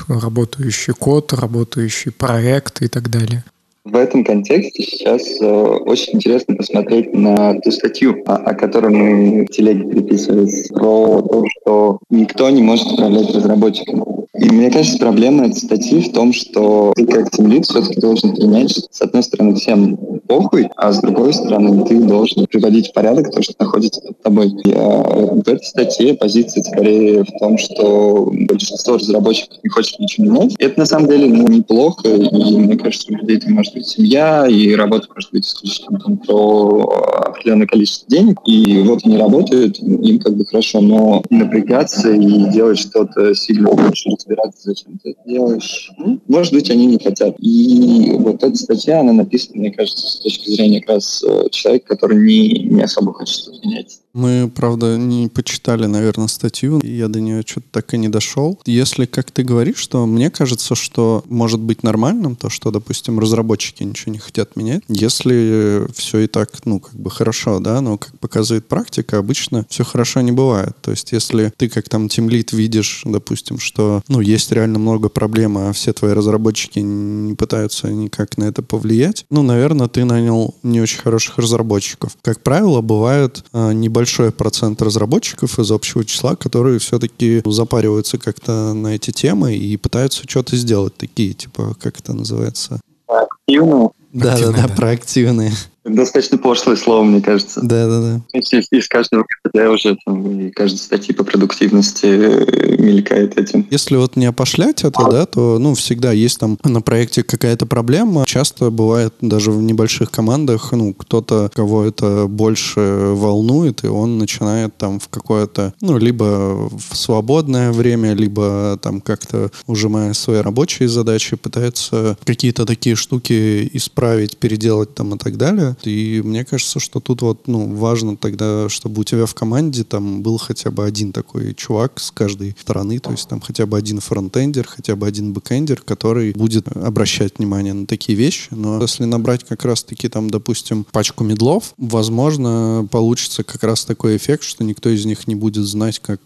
работающий 0.08 0.94
код, 0.94 1.32
работающий 1.32 2.12
проект 2.12 2.82
и 2.82 2.88
так 2.88 3.10
далее. 3.10 3.44
В 3.84 3.96
этом 3.96 4.22
контексте 4.22 4.82
сейчас 4.82 5.40
э, 5.40 5.46
очень 5.46 6.16
интересно 6.16 6.56
посмотреть 6.56 7.14
на 7.14 7.58
ту 7.60 7.70
статью, 7.70 8.22
о, 8.26 8.34
о 8.34 8.54
которой 8.54 8.94
мы 8.94 9.46
в 9.46 9.48
телеге 9.48 9.88
переписывались, 9.88 10.68
про 10.68 11.22
то, 11.22 11.44
что 11.48 11.98
никто 12.10 12.50
не 12.50 12.62
может 12.62 12.92
управлять 12.92 13.34
разработчиками. 13.34 14.17
И 14.40 14.50
мне 14.50 14.70
кажется, 14.70 14.98
проблема 14.98 15.46
этой 15.46 15.56
статьи 15.56 16.00
в 16.00 16.12
том, 16.12 16.32
что 16.32 16.92
ты 16.94 17.06
как 17.06 17.30
тимлид 17.30 17.66
все-таки 17.66 18.00
должен 18.00 18.34
принять, 18.34 18.70
с 18.90 19.02
одной 19.02 19.22
стороны, 19.22 19.56
всем 19.56 19.96
похуй, 20.28 20.68
а 20.76 20.92
с 20.92 21.00
другой 21.00 21.32
стороны, 21.32 21.84
ты 21.86 21.98
должен 22.00 22.46
приводить 22.46 22.90
в 22.90 22.92
порядок 22.92 23.30
то, 23.32 23.42
что 23.42 23.54
находится 23.58 24.00
под 24.00 24.22
тобой. 24.22 24.48
И, 24.64 24.72
а, 24.74 25.02
в 25.34 25.40
этой 25.40 25.64
статье 25.64 26.14
позиция 26.14 26.62
скорее 26.62 27.24
в 27.24 27.38
том, 27.40 27.58
что 27.58 28.30
большинство 28.32 28.96
разработчиков 28.96 29.58
не 29.64 29.70
хочет 29.70 29.98
ничего 29.98 30.26
менять. 30.26 30.54
Это 30.58 30.78
на 30.78 30.86
самом 30.86 31.08
деле 31.08 31.26
ну, 31.26 31.48
неплохо, 31.48 32.08
и 32.08 32.56
мне 32.56 32.76
кажется, 32.76 33.12
у 33.12 33.16
людей 33.16 33.38
это 33.38 33.50
может 33.50 33.74
быть 33.74 33.86
семья, 33.86 34.46
и 34.46 34.74
работа 34.74 35.08
может 35.14 35.32
быть 35.32 35.46
исключительно 35.46 35.98
там, 35.98 36.18
про 36.18 36.92
определенное 37.26 37.66
количество 37.66 38.08
денег, 38.08 38.38
и 38.46 38.82
вот 38.82 39.00
они 39.04 39.16
работают, 39.16 39.78
им 39.78 40.18
как 40.20 40.36
бы 40.36 40.44
хорошо, 40.44 40.80
но 40.80 41.22
напрягаться 41.30 42.10
и 42.12 42.50
делать 42.50 42.78
что-то 42.78 43.34
сильно 43.34 43.70
лучше, 43.70 44.10
разбираться, 44.28 44.62
зачем 44.62 44.98
ты 44.98 45.10
это 45.10 45.20
делаешь, 45.26 45.90
ну, 45.96 46.20
может 46.28 46.52
быть, 46.52 46.70
они 46.70 46.86
не 46.86 46.98
хотят. 46.98 47.36
И 47.38 48.12
вот 48.18 48.42
эта 48.42 48.54
статья, 48.54 49.00
она 49.00 49.12
написана, 49.12 49.58
мне 49.58 49.72
кажется, 49.72 50.06
с 50.06 50.20
точки 50.20 50.50
зрения 50.50 50.80
как 50.80 50.96
раз 50.96 51.24
э, 51.26 51.48
человека, 51.50 51.88
который 51.88 52.18
не, 52.18 52.64
не 52.64 52.82
особо 52.82 53.12
хочет 53.12 53.36
что-то 53.36 53.66
менять. 53.66 54.00
Мы, 54.18 54.50
правда, 54.52 54.98
не 54.98 55.28
почитали, 55.28 55.86
наверное, 55.86 56.26
статью, 56.26 56.80
и 56.80 56.90
я 56.90 57.06
до 57.06 57.20
нее 57.20 57.44
что-то 57.46 57.68
так 57.70 57.94
и 57.94 57.98
не 57.98 58.08
дошел. 58.08 58.58
Если, 58.66 59.06
как 59.06 59.30
ты 59.30 59.44
говоришь, 59.44 59.76
что 59.76 60.04
мне 60.06 60.28
кажется, 60.28 60.74
что 60.74 61.22
может 61.28 61.60
быть 61.60 61.84
нормальным 61.84 62.34
то, 62.34 62.50
что, 62.50 62.72
допустим, 62.72 63.20
разработчики 63.20 63.84
ничего 63.84 64.10
не 64.12 64.18
хотят 64.18 64.56
менять, 64.56 64.82
если 64.88 65.86
все 65.94 66.18
и 66.18 66.26
так, 66.26 66.50
ну, 66.64 66.80
как 66.80 66.96
бы 66.96 67.12
хорошо, 67.12 67.60
да, 67.60 67.80
но, 67.80 67.96
как 67.96 68.18
показывает 68.18 68.66
практика, 68.66 69.18
обычно 69.18 69.64
все 69.68 69.84
хорошо 69.84 70.20
не 70.20 70.32
бывает. 70.32 70.76
То 70.82 70.90
есть, 70.90 71.12
если 71.12 71.52
ты 71.56 71.68
как 71.68 71.88
там 71.88 72.08
тимлит 72.08 72.52
видишь, 72.52 73.02
допустим, 73.04 73.60
что, 73.60 74.02
ну, 74.08 74.20
есть 74.20 74.50
реально 74.50 74.80
много 74.80 75.08
проблем, 75.10 75.58
а 75.58 75.72
все 75.72 75.92
твои 75.92 76.12
разработчики 76.12 76.80
не 76.80 77.34
пытаются 77.34 77.88
никак 77.92 78.36
на 78.36 78.44
это 78.44 78.62
повлиять, 78.62 79.26
ну, 79.30 79.44
наверное, 79.44 79.86
ты 79.86 80.04
нанял 80.04 80.56
не 80.64 80.80
очень 80.80 81.02
хороших 81.02 81.38
разработчиков. 81.38 82.16
Как 82.20 82.42
правило, 82.42 82.80
бывают 82.80 83.44
а, 83.52 83.70
небольшие 83.70 84.07
большой 84.08 84.32
процент 84.32 84.80
разработчиков 84.80 85.58
из 85.58 85.70
общего 85.70 86.02
числа, 86.02 86.34
которые 86.34 86.78
все-таки 86.78 87.42
запариваются 87.44 88.16
как-то 88.16 88.72
на 88.72 88.94
эти 88.94 89.10
темы 89.10 89.54
и 89.54 89.76
пытаются 89.76 90.22
что-то 90.26 90.56
сделать. 90.56 90.96
Такие, 90.96 91.34
типа, 91.34 91.76
как 91.78 91.98
это 91.98 92.14
называется? 92.14 92.80
Активно. 93.06 93.90
Да-да-да, 94.18 94.68
проактивные. 94.68 95.52
Достаточно 95.88 96.38
пошлое 96.38 96.76
слово, 96.76 97.02
мне 97.02 97.20
кажется. 97.20 97.60
Да-да-да. 97.62 98.20
Из, 98.38 98.52
из 98.70 98.88
каждого 98.88 99.24
КПД 99.24 99.56
уже 99.72 99.96
там, 100.04 100.40
и 100.40 100.50
каждой 100.50 100.78
статьи 100.78 101.14
по 101.14 101.24
продуктивности 101.24 102.06
э, 102.06 102.76
мелькает 102.78 103.38
этим. 103.38 103.66
Если 103.70 103.96
вот 103.96 104.16
не 104.16 104.26
опошлять 104.26 104.84
это, 104.84 105.08
да, 105.10 105.26
то, 105.26 105.58
ну, 105.58 105.74
всегда 105.74 106.12
есть 106.12 106.38
там 106.38 106.58
на 106.64 106.80
проекте 106.80 107.22
какая-то 107.22 107.66
проблема. 107.66 108.24
Часто 108.26 108.70
бывает 108.70 109.14
даже 109.20 109.50
в 109.50 109.62
небольших 109.62 110.10
командах, 110.10 110.72
ну, 110.72 110.92
кто-то, 110.92 111.50
кого 111.54 111.84
это 111.84 112.26
больше 112.28 112.80
волнует, 113.14 113.84
и 113.84 113.88
он 113.88 114.18
начинает 114.18 114.76
там 114.76 115.00
в 115.00 115.08
какое-то, 115.08 115.72
ну, 115.80 115.96
либо 115.96 116.68
в 116.68 116.96
свободное 116.96 117.72
время, 117.72 118.14
либо 118.14 118.78
там 118.82 119.00
как-то 119.00 119.50
ужимая 119.66 120.12
свои 120.12 120.40
рабочие 120.40 120.88
задачи, 120.88 121.36
пытается 121.36 122.18
какие-то 122.24 122.66
такие 122.66 122.96
штуки 122.96 123.70
исправить, 123.72 124.07
переделать 124.38 124.94
там 124.94 125.14
и 125.14 125.18
так 125.18 125.36
далее. 125.36 125.76
И 125.84 126.20
мне 126.24 126.44
кажется, 126.44 126.80
что 126.80 127.00
тут 127.00 127.22
вот, 127.22 127.46
ну, 127.46 127.74
важно 127.74 128.16
тогда, 128.16 128.68
чтобы 128.68 129.00
у 129.00 129.04
тебя 129.04 129.26
в 129.26 129.34
команде 129.34 129.84
там 129.84 130.22
был 130.22 130.38
хотя 130.38 130.70
бы 130.70 130.84
один 130.84 131.12
такой 131.12 131.54
чувак 131.54 132.00
с 132.00 132.10
каждой 132.10 132.56
стороны, 132.60 132.98
то 132.98 133.10
есть 133.10 133.28
там 133.28 133.40
хотя 133.40 133.66
бы 133.66 133.76
один 133.76 134.00
фронтендер, 134.00 134.66
хотя 134.66 134.96
бы 134.96 135.06
один 135.06 135.32
бэкендер, 135.32 135.82
который 135.84 136.32
будет 136.32 136.68
обращать 136.76 137.38
внимание 137.38 137.72
на 137.72 137.86
такие 137.86 138.16
вещи. 138.16 138.48
Но 138.50 138.80
если 138.80 139.04
набрать 139.04 139.44
как 139.44 139.64
раз-таки 139.64 140.08
там, 140.08 140.30
допустим, 140.30 140.86
пачку 140.90 141.24
мидлов, 141.24 141.74
возможно, 141.76 142.86
получится 142.90 143.44
как 143.44 143.62
раз 143.62 143.84
такой 143.84 144.16
эффект, 144.16 144.42
что 144.44 144.64
никто 144.64 144.88
из 144.88 145.04
них 145.04 145.26
не 145.26 145.34
будет 145.34 145.64
знать, 145.64 145.98
как, 145.98 146.20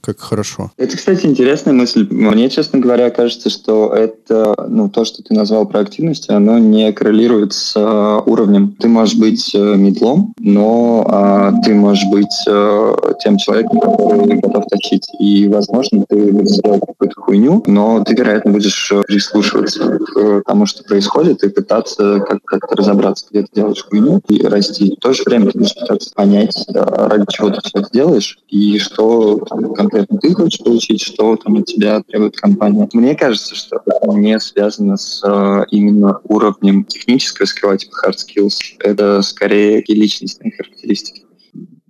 как 0.00 0.20
хорошо. 0.20 0.72
Это, 0.76 0.96
кстати, 0.96 1.26
интересная 1.26 1.72
мысль. 1.72 2.06
Мне, 2.10 2.50
честно 2.50 2.78
говоря, 2.78 3.10
кажется, 3.10 3.50
что 3.50 3.92
это, 3.94 4.54
ну, 4.68 4.88
то, 4.88 5.04
что 5.04 5.22
ты 5.22 5.34
назвал 5.34 5.66
проактивностью, 5.66 6.36
оно 6.36 6.58
не 6.58 6.92
коррелирует 6.92 7.13
с 7.52 7.76
uh, 7.76 8.22
уровнем. 8.26 8.76
Ты 8.78 8.88
можешь 8.88 9.16
быть 9.16 9.54
э, 9.54 9.76
медлом, 9.76 10.34
но 10.38 11.06
а, 11.08 11.52
ты 11.64 11.74
можешь 11.74 12.04
быть 12.10 12.34
а, 12.48 13.14
тем 13.20 13.36
человеком, 13.38 13.80
который 13.80 14.40
готов 14.40 14.66
тащить. 14.66 15.06
И, 15.18 15.48
возможно, 15.48 16.04
ты 16.08 16.32
будешь 16.32 16.56
делать 16.62 16.82
какую-то 16.86 17.20
хуйню, 17.20 17.62
но 17.66 18.02
ты, 18.04 18.14
вероятно, 18.14 18.52
будешь 18.52 18.92
э, 18.92 19.02
прислушиваться 19.06 19.98
к 19.98 20.42
тому, 20.46 20.66
что 20.66 20.84
происходит, 20.84 21.42
и 21.42 21.48
пытаться 21.48 22.20
как- 22.20 22.44
как-то 22.44 22.76
разобраться, 22.76 23.26
где 23.30 23.42
ты 23.42 23.48
делаешь 23.54 23.84
хуйню, 23.88 24.20
и 24.28 24.42
расти. 24.46 24.96
В 24.96 25.00
то 25.00 25.12
же 25.12 25.22
время 25.24 25.50
ты 25.50 25.58
будешь 25.58 25.74
пытаться 25.74 26.10
понять, 26.14 26.66
ради 26.72 27.24
чего 27.30 27.50
ты 27.50 27.60
это 27.72 27.88
делаешь, 27.92 28.38
и 28.48 28.78
что 28.78 29.38
там, 29.48 29.74
конкретно 29.74 30.18
ты 30.18 30.34
хочешь 30.34 30.60
получить, 30.60 31.02
что 31.02 31.36
там 31.36 31.58
от 31.58 31.66
тебя 31.66 32.02
требует 32.02 32.36
компания. 32.36 32.88
Мне 32.92 33.14
кажется, 33.14 33.54
что 33.54 33.80
это 33.84 34.08
не 34.08 34.38
связано 34.40 34.96
с 34.96 35.22
именно 35.70 36.20
уровнем 36.24 36.86
технического 37.04 37.46
скилла, 37.46 37.76
типа 37.76 37.94
hard 38.06 38.16
skills, 38.16 38.58
это 38.80 39.20
скорее 39.22 39.84
личностные 39.86 40.52
характеристики. 40.52 41.23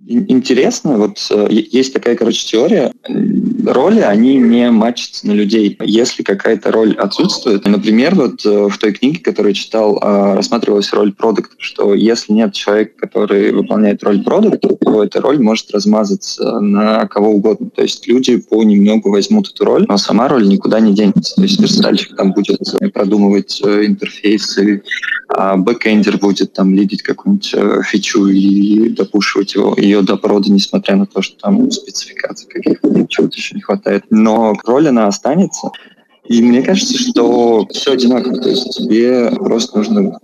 Интересно, 0.07 0.97
вот 0.97 1.17
э, 1.31 1.47
есть 1.49 1.91
такая, 1.93 2.15
короче, 2.15 2.45
теория. 2.45 2.91
Роли, 3.65 4.01
они 4.01 4.35
не 4.35 4.69
матчатся 4.69 5.25
на 5.25 5.31
людей. 5.31 5.75
Если 5.81 6.21
какая-то 6.21 6.71
роль 6.71 6.93
отсутствует, 6.93 7.65
например, 7.65 8.13
вот 8.13 8.45
э, 8.45 8.67
в 8.69 8.77
той 8.77 8.93
книге, 8.93 9.19
которую 9.19 9.51
я 9.51 9.55
читал, 9.55 9.97
а, 10.01 10.35
рассматривалась 10.35 10.93
роль 10.93 11.11
продукта, 11.11 11.55
что 11.57 11.95
если 11.95 12.33
нет 12.33 12.53
человека, 12.53 12.91
который 12.99 13.51
выполняет 13.51 14.03
роль 14.03 14.23
продукта, 14.23 14.75
то 14.75 15.03
эта 15.03 15.21
роль 15.21 15.41
может 15.41 15.71
размазаться 15.71 16.59
на 16.59 17.07
кого 17.07 17.31
угодно. 17.31 17.71
То 17.75 17.81
есть 17.81 18.07
люди 18.07 18.37
понемногу 18.37 19.09
возьмут 19.09 19.49
эту 19.49 19.65
роль, 19.65 19.85
но 19.87 19.97
сама 19.97 20.27
роль 20.27 20.47
никуда 20.47 20.79
не 20.79 20.93
денется. 20.93 21.35
То 21.35 21.41
есть 21.41 21.59
верстальщик 21.59 22.15
там 22.15 22.31
будет 22.33 22.59
продумывать 22.93 23.59
э, 23.65 23.85
интерфейсы, 23.87 24.83
а 25.29 25.57
бэкэндер 25.57 26.19
будет 26.19 26.53
там 26.53 26.75
лидить 26.75 27.01
какую-нибудь 27.01 27.55
фичу 27.87 28.27
и 28.27 28.89
допушивать 28.89 29.55
его, 29.55 29.73
ее 29.75 29.94
до 30.01 30.17
прода, 30.17 30.51
несмотря 30.51 30.95
на 30.95 31.05
то, 31.05 31.21
что 31.21 31.37
там 31.37 31.71
спецификации 31.71 32.47
каких-то 32.47 33.07
чего-то 33.07 33.35
еще 33.35 33.55
не 33.55 33.61
хватает. 33.61 34.05
Но 34.09 34.55
роль 34.65 34.87
она 34.87 35.07
останется. 35.07 35.71
И 36.27 36.41
мне 36.41 36.61
кажется, 36.63 36.97
что 36.97 37.67
все 37.71 37.93
одинаково. 37.93 38.37
То 38.41 38.49
есть 38.49 38.77
тебе 38.77 39.31
просто 39.31 39.77
нужно 39.77 40.19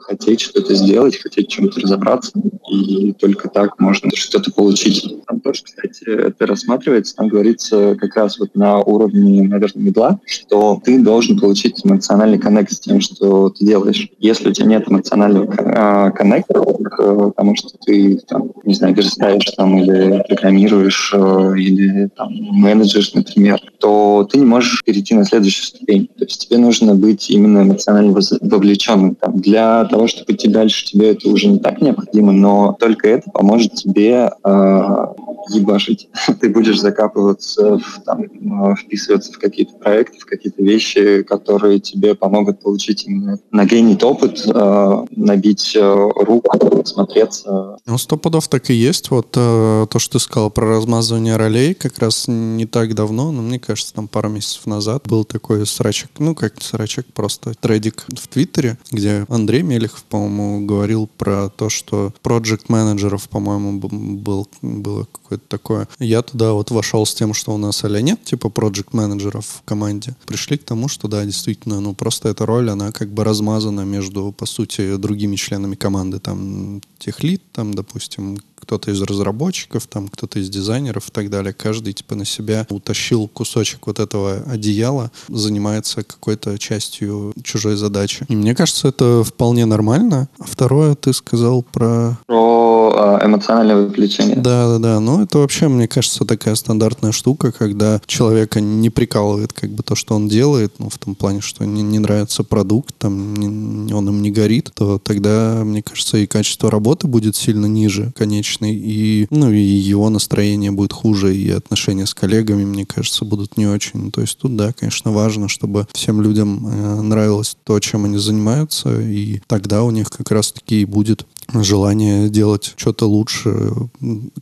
хотеть 0.00 0.40
что-то 0.40 0.74
сделать, 0.74 1.16
хотеть 1.16 1.48
чем-то 1.48 1.80
разобраться, 1.80 2.32
и 2.70 3.12
только 3.12 3.48
так 3.48 3.78
можно 3.78 4.10
что-то 4.14 4.52
получить. 4.52 5.24
Там 5.26 5.40
тоже, 5.40 5.62
кстати, 5.62 6.04
это 6.04 6.46
рассматривается, 6.46 7.16
там 7.16 7.28
говорится 7.28 7.96
как 7.98 8.16
раз 8.16 8.38
вот 8.38 8.54
на 8.54 8.78
уровне, 8.78 9.42
наверное, 9.42 9.82
мидла, 9.82 10.20
что 10.26 10.80
ты 10.84 10.98
должен 10.98 11.38
получить 11.38 11.80
эмоциональный 11.84 12.38
коннект 12.38 12.72
с 12.72 12.80
тем, 12.80 13.00
что 13.00 13.50
ты 13.50 13.64
делаешь. 13.64 14.08
Если 14.18 14.48
у 14.48 14.52
тебя 14.52 14.66
нет 14.66 14.88
эмоционального 14.88 15.52
а, 15.58 16.10
коннекта 16.10 16.60
к 16.60 17.32
тому, 17.36 17.54
что 17.56 17.70
ты, 17.84 18.18
там, 18.28 18.50
не 18.64 18.74
знаю, 18.74 18.94
верстаешь 18.94 19.50
там 19.56 19.78
или 19.78 20.22
программируешь, 20.26 21.12
э, 21.14 21.54
или 21.56 22.08
там 22.16 22.32
менеджеришь, 22.32 23.14
например, 23.14 23.60
то 23.78 24.28
ты 24.30 24.38
не 24.38 24.46
можешь 24.46 24.82
перейти 24.84 25.14
на 25.14 25.24
следующую 25.40 25.66
ступень. 25.66 26.06
То 26.06 26.24
есть 26.24 26.46
тебе 26.46 26.58
нужно 26.58 26.94
быть 26.94 27.30
именно 27.30 27.62
эмоционально 27.62 28.12
вовлеченным. 28.40 29.14
Там, 29.14 29.40
для 29.40 29.84
того, 29.86 30.06
чтобы 30.06 30.32
идти 30.32 30.48
дальше, 30.48 30.86
тебе 30.86 31.12
это 31.12 31.28
уже 31.28 31.48
не 31.48 31.58
так 31.58 31.80
необходимо, 31.80 32.32
но 32.32 32.76
только 32.78 33.08
это 33.08 33.30
поможет 33.30 33.74
тебе 33.74 34.30
э, 34.44 35.06
ебашить. 35.48 36.08
Ты 36.40 36.48
будешь 36.48 36.80
закапываться, 36.80 37.78
в, 37.78 38.02
там, 38.04 38.22
э, 38.22 38.74
вписываться 38.76 39.32
в 39.32 39.38
какие-то 39.38 39.76
проекты, 39.78 40.18
в 40.18 40.26
какие-то 40.26 40.62
вещи, 40.62 41.22
которые 41.22 41.80
тебе 41.80 42.14
помогут 42.14 42.60
получить 42.60 43.04
именно 43.06 43.38
нагенить 43.50 44.02
опыт, 44.02 44.42
э, 44.46 45.04
набить 45.16 45.74
э, 45.76 46.10
руку, 46.16 46.50
смотреться. 46.84 47.78
Ну, 47.86 47.98
сто 47.98 48.16
пудов 48.16 48.48
так 48.48 48.70
и 48.70 48.74
есть. 48.74 49.10
Вот 49.10 49.30
то, 49.30 49.88
что 49.96 50.12
ты 50.12 50.18
сказал 50.18 50.50
про 50.50 50.66
размазывание 50.66 51.36
ролей, 51.36 51.74
как 51.74 51.98
раз 51.98 52.26
не 52.28 52.66
так 52.66 52.94
давно, 52.94 53.32
но 53.32 53.42
мне 53.42 53.58
кажется, 53.58 53.94
там 53.94 54.08
пару 54.08 54.28
месяцев 54.28 54.66
назад 54.66 55.06
был 55.06 55.24
такой 55.24 55.66
срачек, 55.66 56.10
ну, 56.18 56.34
как 56.34 56.62
срачек, 56.62 57.06
просто 57.12 57.54
тредик 57.54 58.06
в 58.08 58.28
Твиттере, 58.28 58.78
где 58.90 59.26
Андрей 59.28 59.62
Мелехов, 59.62 60.04
по-моему, 60.04 60.66
говорил 60.66 61.08
про 61.18 61.48
то, 61.50 61.68
что 61.68 62.12
проект 62.22 62.68
менеджеров, 62.68 63.28
по-моему, 63.28 63.78
был, 63.78 64.48
было 64.62 65.06
какое-то 65.30 65.48
такое. 65.48 65.88
Я 65.98 66.22
туда 66.22 66.52
вот 66.52 66.70
вошел 66.70 67.06
с 67.06 67.14
тем, 67.14 67.34
что 67.34 67.54
у 67.54 67.58
нас 67.58 67.84
а 67.84 67.88
нет, 68.00 68.24
типа 68.24 68.48
проект 68.48 68.92
менеджеров 68.92 69.46
в 69.46 69.62
команде. 69.62 70.16
Пришли 70.26 70.58
к 70.58 70.64
тому, 70.64 70.88
что 70.88 71.08
да, 71.08 71.24
действительно, 71.24 71.80
ну, 71.80 71.94
просто 71.94 72.28
эта 72.28 72.46
роль, 72.46 72.70
она 72.70 72.92
как 72.92 73.10
бы 73.10 73.24
размазана 73.24 73.82
между, 73.82 74.32
по 74.32 74.46
сути, 74.46 74.96
другими 74.96 75.36
членами 75.36 75.76
команды. 75.76 76.18
Там 76.18 76.80
техлит, 76.98 77.42
там, 77.52 77.74
допустим, 77.74 78.38
кто-то 78.60 78.90
из 78.90 79.00
разработчиков, 79.02 79.86
там 79.86 80.08
кто-то 80.08 80.38
из 80.38 80.48
дизайнеров 80.48 81.08
и 81.08 81.12
так 81.12 81.30
далее. 81.30 81.52
Каждый 81.52 81.92
типа 81.92 82.14
на 82.14 82.24
себя 82.24 82.66
утащил 82.70 83.28
кусочек 83.28 83.86
вот 83.86 83.98
этого 83.98 84.42
одеяла, 84.46 85.10
занимается 85.28 86.02
какой-то 86.02 86.58
частью 86.58 87.32
чужой 87.42 87.76
задачи. 87.76 88.24
И 88.28 88.36
мне 88.36 88.54
кажется, 88.54 88.88
это 88.88 89.24
вполне 89.24 89.66
нормально. 89.66 90.28
А 90.38 90.44
второе 90.44 90.94
ты 90.94 91.12
сказал 91.12 91.62
про... 91.62 92.18
Про 92.26 92.94
а, 92.96 93.24
эмоциональное 93.24 93.76
вовлечение. 93.76 94.36
Да, 94.36 94.68
да, 94.68 94.78
да. 94.78 95.00
Ну, 95.00 95.22
это 95.22 95.38
вообще, 95.38 95.68
мне 95.68 95.88
кажется, 95.88 96.24
такая 96.24 96.54
стандартная 96.54 97.12
штука, 97.12 97.52
когда 97.52 98.00
человека 98.06 98.60
не 98.60 98.90
прикалывает 98.90 99.52
как 99.52 99.70
бы 99.70 99.82
то, 99.82 99.94
что 99.94 100.14
он 100.14 100.28
делает, 100.28 100.74
ну, 100.78 100.88
в 100.88 100.98
том 100.98 101.14
плане, 101.14 101.40
что 101.40 101.64
не, 101.64 101.82
не 101.82 101.98
нравится 101.98 102.44
продукт, 102.44 102.94
там, 102.98 103.34
не, 103.34 103.92
он 103.92 104.08
им 104.08 104.22
не 104.22 104.30
горит, 104.30 104.70
то 104.74 104.98
тогда, 104.98 105.62
мне 105.64 105.82
кажется, 105.82 106.18
и 106.18 106.26
качество 106.26 106.70
работы 106.70 107.06
будет 107.06 107.36
сильно 107.36 107.66
ниже, 107.66 108.12
конечно 108.16 108.49
токсичный, 108.50 108.74
и, 108.74 109.26
ну, 109.30 109.50
и 109.50 109.58
его 109.58 110.10
настроение 110.10 110.70
будет 110.70 110.92
хуже, 110.92 111.34
и 111.34 111.50
отношения 111.50 112.06
с 112.06 112.14
коллегами, 112.14 112.64
мне 112.64 112.84
кажется, 112.84 113.24
будут 113.24 113.56
не 113.56 113.66
очень. 113.66 114.10
То 114.10 114.20
есть 114.20 114.38
тут, 114.38 114.56
да, 114.56 114.72
конечно, 114.72 115.12
важно, 115.12 115.48
чтобы 115.48 115.86
всем 115.92 116.22
людям 116.22 116.66
э, 116.66 117.00
нравилось 117.02 117.56
то, 117.64 117.78
чем 117.80 118.04
они 118.04 118.18
занимаются, 118.18 119.00
и 119.00 119.40
тогда 119.46 119.82
у 119.82 119.90
них 119.90 120.10
как 120.10 120.30
раз-таки 120.30 120.82
и 120.82 120.84
будет 120.84 121.26
желание 121.54 122.28
делать 122.28 122.74
что-то 122.76 123.06
лучше, 123.06 123.72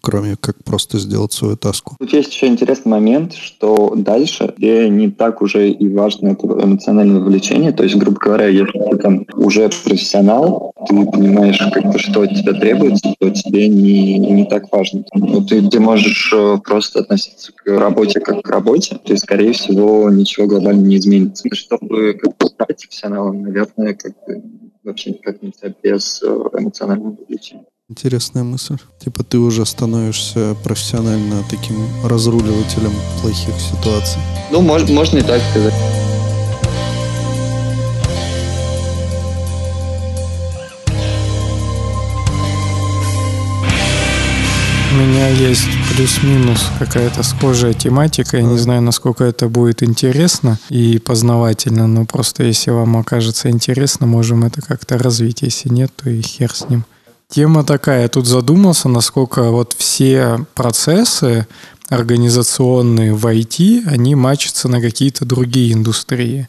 кроме 0.02 0.36
как 0.36 0.62
просто 0.64 0.98
сделать 0.98 1.32
свою 1.32 1.56
таску. 1.56 1.96
Тут 1.98 2.12
есть 2.12 2.32
еще 2.32 2.46
интересный 2.46 2.90
момент, 2.90 3.34
что 3.34 3.94
дальше 3.96 4.52
где 4.56 4.88
не 4.88 5.10
так 5.10 5.42
уже 5.42 5.70
и 5.70 5.88
важно 5.88 6.28
это 6.28 6.46
эмоциональное 6.46 7.20
вовлечение. 7.20 7.72
То 7.72 7.84
есть, 7.84 7.96
грубо 7.96 8.18
говоря, 8.18 8.48
если 8.48 8.78
ты 8.90 8.96
там 8.98 9.26
уже 9.34 9.70
профессионал, 9.84 10.72
ты 10.88 11.04
понимаешь, 11.06 11.58
как 11.72 11.92
бы, 11.92 11.98
что 11.98 12.22
от 12.22 12.30
тебя 12.30 12.54
требуется, 12.54 13.14
то 13.18 13.30
тебе 13.30 13.68
не, 13.68 14.18
не 14.18 14.44
так 14.46 14.72
важно. 14.72 15.04
Ну, 15.14 15.44
ты, 15.44 15.68
ты 15.68 15.80
можешь 15.80 16.32
э, 16.34 16.58
просто 16.64 17.00
относиться 17.00 17.52
к 17.52 17.66
работе 17.78 18.20
как 18.20 18.42
к 18.42 18.48
работе, 18.48 18.96
то 18.96 19.12
есть, 19.12 19.24
скорее 19.24 19.52
всего, 19.52 20.10
ничего 20.10 20.46
глобально 20.46 20.86
не 20.86 20.96
изменится. 20.96 21.48
Чтобы 21.52 22.14
как 22.14 22.36
бы, 22.36 22.46
стать 22.46 22.78
профессионалом, 22.78 23.42
наверное, 23.42 23.94
как 23.94 24.12
бы 24.26 24.42
вообще 24.84 25.10
никак 25.10 25.42
нельзя 25.42 25.74
без 25.82 26.22
э, 26.22 26.26
эмоционального 26.26 27.16
вовлечения. 27.18 27.64
Интересная 27.90 28.42
мысль. 28.42 28.76
Типа 28.98 29.24
ты 29.24 29.38
уже 29.38 29.64
становишься 29.64 30.54
профессионально 30.62 31.42
таким 31.48 31.76
разруливателем 32.04 32.92
плохих 33.22 33.54
ситуаций. 33.58 34.20
Ну, 34.52 34.60
мож, 34.60 34.86
можно 34.90 35.18
и 35.18 35.22
так 35.22 35.40
сказать. 35.50 35.74
Меня 44.98 45.28
есть 45.28 45.68
плюс-минус 45.94 46.70
какая-то 46.80 47.22
схожая 47.22 47.72
тематика. 47.72 48.36
Я 48.36 48.42
не 48.42 48.58
знаю, 48.58 48.82
насколько 48.82 49.22
это 49.22 49.48
будет 49.48 49.84
интересно 49.84 50.58
и 50.70 50.98
познавательно, 50.98 51.86
но 51.86 52.04
просто 52.04 52.42
если 52.42 52.72
вам 52.72 52.96
окажется 52.96 53.48
интересно, 53.48 54.06
можем 54.06 54.44
это 54.44 54.60
как-то 54.60 54.98
развить. 54.98 55.42
Если 55.42 55.68
нет, 55.68 55.92
то 55.94 56.10
и 56.10 56.20
хер 56.20 56.52
с 56.52 56.68
ним. 56.68 56.84
Тема 57.28 57.62
такая, 57.62 58.02
я 58.02 58.08
тут 58.08 58.26
задумался, 58.26 58.88
насколько 58.88 59.50
вот 59.50 59.76
все 59.78 60.44
процессы 60.54 61.46
организационные 61.88 63.14
в 63.14 63.24
IT, 63.24 63.86
они 63.86 64.16
мачатся 64.16 64.68
на 64.68 64.80
какие-то 64.80 65.24
другие 65.24 65.74
индустрии. 65.74 66.48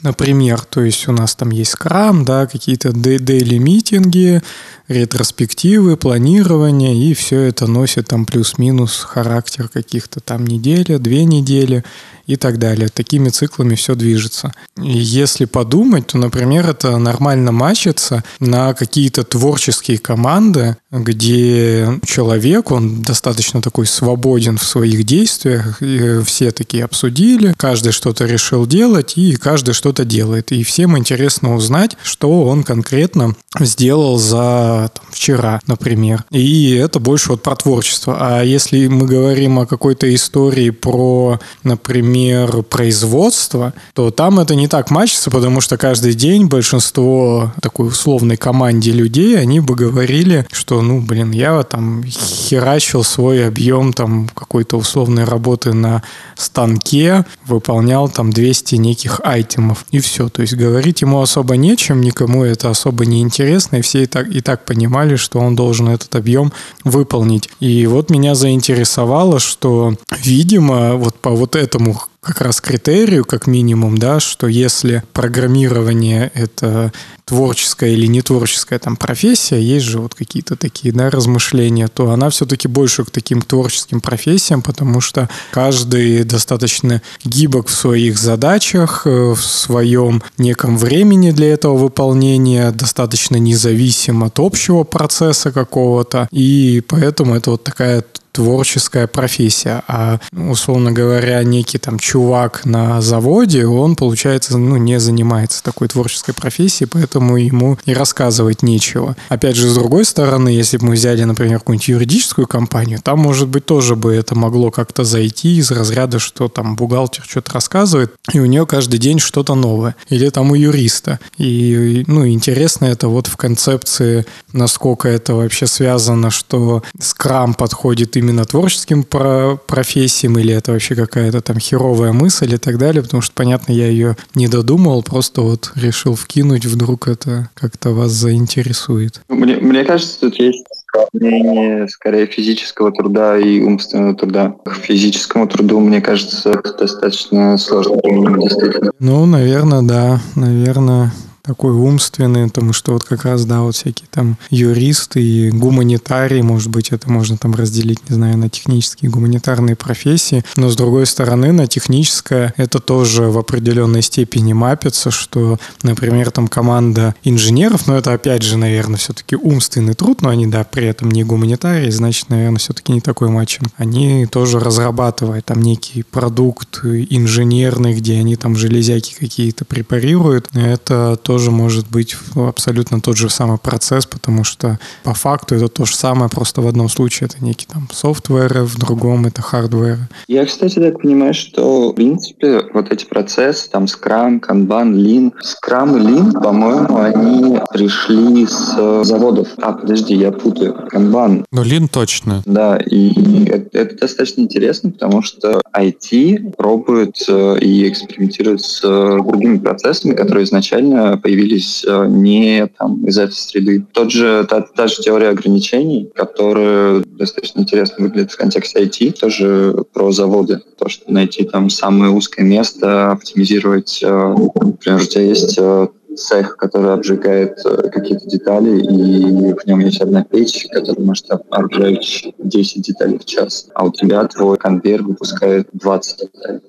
Например, 0.00 0.60
то 0.62 0.80
есть 0.80 1.06
у 1.06 1.12
нас 1.12 1.34
там 1.34 1.50
есть 1.50 1.74
Scrum, 1.74 2.24
да, 2.24 2.46
какие-то 2.46 2.92
дейли 2.92 3.58
митинги, 3.58 4.42
ретроспективы, 4.88 5.96
планирование, 5.96 6.96
и 6.96 7.14
все 7.14 7.40
это 7.40 7.66
носит 7.66 8.08
там 8.08 8.24
плюс-минус 8.24 9.00
характер 9.00 9.68
каких-то 9.68 10.20
там 10.20 10.46
неделя, 10.46 10.98
две 10.98 11.24
недели 11.24 11.84
и 12.26 12.36
так 12.36 12.58
далее. 12.58 12.88
Такими 12.88 13.28
циклами 13.28 13.74
все 13.74 13.94
движется. 13.94 14.52
И 14.76 14.90
если 14.90 15.44
подумать, 15.44 16.08
то, 16.08 16.18
например, 16.18 16.68
это 16.68 16.96
нормально 16.96 17.52
мачится 17.52 18.24
на 18.40 18.74
какие-то 18.74 19.24
творческие 19.24 19.98
команды, 19.98 20.76
где 20.92 21.98
человек, 22.04 22.70
он 22.70 23.02
достаточно 23.02 23.62
такой 23.62 23.86
свободен 23.86 24.58
в 24.58 24.64
своих 24.64 25.04
действиях, 25.04 25.80
и 25.80 26.20
все 26.24 26.50
такие 26.50 26.84
обсудили, 26.84 27.54
каждый 27.56 27.92
что-то 27.92 28.26
решил 28.26 28.66
делать, 28.66 29.14
и 29.16 29.36
каждый 29.36 29.72
что-то 29.72 30.04
делает. 30.04 30.52
И 30.52 30.62
всем 30.62 30.98
интересно 30.98 31.54
узнать, 31.54 31.96
что 32.02 32.44
он 32.44 32.62
конкретно 32.62 33.34
сделал 33.58 34.18
за 34.18 34.90
там, 34.94 35.04
вчера, 35.10 35.60
например. 35.66 36.24
И 36.30 36.74
это 36.74 37.00
больше 37.00 37.30
вот 37.30 37.42
про 37.42 37.56
творчество. 37.56 38.18
А 38.20 38.42
если 38.42 38.86
мы 38.86 39.06
говорим 39.06 39.58
о 39.58 39.66
какой-то 39.66 40.12
истории 40.14 40.70
про, 40.70 41.40
например, 41.64 42.62
производства, 42.64 43.72
то 43.94 44.10
там 44.10 44.40
это 44.40 44.54
не 44.54 44.68
так 44.68 44.90
мачится, 44.90 45.30
потому 45.30 45.60
что 45.60 45.78
каждый 45.78 46.14
день 46.14 46.46
большинство 46.46 47.52
такой 47.62 47.88
условной 47.88 48.36
команде 48.36 48.92
людей, 48.92 49.38
они 49.38 49.60
бы 49.60 49.74
говорили, 49.74 50.46
что, 50.52 50.81
ну, 50.82 51.00
блин, 51.00 51.30
я 51.30 51.62
там 51.62 52.04
херачил 52.04 53.04
свой 53.04 53.46
объем 53.46 53.92
там 53.92 54.28
какой-то 54.34 54.76
условной 54.76 55.24
работы 55.24 55.72
на 55.72 56.02
станке, 56.36 57.24
выполнял 57.46 58.08
там 58.08 58.30
200 58.30 58.76
неких 58.76 59.20
айтемов, 59.24 59.84
и 59.90 60.00
все. 60.00 60.28
То 60.28 60.42
есть 60.42 60.54
говорить 60.54 61.02
ему 61.02 61.20
особо 61.20 61.56
нечем, 61.56 62.00
никому 62.00 62.44
это 62.44 62.70
особо 62.70 63.06
не 63.06 63.20
интересно, 63.20 63.76
и 63.76 63.82
все 63.82 64.02
и 64.02 64.06
так, 64.06 64.28
и 64.28 64.40
так 64.40 64.64
понимали, 64.64 65.16
что 65.16 65.38
он 65.38 65.56
должен 65.56 65.88
этот 65.88 66.14
объем 66.14 66.52
выполнить. 66.84 67.48
И 67.60 67.86
вот 67.86 68.10
меня 68.10 68.34
заинтересовало, 68.34 69.38
что, 69.38 69.94
видимо, 70.22 70.94
вот 70.94 71.18
по 71.20 71.30
вот 71.30 71.56
этому 71.56 72.00
как 72.22 72.40
раз 72.40 72.60
критерию, 72.60 73.24
как 73.24 73.48
минимум, 73.48 73.98
да, 73.98 74.20
что 74.20 74.46
если 74.46 75.02
программирование— 75.12 76.30
это 76.34 76.92
творческая 77.24 77.90
или 77.90 78.06
не 78.06 78.22
творческая 78.22 78.78
там 78.78 78.96
профессия, 78.96 79.60
есть 79.60 79.86
же 79.86 79.98
вот 79.98 80.14
какие-то 80.14 80.54
такие, 80.54 80.94
да, 80.94 81.10
размышления, 81.10 81.88
то 81.88 82.10
она 82.10 82.30
все-таки 82.30 82.68
больше 82.68 83.04
к 83.04 83.10
таким 83.10 83.42
творческим 83.42 84.00
профессиям, 84.00 84.62
потому 84.62 85.00
что 85.00 85.28
каждый 85.50 86.22
достаточно 86.22 87.02
гибок 87.24 87.66
в 87.66 87.74
своих 87.74 88.16
задачах, 88.18 89.02
э, 89.04 89.32
в 89.32 89.40
своем 89.40 90.22
неком 90.38 90.78
времени 90.78 91.32
для 91.32 91.52
этого 91.52 91.76
выполнения, 91.76 92.70
достаточно 92.70 93.34
независим 93.34 94.22
от 94.22 94.38
общего 94.38 94.84
процесса 94.84 95.50
какого-то, 95.50 96.28
и 96.30 96.84
поэтому 96.86 97.34
это 97.34 97.50
вот 97.50 97.64
такая 97.64 98.04
творческая 98.32 99.06
профессия. 99.06 99.82
А, 99.86 100.18
условно 100.32 100.90
говоря, 100.92 101.42
некий 101.44 101.78
там 101.78 101.98
чувак 101.98 102.64
на 102.64 103.00
заводе, 103.00 103.66
он, 103.66 103.94
получается, 103.94 104.58
ну, 104.58 104.76
не 104.76 104.98
занимается 104.98 105.62
такой 105.62 105.88
творческой 105.88 106.34
профессией, 106.34 106.88
поэтому 106.90 107.36
ему 107.36 107.78
и 107.84 107.94
рассказывать 107.94 108.62
нечего. 108.62 109.16
Опять 109.28 109.56
же, 109.56 109.68
с 109.68 109.74
другой 109.74 110.04
стороны, 110.04 110.48
если 110.48 110.78
бы 110.78 110.86
мы 110.86 110.92
взяли, 110.94 111.22
например, 111.24 111.58
какую-нибудь 111.58 111.88
юридическую 111.88 112.46
компанию, 112.46 113.00
там, 113.02 113.18
может 113.18 113.48
быть, 113.48 113.66
тоже 113.66 113.96
бы 113.96 114.14
это 114.14 114.34
могло 114.34 114.70
как-то 114.70 115.04
зайти 115.04 115.56
из 115.56 115.70
разряда, 115.70 116.18
что 116.18 116.48
там 116.48 116.76
бухгалтер 116.76 117.24
что-то 117.28 117.52
рассказывает, 117.52 118.14
и 118.32 118.40
у 118.40 118.46
нее 118.46 118.66
каждый 118.66 118.98
день 118.98 119.18
что-то 119.18 119.54
новое. 119.54 119.94
Или 120.08 120.28
там 120.30 120.50
у 120.50 120.54
юриста. 120.54 121.20
И, 121.36 122.04
ну, 122.06 122.26
интересно 122.26 122.86
это 122.86 123.08
вот 123.08 123.26
в 123.26 123.36
концепции, 123.36 124.24
насколько 124.52 125.08
это 125.08 125.34
вообще 125.34 125.66
связано, 125.66 126.30
что 126.30 126.82
скрам 126.98 127.54
подходит 127.54 128.16
именно 128.22 128.44
творческим 128.44 129.02
про 129.02 129.56
профессиям, 129.66 130.38
или 130.38 130.54
это 130.54 130.72
вообще 130.72 130.94
какая-то 130.94 131.40
там 131.40 131.58
херовая 131.58 132.12
мысль 132.12 132.54
и 132.54 132.58
так 132.58 132.78
далее, 132.78 133.02
потому 133.02 133.20
что, 133.20 133.34
понятно, 133.34 133.72
я 133.72 133.86
ее 133.86 134.16
не 134.34 134.48
додумал, 134.48 135.02
просто 135.02 135.42
вот 135.42 135.72
решил 135.74 136.14
вкинуть, 136.14 136.64
вдруг 136.64 137.08
это 137.08 137.50
как-то 137.54 137.90
вас 137.90 138.12
заинтересует. 138.12 139.20
Мне, 139.28 139.56
мне 139.56 139.84
кажется, 139.84 140.20
тут 140.20 140.36
есть 140.36 140.64
сравнение 140.92 141.88
скорее 141.88 142.26
физического 142.26 142.92
труда 142.92 143.38
и 143.38 143.60
умственного 143.60 144.14
труда. 144.14 144.54
К 144.64 144.74
физическому 144.74 145.48
труду, 145.48 145.80
мне 145.80 146.00
кажется, 146.00 146.50
это 146.50 146.74
достаточно 146.78 147.58
сложно 147.58 147.96
действительно. 148.02 148.92
Ну, 148.98 149.26
наверное, 149.26 149.82
да. 149.82 150.20
Наверное, 150.34 151.12
такой 151.42 151.72
умственный, 151.72 152.46
потому 152.46 152.72
что 152.72 152.92
вот 152.92 153.04
как 153.04 153.24
раз, 153.24 153.44
да, 153.44 153.62
вот 153.62 153.74
всякие 153.74 154.06
там 154.10 154.38
юристы 154.50 155.20
и 155.20 155.50
гуманитарии, 155.50 156.40
может 156.40 156.70
быть, 156.70 156.90
это 156.90 157.10
можно 157.10 157.36
там 157.36 157.54
разделить, 157.54 158.08
не 158.08 158.14
знаю, 158.14 158.38
на 158.38 158.48
технические 158.48 159.08
и 159.08 159.12
гуманитарные 159.12 159.74
профессии, 159.74 160.44
но 160.56 160.68
с 160.68 160.76
другой 160.76 161.06
стороны, 161.06 161.52
на 161.52 161.66
техническое 161.66 162.54
это 162.56 162.78
тоже 162.78 163.24
в 163.24 163.38
определенной 163.38 164.02
степени 164.02 164.52
мапится, 164.52 165.10
что, 165.10 165.58
например, 165.82 166.30
там 166.30 166.46
команда 166.46 167.14
инженеров, 167.24 167.88
но 167.88 167.96
это 167.96 168.12
опять 168.12 168.42
же, 168.42 168.56
наверное, 168.56 168.98
все-таки 168.98 169.34
умственный 169.34 169.94
труд, 169.94 170.22
но 170.22 170.28
они, 170.28 170.46
да, 170.46 170.62
при 170.62 170.86
этом 170.86 171.10
не 171.10 171.24
гуманитарии, 171.24 171.90
значит, 171.90 172.28
наверное, 172.28 172.58
все-таки 172.58 172.92
не 172.92 173.00
такой 173.00 173.28
matching. 173.28 173.68
Они 173.76 174.26
тоже 174.26 174.60
разрабатывают 174.60 175.46
там 175.46 175.60
некий 175.60 176.04
продукт 176.04 176.80
инженерный, 176.84 177.94
где 177.94 178.18
они 178.18 178.36
там 178.36 178.54
железяки 178.54 179.14
какие-то 179.18 179.64
препарируют. 179.64 180.48
Это 180.54 181.18
то 181.22 181.31
тоже 181.32 181.50
может 181.50 181.88
быть 181.88 182.14
абсолютно 182.36 183.00
тот 183.00 183.16
же 183.16 183.30
самый 183.30 183.56
процесс, 183.56 184.04
потому 184.04 184.44
что 184.44 184.78
по 185.02 185.14
факту 185.14 185.54
это 185.54 185.68
то 185.68 185.86
же 185.86 185.96
самое, 185.96 186.28
просто 186.28 186.60
в 186.60 186.66
одном 186.66 186.90
случае 186.90 187.30
это 187.32 187.42
некий 187.42 187.66
там 187.66 187.88
software, 187.90 188.64
в 188.64 188.76
другом 188.78 189.24
это 189.24 189.40
hardware. 189.40 189.96
Я, 190.28 190.44
кстати, 190.44 190.78
так 190.78 191.00
понимаю, 191.00 191.32
что 191.32 191.92
в 191.92 191.94
принципе 191.94 192.64
вот 192.74 192.92
эти 192.92 193.06
процессы, 193.06 193.70
там 193.70 193.84
Scrum, 193.84 194.40
Kanban, 194.40 194.92
Lean, 194.92 195.32
Scrum 195.42 195.98
и 195.98 196.02
Lean, 196.04 196.32
по-моему, 196.42 196.98
они 196.98 197.58
пришли 197.72 198.46
с 198.46 199.04
заводов. 199.04 199.48
А, 199.56 199.72
подожди, 199.72 200.14
я 200.14 200.32
путаю. 200.32 200.86
Kanban. 200.92 201.46
Ну, 201.50 201.62
Lean 201.62 201.88
точно. 201.88 202.42
Да, 202.44 202.76
и 202.76 203.46
это, 203.46 203.78
это 203.78 203.96
достаточно 203.96 204.42
интересно, 204.42 204.90
потому 204.90 205.22
что 205.22 205.62
IT 205.74 206.56
пробует 206.58 207.16
э, 207.26 207.58
и 207.60 207.88
экспериментирует 207.88 208.60
с 208.60 208.82
э, 208.84 209.18
другими 209.26 209.56
процессами, 209.56 210.14
которые 210.14 210.44
изначально 210.44 211.16
появились 211.22 211.84
э, 211.86 212.06
не 212.08 212.66
там, 212.78 213.04
из 213.06 213.18
этой 213.18 213.34
среды. 213.34 213.86
Тот 213.92 214.10
же, 214.10 214.46
та, 214.48 214.60
та 214.60 214.88
же 214.88 214.96
теория 214.96 215.28
ограничений, 215.28 216.10
которая 216.14 217.04
достаточно 217.06 217.60
интересно 217.60 218.04
выглядит 218.04 218.32
в 218.32 218.36
контексте 218.36 218.84
IT, 218.84 219.18
тоже 219.18 219.84
про 219.92 220.12
заводы. 220.12 220.60
То, 220.78 220.88
что 220.88 221.10
найти 221.10 221.44
там 221.44 221.70
самое 221.70 222.10
узкое 222.12 222.44
место, 222.44 223.12
оптимизировать. 223.12 224.00
Э, 224.02 224.34
например, 224.60 225.00
у 225.00 225.06
тебя 225.06 225.22
есть 225.22 225.56
э, 225.58 225.88
цех, 226.16 226.56
который 226.56 226.92
обжигает 226.92 227.58
какие-то 227.90 228.26
детали, 228.26 228.80
и 228.80 229.54
в 229.54 229.66
нем 229.66 229.80
есть 229.80 230.00
одна 230.02 230.24
печь, 230.24 230.66
которая 230.70 231.06
может 231.06 231.26
обжечь 231.48 232.26
10 232.38 232.82
деталей 232.82 233.18
в 233.18 233.24
час, 233.24 233.68
а 233.74 233.86
у 233.86 233.92
тебя 233.92 234.26
твой 234.26 234.58
конвейер 234.58 235.02
выпускает 235.04 235.68
20 235.72 236.18
деталей 236.34 236.60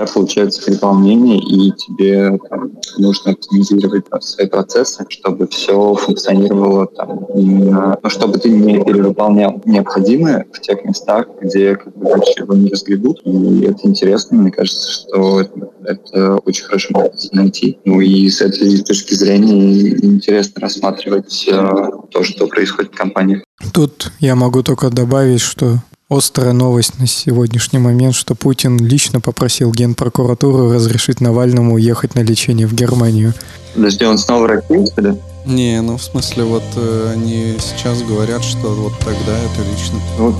тебя 0.00 0.12
получается 0.12 0.64
переполнение, 0.64 1.38
и 1.38 1.72
тебе 1.72 2.38
там, 2.48 2.72
нужно 2.98 3.32
оптимизировать 3.32 4.04
свои 4.20 4.46
процессы, 4.46 5.04
чтобы 5.08 5.46
все 5.48 5.94
функционировало 5.94 6.86
там, 6.86 7.26
именно, 7.34 7.98
ну, 8.02 8.10
чтобы 8.10 8.38
ты 8.38 8.50
не 8.50 8.82
перевыполнял 8.82 9.60
необходимое 9.64 10.46
в 10.52 10.60
тех 10.60 10.84
местах, 10.84 11.26
где 11.40 11.76
как 11.76 11.96
бы, 11.96 12.06
дальше 12.06 12.32
его 12.38 12.54
не 12.54 12.70
разгребут. 12.70 13.20
И 13.24 13.64
это 13.64 13.86
интересно, 13.86 14.38
мне 14.38 14.50
кажется, 14.50 14.90
что 14.90 15.40
это, 15.40 15.70
это 15.84 16.36
очень 16.36 16.64
хорошо 16.64 17.10
найти. 17.32 17.78
Ну 17.84 18.00
и 18.00 18.28
с 18.28 18.40
этой 18.40 18.82
точки 18.82 19.14
зрения 19.14 19.90
интересно 19.90 20.60
рассматривать 20.60 21.46
э, 21.50 21.90
то, 22.10 22.22
что 22.22 22.46
происходит 22.46 22.92
в 22.92 22.96
компании. 22.96 23.42
Тут 23.72 24.10
я 24.20 24.34
могу 24.34 24.62
только 24.62 24.88
добавить, 24.90 25.40
что 25.40 25.78
Острая 26.10 26.52
новость 26.52 26.98
на 26.98 27.06
сегодняшний 27.06 27.78
момент, 27.78 28.16
что 28.16 28.34
Путин 28.34 28.76
лично 28.78 29.20
попросил 29.20 29.70
Генпрокуратуру 29.70 30.72
разрешить 30.72 31.20
Навальному 31.20 31.74
уехать 31.74 32.16
на 32.16 32.20
лечение 32.20 32.66
в 32.66 32.74
Германию. 32.74 33.32
Подожди, 33.76 34.04
он 34.04 34.18
снова 34.18 34.48
российский, 34.48 35.00
да? 35.00 35.16
Не, 35.46 35.80
ну 35.80 35.96
в 35.98 36.02
смысле 36.02 36.42
вот 36.42 36.64
э, 36.74 37.12
они 37.14 37.56
сейчас 37.60 38.02
говорят, 38.02 38.42
что 38.42 38.74
вот 38.74 38.98
тогда 38.98 39.38
это 39.38 39.62
лично. 39.70 40.00
Ну, 40.18 40.34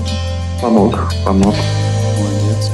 Помог, 0.61 1.11
помог. 1.25 1.55
Молодец. 2.19 2.69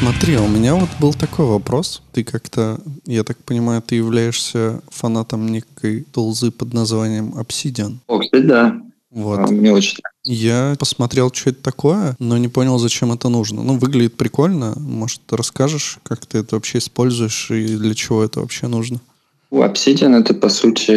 Смотри, 0.00 0.38
у 0.38 0.48
меня 0.48 0.76
вот 0.76 0.88
был 0.98 1.12
такой 1.12 1.44
вопрос. 1.44 2.02
Ты 2.12 2.24
как-то, 2.24 2.80
я 3.04 3.22
так 3.22 3.36
понимаю, 3.44 3.82
ты 3.82 3.96
являешься 3.96 4.80
фанатом 4.88 5.46
некой 5.48 6.06
толзы 6.10 6.50
под 6.50 6.72
названием 6.72 7.34
Obsidian. 7.38 7.98
О, 8.06 8.18
кстати, 8.18 8.42
да. 8.42 8.80
Вот. 9.10 9.40
А, 9.40 9.46
Мне 9.48 9.72
очень 9.74 9.98
Я 10.24 10.74
посмотрел, 10.78 11.30
что 11.34 11.50
это 11.50 11.62
такое, 11.62 12.16
но 12.18 12.38
не 12.38 12.48
понял, 12.48 12.78
зачем 12.78 13.12
это 13.12 13.28
нужно. 13.28 13.62
Ну, 13.62 13.76
выглядит 13.76 14.16
прикольно. 14.16 14.72
Может, 14.78 15.20
расскажешь, 15.32 15.98
как 16.02 16.24
ты 16.24 16.38
это 16.38 16.54
вообще 16.54 16.78
используешь 16.78 17.50
и 17.50 17.76
для 17.76 17.94
чего 17.94 18.24
это 18.24 18.40
вообще 18.40 18.68
нужно? 18.68 19.02
У 19.52 19.62
Obsidian 19.62 20.16
это, 20.16 20.32
по 20.32 20.48
сути, 20.48 20.92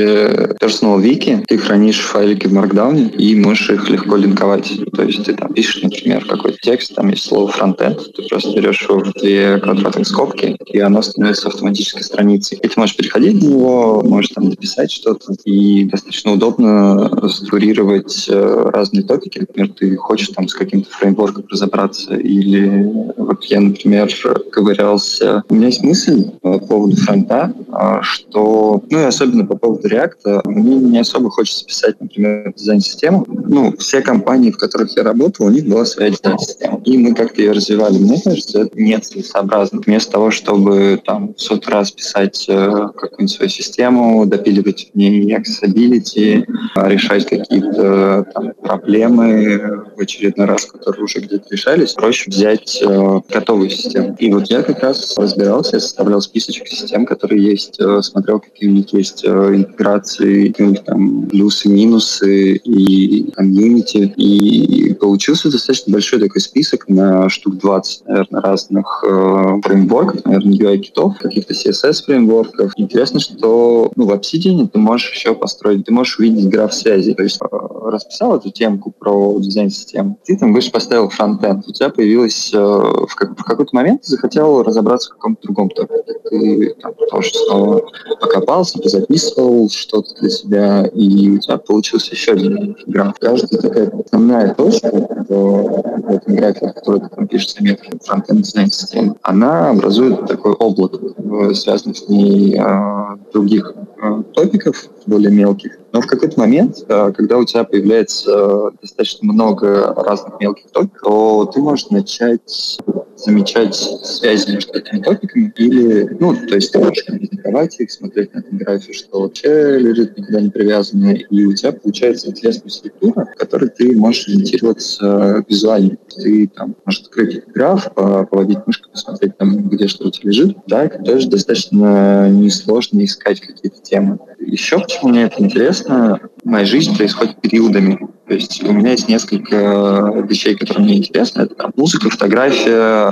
personal 0.59 1.01
wiki. 1.01 1.43
Ты 1.47 1.57
хранишь 1.57 2.01
файлики 2.01 2.45
в 2.45 2.53
Markdown 2.53 3.09
и 3.15 3.35
можешь 3.35 3.71
их 3.71 3.89
легко 3.89 4.15
линковать. 4.15 4.71
То 4.93 5.01
есть 5.01 5.25
ты 5.25 5.33
там 5.33 5.51
пишешь, 5.51 5.81
например, 5.81 6.23
какой-то 6.25 6.59
текст, 6.61 6.93
там 6.93 7.09
есть 7.09 7.23
слово 7.23 7.49
frontend, 7.49 8.11
ты 8.15 8.21
просто 8.29 8.55
берешь 8.55 8.83
его 8.83 8.99
в 8.99 9.11
две 9.13 9.57
квадратных 9.57 10.07
скобки, 10.07 10.55
и 10.67 10.79
оно 10.79 11.01
становится 11.01 11.47
автоматической 11.47 12.03
страницей. 12.03 12.59
И 12.61 12.67
ты 12.67 12.79
можешь 12.79 12.95
переходить 12.95 13.41
в 13.41 13.43
него, 13.43 14.03
можешь 14.03 14.29
там 14.29 14.51
дописать 14.51 14.91
что-то, 14.91 15.33
и 15.45 15.85
достаточно 15.85 16.33
удобно 16.33 17.09
структурировать 17.29 18.27
э, 18.29 18.69
разные 18.71 19.03
топики. 19.03 19.39
Например, 19.39 19.69
ты 19.69 19.95
хочешь 19.95 20.27
там 20.27 20.47
с 20.47 20.53
каким-то 20.53 20.91
фреймворком 20.91 21.45
разобраться, 21.49 22.13
или 22.13 22.85
вот 23.17 23.43
я, 23.45 23.61
например, 23.61 24.13
ковырялся. 24.51 25.43
У 25.49 25.55
меня 25.55 25.67
есть 25.67 25.81
мысль 25.83 26.29
по 26.41 26.59
поводу 26.59 26.95
фронта, 26.97 27.51
а, 27.71 28.03
что 28.43 28.83
ну 28.89 28.99
и 28.99 29.03
особенно 29.03 29.45
по 29.45 29.55
поводу 29.55 29.87
React, 29.87 30.41
мне 30.45 30.75
не 30.75 30.99
особо 30.99 31.29
хочется 31.29 31.65
писать, 31.65 31.95
например, 31.99 32.53
дизайн-систему. 32.55 33.25
Ну, 33.27 33.75
все 33.77 34.01
компании, 34.01 34.51
в 34.51 34.57
которых 34.57 34.95
я 34.95 35.03
работал, 35.03 35.45
у 35.45 35.49
них 35.49 35.67
была 35.67 35.85
своя 35.85 36.11
дизайн-система. 36.11 36.81
И 36.85 36.97
мы 36.97 37.13
как-то 37.13 37.41
ее 37.41 37.51
развивали. 37.51 37.97
Мне 37.97 38.19
кажется, 38.23 38.61
это 38.61 38.79
нецелесообразно. 38.79 39.81
Вместо 39.85 40.11
того, 40.11 40.31
чтобы 40.31 41.01
там 41.05 41.33
в 41.33 41.41
сот 41.41 41.67
раз 41.67 41.91
писать 41.91 42.45
э, 42.47 42.87
какую-нибудь 42.95 43.31
свою 43.31 43.49
систему, 43.49 44.25
допиливать 44.25 44.91
в 44.93 44.97
ней 44.97 45.35
accessibility, 45.35 46.45
решать 46.75 47.25
какие-то 47.25 48.25
там, 48.33 48.53
проблемы 48.61 49.83
в 49.95 50.01
очередной 50.01 50.47
раз, 50.47 50.65
которые 50.65 51.03
уже 51.03 51.19
где-то 51.19 51.45
решались, 51.49 51.93
проще 51.93 52.29
взять 52.29 52.81
э, 52.81 53.19
готовую 53.29 53.69
систему. 53.69 54.15
И 54.19 54.31
вот 54.31 54.47
я 54.47 54.63
как 54.63 54.79
раз 54.79 55.17
разбирался, 55.17 55.77
я 55.77 55.79
составлял 55.79 56.21
списочек 56.21 56.67
систем, 56.67 57.05
которые 57.05 57.43
есть, 57.43 57.79
э, 57.79 58.01
смотрел, 58.01 58.32
какие 58.39 58.69
у 58.69 58.73
них 58.73 58.93
есть 58.93 59.23
э, 59.25 59.55
интеграции, 59.55 60.47
какие 60.47 60.67
у 60.67 60.69
них 60.71 60.83
там 60.83 61.27
плюсы, 61.27 61.69
минусы 61.69 62.55
и 62.55 63.31
комьюнити. 63.31 64.13
И 64.17 64.93
получился 64.93 65.51
достаточно 65.51 65.93
большой 65.93 66.19
такой 66.19 66.41
список 66.41 66.87
на 66.87 67.29
штук 67.29 67.57
20, 67.57 68.07
наверное, 68.07 68.41
разных 68.41 69.03
э, 69.07 69.61
фреймворков, 69.63 70.25
наверное, 70.25 70.53
UI-китов, 70.53 71.17
каких-то 71.19 71.53
CSS-фреймворков. 71.53 72.71
Интересно, 72.77 73.19
что 73.19 73.91
ну, 73.95 74.05
в 74.05 74.11
Obsidian 74.11 74.67
ты 74.67 74.79
можешь 74.79 75.13
еще 75.13 75.35
построить, 75.35 75.85
ты 75.85 75.93
можешь 75.93 76.19
увидеть 76.19 76.49
граф 76.49 76.73
связи. 76.73 77.13
То 77.13 77.23
есть 77.23 77.39
э, 77.41 77.45
расписал 77.93 78.37
эту 78.37 78.51
темку 78.51 78.93
про 78.97 79.39
дизайн-систему, 79.39 80.19
ты 80.23 80.37
там 80.37 80.53
выше 80.53 80.71
поставил 80.71 81.09
фронтенд, 81.09 81.67
у 81.67 81.71
тебя 81.71 81.89
появилась 81.89 82.51
э, 82.53 82.57
в, 82.57 83.15
как, 83.15 83.39
в 83.39 83.43
какой-то 83.43 83.75
момент 83.75 84.01
ты 84.01 84.09
захотел 84.09 84.63
разобраться 84.63 85.09
в 85.09 85.13
каком-то 85.13 85.41
другом 85.43 85.69
топике. 85.69 86.13
Ты 86.29 86.75
там 86.81 86.93
тоже 87.09 87.31
снова 87.33 87.81
покопался, 88.23 88.79
позаписывал 88.79 89.69
что-то 89.69 90.15
для 90.19 90.29
себя, 90.29 90.85
и 90.85 91.29
у 91.29 91.39
тебя 91.39 91.57
получился 91.57 92.11
еще 92.11 92.31
один 92.31 92.77
граф. 92.87 93.15
Каждая 93.19 93.61
такая 93.61 93.91
основная 94.05 94.53
точка 94.53 94.89
в, 95.27 96.09
этом 96.09 96.35
графике, 96.35 96.67
в 96.67 96.73
которой 96.73 97.01
ты 97.01 97.09
там 97.09 97.27
пишешь 97.27 97.55
заметки 97.55 97.91
фронтенд 98.01 98.41
дизайн 98.41 98.71
системы, 98.71 99.15
она 99.21 99.71
образует 99.71 100.25
такой 100.25 100.53
облак, 100.53 100.93
э, 100.95 101.53
связанный 101.53 101.95
с 101.95 102.07
ней 102.07 102.57
э, 102.57 103.17
других 103.33 103.73
э, 104.01 104.23
топиков, 104.33 104.89
более 105.05 105.31
мелких. 105.31 105.77
Но 105.93 106.01
в 106.01 106.07
какой-то 106.07 106.39
момент, 106.39 106.83
э, 106.89 107.11
когда 107.15 107.37
у 107.37 107.45
тебя 107.45 107.63
появляется 107.63 108.31
э, 108.31 108.71
достаточно 108.81 109.31
много 109.31 109.93
разных 109.93 110.39
мелких 110.39 110.71
топиков, 110.71 111.01
то 111.03 111.51
ты 111.53 111.61
можешь 111.61 111.89
начать 111.91 112.79
замечать 113.15 113.75
связи 113.75 114.51
между 114.51 114.73
этими 114.73 115.01
топиками 115.01 115.53
или, 115.55 116.17
ну, 116.19 116.35
то 116.35 116.55
есть 116.55 116.71
ты 116.71 116.79
можешь 116.79 117.03
комбиновать 117.03 117.79
их, 117.79 117.91
смотреть 117.91 118.33
на 118.33 118.39
этом 118.39 118.57
графе, 118.57 118.91
что 118.91 119.21
вообще 119.21 119.77
лежит 119.77 120.17
никуда 120.17 120.41
не 120.41 120.49
привязано, 120.49 121.11
и 121.13 121.45
у 121.45 121.53
тебя 121.53 121.71
получается 121.71 122.29
интересная 122.29 122.69
структура, 122.69 123.25
в 123.25 123.37
которой 123.37 123.69
ты 123.69 123.95
можешь 123.95 124.27
ориентироваться 124.27 125.45
визуально. 125.47 125.97
Ты 126.15 126.47
там 126.47 126.75
можешь 126.85 127.01
открыть 127.01 127.45
граф, 127.47 127.93
поводить 127.93 128.65
мышкой, 128.65 128.91
посмотреть 128.91 129.37
там, 129.37 129.69
где 129.69 129.87
что 129.87 130.07
у 130.07 130.11
тебя 130.11 130.29
лежит. 130.29 130.57
Да, 130.67 130.85
это 130.85 130.99
тоже 131.03 131.29
достаточно 131.29 132.29
несложно 132.29 133.03
искать 133.05 133.39
какие-то 133.41 133.81
темы. 133.81 134.17
Еще 134.45 134.79
почему 134.79 135.09
мне 135.09 135.23
это 135.23 135.41
интересно, 135.41 136.19
моя 136.43 136.65
жизнь 136.65 136.95
происходит 136.95 137.39
периодами. 137.41 137.99
То 138.27 138.33
есть 138.33 138.63
у 138.63 138.71
меня 138.71 138.91
есть 138.91 139.07
несколько 139.07 140.11
вещей, 140.27 140.55
которые 140.55 140.85
мне 140.85 140.97
интересны. 140.97 141.41
Это 141.41 141.55
там, 141.55 141.73
музыка, 141.75 142.09
фотография, 142.09 143.11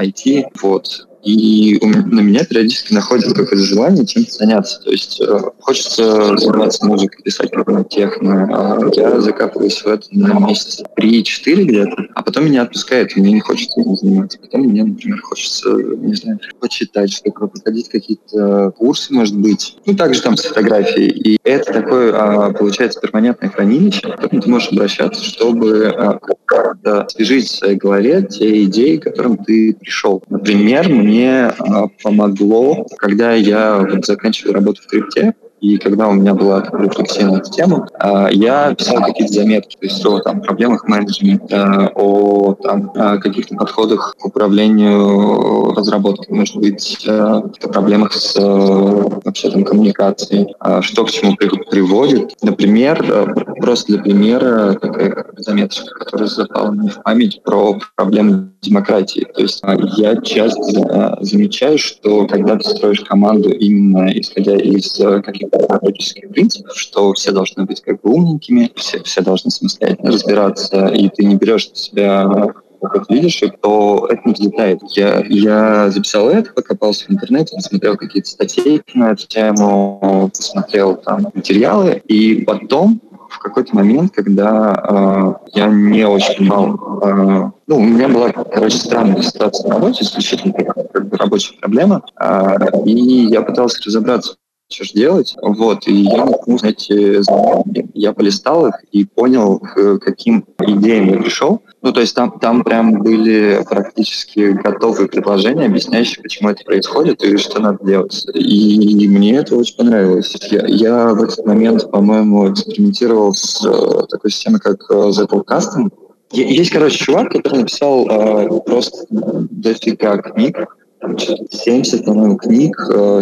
IT. 0.00 0.42
А, 0.44 0.48
вот. 0.62 1.07
И 1.22 1.78
на 1.82 2.20
меня 2.20 2.44
периодически 2.44 2.92
находит 2.92 3.28
какое-то 3.28 3.56
желание 3.56 4.06
чем-то 4.06 4.30
заняться. 4.30 4.80
То 4.82 4.90
есть 4.90 5.20
э, 5.20 5.40
хочется 5.60 6.36
заниматься 6.36 6.86
музыкой, 6.86 7.22
писать 7.22 7.50
какой-нибудь 7.50 7.88
техно. 7.88 8.48
А 8.50 8.90
я 8.94 9.20
закапываюсь 9.20 9.82
в 9.82 9.86
это 9.86 10.06
на 10.12 10.38
месяц 10.38 10.82
3-4 10.98 11.64
где-то, 11.64 11.96
а 12.14 12.22
потом 12.22 12.46
меня 12.46 12.62
отпускает, 12.62 13.16
мне 13.16 13.32
не 13.32 13.40
хочется 13.40 13.80
этим 13.80 13.96
заниматься. 13.96 14.38
Потом 14.38 14.62
мне, 14.62 14.84
например, 14.84 15.20
хочется, 15.22 15.70
не 15.70 16.14
знаю, 16.14 16.38
почитать 16.60 17.12
что-то, 17.12 17.46
проходить 17.48 17.88
какие-то 17.88 18.72
курсы, 18.76 19.12
может 19.12 19.36
быть. 19.36 19.76
Ну, 19.86 19.94
также 19.94 20.22
там 20.22 20.36
с 20.36 20.44
фотографией. 20.44 21.10
И 21.10 21.38
это 21.44 21.72
такое, 21.72 22.12
а, 22.14 22.52
получается, 22.52 23.00
перманентное 23.00 23.50
хранилище, 23.50 24.00
к 24.00 24.16
которому 24.16 24.42
ты 24.42 24.50
можешь 24.50 24.72
обращаться, 24.72 25.24
чтобы 25.24 25.86
а, 25.86 26.18
как-то 26.44 27.02
освежить 27.02 27.48
в 27.48 27.56
своей 27.56 27.76
голове 27.76 28.22
те 28.22 28.64
идеи, 28.64 28.96
к 28.96 29.04
которым 29.04 29.36
ты 29.36 29.74
пришел. 29.74 30.22
Например, 30.28 30.88
мне 31.08 31.46
а, 31.46 31.88
помогло, 32.02 32.86
когда 32.98 33.32
я 33.32 33.78
вот 33.78 34.04
заканчивал 34.04 34.52
работу 34.52 34.82
в 34.82 34.86
крипте, 34.86 35.34
и 35.60 35.76
когда 35.78 36.08
у 36.08 36.12
меня 36.12 36.34
была 36.34 36.62
рефлексия 36.72 37.26
на 37.26 37.36
эту 37.36 37.50
тему, 37.50 37.86
а, 37.98 38.28
я 38.30 38.74
писал 38.74 39.02
какие-то 39.02 39.32
заметки, 39.32 39.76
то 39.76 39.86
есть 39.86 40.04
о 40.06 40.20
там, 40.20 40.40
проблемах 40.40 40.86
менеджмента, 40.86 41.92
о 41.94 42.54
там, 42.54 42.90
каких-то 43.20 43.56
подходах 43.56 44.14
к 44.18 44.24
управлению 44.24 45.74
разработкой, 45.74 46.36
может 46.36 46.56
быть, 46.56 47.06
о 47.08 47.42
проблемах 47.72 48.12
с 48.12 48.36
вообще 48.38 49.50
там 49.50 49.64
коммуникацией, 49.64 50.54
что 50.82 51.04
к 51.04 51.10
чему 51.10 51.36
приводит. 51.36 52.34
Например, 52.42 53.34
просто 53.60 53.92
для 53.92 54.02
примера 54.02 54.74
такая 54.74 55.26
заметочка, 55.36 55.94
которая 55.94 56.28
запала 56.28 56.70
мне 56.70 56.90
в 56.90 57.02
память 57.02 57.42
про 57.42 57.78
проблемы 57.96 58.50
демократии. 58.62 59.26
То 59.34 59.42
есть 59.42 59.62
я 59.96 60.16
часто 60.16 61.18
замечаю, 61.20 61.78
что 61.78 62.26
когда 62.26 62.56
ты 62.56 62.68
строишь 62.68 63.00
команду 63.00 63.50
именно 63.50 64.10
исходя 64.18 64.56
из 64.56 64.92
каких 65.24 65.47
практических 65.50 66.30
принципов, 66.30 66.76
что 66.76 67.12
все 67.12 67.32
должны 67.32 67.64
быть 67.64 67.80
как 67.80 68.00
бы 68.00 68.10
умненькими, 68.10 68.70
все, 68.76 69.02
все 69.02 69.20
должны 69.20 69.50
самостоятельно 69.50 70.12
разбираться, 70.12 70.86
и 70.88 71.08
ты 71.08 71.24
не 71.24 71.36
берешь 71.36 71.68
на 71.70 71.76
себя 71.76 72.52
опыт 72.80 73.04
лидершип, 73.08 73.60
то 73.60 74.08
это 74.10 74.22
не 74.24 74.34
взлетает. 74.34 74.80
Я, 74.90 75.24
я 75.28 75.90
записал 75.90 76.28
это, 76.28 76.52
покопался 76.52 77.06
в 77.06 77.10
интернете, 77.10 77.56
посмотрел 77.56 77.96
какие-то 77.96 78.28
статьи 78.28 78.82
на 78.94 79.12
эту 79.12 79.26
тему, 79.26 80.30
посмотрел 80.36 80.96
там 80.96 81.26
материалы, 81.34 82.02
и 82.06 82.44
потом 82.44 83.00
в 83.28 83.38
какой-то 83.40 83.76
момент, 83.76 84.12
когда 84.14 84.74
э, 84.88 85.50
я 85.54 85.66
не 85.66 86.06
очень 86.06 86.36
понимал, 86.36 87.00
э, 87.02 87.50
ну, 87.66 87.76
у 87.76 87.82
меня 87.82 88.08
была, 88.08 88.30
короче, 88.30 88.78
странная 88.78 89.22
ситуация 89.22 89.68
на 89.68 89.74
работе, 89.74 90.02
исключительно 90.02 90.54
как, 90.54 90.92
как 90.92 91.08
бы 91.08 91.16
рабочая 91.16 91.54
проблема, 91.58 92.02
э, 92.20 92.56
и 92.86 93.26
я 93.26 93.42
пытался 93.42 93.82
разобраться, 93.84 94.36
что 94.70 94.84
же 94.84 94.92
делать. 94.92 95.34
Вот, 95.40 95.88
и 95.88 95.94
я 95.94 96.24
наткнулся 96.24 96.66
на 96.66 96.70
эти 96.70 97.22
заметки. 97.22 97.88
Я 97.94 98.12
полистал 98.12 98.66
их 98.66 98.74
и 98.92 99.04
понял, 99.04 99.58
к 99.58 99.98
каким 99.98 100.44
идеям 100.60 101.08
я 101.08 101.16
пришел. 101.18 101.62
Ну, 101.80 101.92
то 101.92 102.00
есть 102.00 102.14
там, 102.14 102.38
там 102.38 102.64
прям 102.64 103.02
были 103.02 103.64
практически 103.68 104.52
готовые 104.52 105.08
предложения, 105.08 105.66
объясняющие, 105.66 106.22
почему 106.22 106.50
это 106.50 106.64
происходит 106.64 107.22
и 107.22 107.36
что 107.38 107.60
надо 107.60 107.84
делать. 107.84 108.26
И 108.34 109.08
мне 109.08 109.36
это 109.36 109.56
очень 109.56 109.76
понравилось. 109.76 110.36
Я, 110.50 110.66
я 110.66 111.14
в 111.14 111.22
этот 111.22 111.46
момент, 111.46 111.90
по-моему, 111.90 112.52
экспериментировал 112.52 113.32
с 113.32 113.64
э, 113.64 114.06
такой 114.10 114.30
системой, 114.30 114.60
как 114.60 114.84
э, 114.90 114.94
Zettel 114.94 115.44
Custom. 115.44 115.90
Есть, 116.30 116.72
короче, 116.72 116.98
чувак, 116.98 117.32
который 117.32 117.60
написал 117.60 118.06
э, 118.06 118.60
просто 118.66 119.06
дофига 119.10 120.18
книг 120.18 120.77
там, 121.00 121.16
70, 121.18 122.04
по-моему, 122.04 122.36
книг, 122.36 122.76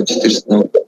400 0.07 0.51
научных 0.51 0.87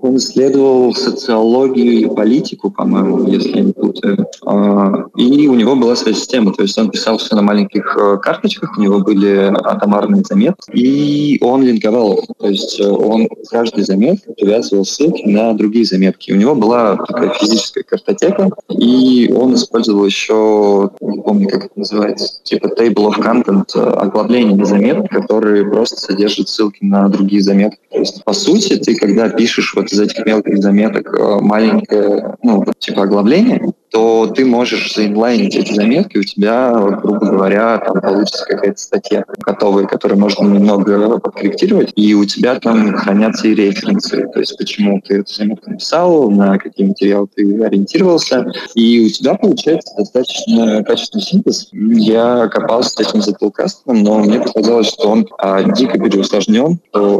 Он 0.00 0.16
исследовал 0.16 0.94
социологию 0.94 2.00
и 2.00 2.06
политику, 2.06 2.70
по-моему, 2.70 3.26
если 3.28 3.56
я 3.56 3.62
не 3.62 3.72
путаю. 3.72 4.26
А, 4.44 5.04
и 5.16 5.48
у 5.48 5.54
него 5.54 5.76
была 5.76 5.96
своя 5.96 6.16
система, 6.16 6.52
то 6.52 6.62
есть 6.62 6.78
он 6.78 6.90
писал 6.90 7.18
все 7.18 7.34
на 7.34 7.42
маленьких 7.42 7.96
э, 7.98 8.18
карточках, 8.18 8.76
у 8.78 8.82
него 8.82 9.00
были 9.00 9.52
атомарные 9.64 10.22
заметки, 10.24 10.70
и 10.72 11.38
он 11.42 11.62
линковал. 11.62 12.20
То 12.38 12.48
есть 12.48 12.80
э, 12.80 12.88
он 12.88 13.28
каждый 13.50 13.84
заметке 13.84 14.32
привязывал 14.36 14.84
ссылки 14.84 15.26
на 15.26 15.52
другие 15.54 15.84
заметки. 15.84 16.32
У 16.32 16.36
него 16.36 16.54
была 16.54 16.96
такая 16.96 17.30
физическая 17.30 17.84
картотека, 17.84 18.50
и 18.70 19.32
он 19.36 19.54
использовал 19.54 20.04
еще, 20.04 20.90
не 21.00 21.20
помню, 21.20 21.48
как 21.48 21.66
это 21.66 21.78
называется, 21.78 22.40
типа 22.44 22.68
table 22.78 23.10
of 23.10 23.18
content, 23.18 23.68
э, 23.74 23.80
оглавление 23.80 24.64
заметок, 24.64 25.10
которые 25.10 25.68
просто 25.68 25.96
содержат 25.96 26.25
ссылки 26.28 26.78
на 26.82 27.08
другие 27.08 27.42
заметки. 27.42 27.80
То 27.90 27.98
есть, 27.98 28.24
по 28.24 28.32
сути, 28.32 28.76
ты, 28.76 28.94
когда 28.96 29.28
пишешь 29.28 29.74
вот 29.74 29.92
из 29.92 30.00
этих 30.00 30.24
мелких 30.26 30.58
заметок 30.58 31.14
маленькое, 31.40 32.36
ну, 32.42 32.64
типа 32.78 33.04
оглавление, 33.04 33.72
то 33.90 34.26
ты 34.34 34.44
можешь 34.44 34.94
заинлайнить 34.94 35.54
эти 35.54 35.72
заметки, 35.72 36.18
у 36.18 36.22
тебя, 36.22 36.72
грубо 36.72 37.26
говоря, 37.26 37.78
там 37.78 38.00
получится 38.00 38.44
какая-то 38.46 38.78
статья 38.78 39.24
готовая, 39.38 39.86
которую 39.86 40.20
можно 40.20 40.44
немного 40.46 41.18
подкорректировать, 41.18 41.92
и 41.96 42.14
у 42.14 42.24
тебя 42.24 42.58
там 42.60 42.94
хранятся 42.94 43.48
и 43.48 43.54
референсы, 43.54 44.28
то 44.32 44.40
есть 44.40 44.56
почему 44.58 45.00
ты 45.00 45.20
эту 45.20 45.32
заметку 45.32 45.70
написал, 45.70 46.30
на 46.30 46.58
какие 46.58 46.86
материалы 46.86 47.28
ты 47.34 47.62
ориентировался, 47.62 48.46
и 48.74 49.06
у 49.06 49.08
тебя 49.08 49.34
получается 49.34 49.94
достаточно 49.96 50.82
качественный 50.84 51.22
синтез. 51.22 51.68
Я 51.72 52.48
копался 52.48 52.90
с 52.90 53.00
этим 53.00 53.22
заплкастом, 53.22 54.02
но 54.02 54.18
мне 54.18 54.40
показалось, 54.40 54.88
что 54.88 55.08
он 55.08 55.26
а, 55.38 55.62
дико 55.62 55.98
переусложнен, 55.98 56.78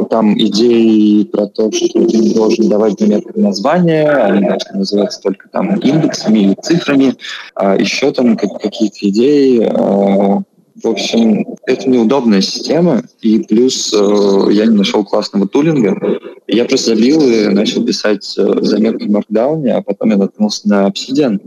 там 0.09 0.37
идеи 0.37 1.23
про 1.23 1.47
то, 1.47 1.71
что 1.71 2.05
ты 2.05 2.33
должен 2.33 2.69
давать 2.69 2.99
заметкам 2.99 3.41
названия, 3.41 4.09
они 4.09 4.47
должны 4.47 4.79
называться 4.79 5.21
только 5.21 5.49
там 5.49 5.75
индексами 5.75 6.56
цифрами, 6.61 7.15
а 7.55 7.75
еще 7.75 8.11
там 8.11 8.37
какие-то 8.37 9.09
идеи. 9.09 9.63
А, 9.63 10.41
в 10.83 10.87
общем, 10.87 11.55
это 11.65 11.89
неудобная 11.89 12.41
система, 12.41 13.01
и 13.21 13.39
плюс 13.39 13.91
э, 13.93 14.47
я 14.51 14.67
не 14.67 14.75
нашел 14.75 15.03
классного 15.03 15.47
тулинга. 15.47 16.19
Я 16.47 16.65
просто 16.65 16.95
забил 16.95 17.19
и 17.21 17.47
начал 17.47 17.83
писать 17.83 18.35
э, 18.37 18.61
заметки 18.61 19.05
в 19.05 19.11
Markdown, 19.11 19.67
а 19.69 19.81
потом 19.81 20.11
я 20.11 20.17
наткнулся 20.17 20.69
на 20.69 20.87
Obsidian, 20.87 21.39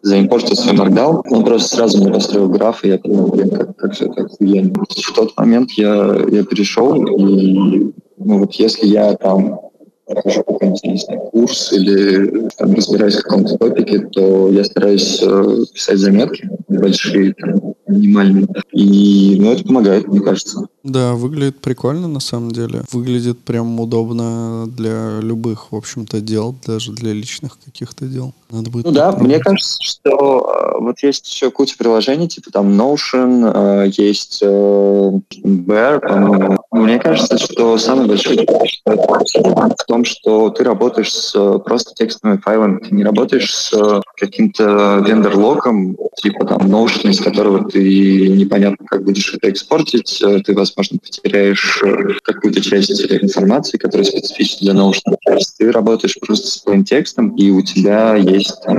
заимпортил 0.00 0.56
свой 0.56 0.74
Markdown. 0.74 1.22
Он 1.30 1.44
просто 1.44 1.76
сразу 1.76 1.98
мне 1.98 2.10
построил 2.10 2.48
граф, 2.48 2.82
и 2.82 2.88
я 2.88 2.98
подумал, 2.98 3.28
блин, 3.28 3.50
как, 3.50 3.76
как 3.76 3.94
же 3.94 4.06
это 4.06 4.22
охуенно. 4.22 4.72
В 4.88 5.14
тот 5.14 5.36
момент 5.36 5.72
я, 5.72 6.16
я 6.30 6.42
перешел, 6.44 6.94
и 6.94 7.92
ну 8.16 8.38
вот 8.38 8.54
если 8.54 8.86
я 8.86 9.14
там 9.14 9.60
не 10.10 10.98
знаю, 10.98 11.20
курс 11.32 11.72
или 11.72 12.48
там, 12.56 12.74
разбираюсь 12.74 13.16
в 13.16 13.22
каком-то 13.22 13.56
топике, 13.56 14.00
то 14.12 14.50
я 14.50 14.64
стараюсь 14.64 15.20
э, 15.22 15.64
писать 15.72 15.98
заметки 15.98 16.48
большие, 16.68 17.34
там, 17.34 17.74
минимальные. 17.86 18.48
И 18.72 19.36
ну, 19.40 19.52
это 19.52 19.64
помогает, 19.64 20.08
мне 20.08 20.20
кажется. 20.20 20.66
Да, 20.82 21.14
выглядит 21.14 21.60
прикольно 21.60 22.08
на 22.08 22.20
самом 22.20 22.52
деле. 22.52 22.82
Выглядит 22.92 23.38
прям 23.40 23.78
удобно 23.80 24.66
для 24.66 25.20
любых, 25.20 25.72
в 25.72 25.76
общем-то, 25.76 26.20
дел, 26.20 26.54
даже 26.66 26.92
для 26.92 27.12
личных 27.12 27.58
каких-то 27.64 28.06
дел. 28.06 28.32
Надо 28.50 28.70
будет 28.70 28.86
ну 28.86 28.92
да, 28.92 29.12
мне 29.12 29.38
кажется, 29.38 29.78
что 29.80 30.74
э, 30.76 30.80
вот 30.80 30.98
есть 31.02 31.28
еще 31.32 31.50
куча 31.50 31.76
приложений, 31.78 32.28
типа 32.28 32.50
там 32.50 32.68
Notion, 32.80 33.52
э, 33.54 33.90
есть 33.96 34.40
э, 34.42 34.46
Bear, 35.44 36.00
по-моему. 36.00 36.58
Мне 36.72 36.98
кажется, 36.98 37.38
что 37.38 37.78
самый 37.78 38.06
большой 38.06 38.46
в 38.84 39.84
том, 39.86 39.99
что 40.04 40.50
ты 40.50 40.64
работаешь 40.64 41.12
с 41.12 41.58
просто 41.60 41.94
текстовыми 41.94 42.38
файлами, 42.38 42.78
ты 42.78 42.94
не 42.94 43.04
работаешь 43.04 43.54
с 43.54 44.02
каким-то 44.20 45.02
вендор-локом, 45.06 45.96
типа 46.16 46.44
там 46.44 46.60
Notion, 46.62 47.10
из 47.10 47.20
которого 47.20 47.68
ты 47.68 48.28
непонятно 48.28 48.86
как 48.86 49.04
будешь 49.04 49.32
это 49.34 49.48
экспортить, 49.48 50.22
ты, 50.44 50.54
возможно, 50.54 50.98
потеряешь 50.98 51.82
какую-то 52.22 52.60
часть 52.60 52.90
информации, 52.90 53.78
которая 53.78 54.04
специфична 54.04 54.72
для 54.72 54.82
Notion. 54.82 55.16
Ты 55.58 55.72
работаешь 55.72 56.18
просто 56.20 56.46
с 56.46 56.62
своим 56.62 56.84
текстом, 56.84 57.34
и 57.36 57.50
у 57.50 57.62
тебя 57.62 58.16
есть 58.16 58.50
есть 58.50 58.62
там 58.62 58.78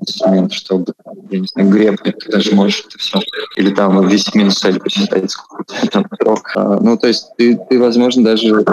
инструмент, 0.00 0.52
чтобы, 0.52 0.92
я 1.30 1.40
не 1.40 1.46
знаю, 1.46 1.70
гребнуть, 1.70 2.18
ты 2.18 2.30
даже 2.30 2.54
можешь 2.54 2.84
это 2.88 2.98
все. 2.98 3.20
Или 3.56 3.74
там 3.74 4.06
весь 4.08 4.32
минус 4.34 4.60
цель 4.60 4.78
посчитать, 4.78 5.30
сколько 5.30 5.64
там 5.90 6.06
срок. 6.20 6.52
А, 6.54 6.78
ну, 6.80 6.96
то 6.96 7.08
есть 7.08 7.28
ты, 7.36 7.58
ты 7.68 7.78
возможно, 7.78 8.24
даже 8.24 8.64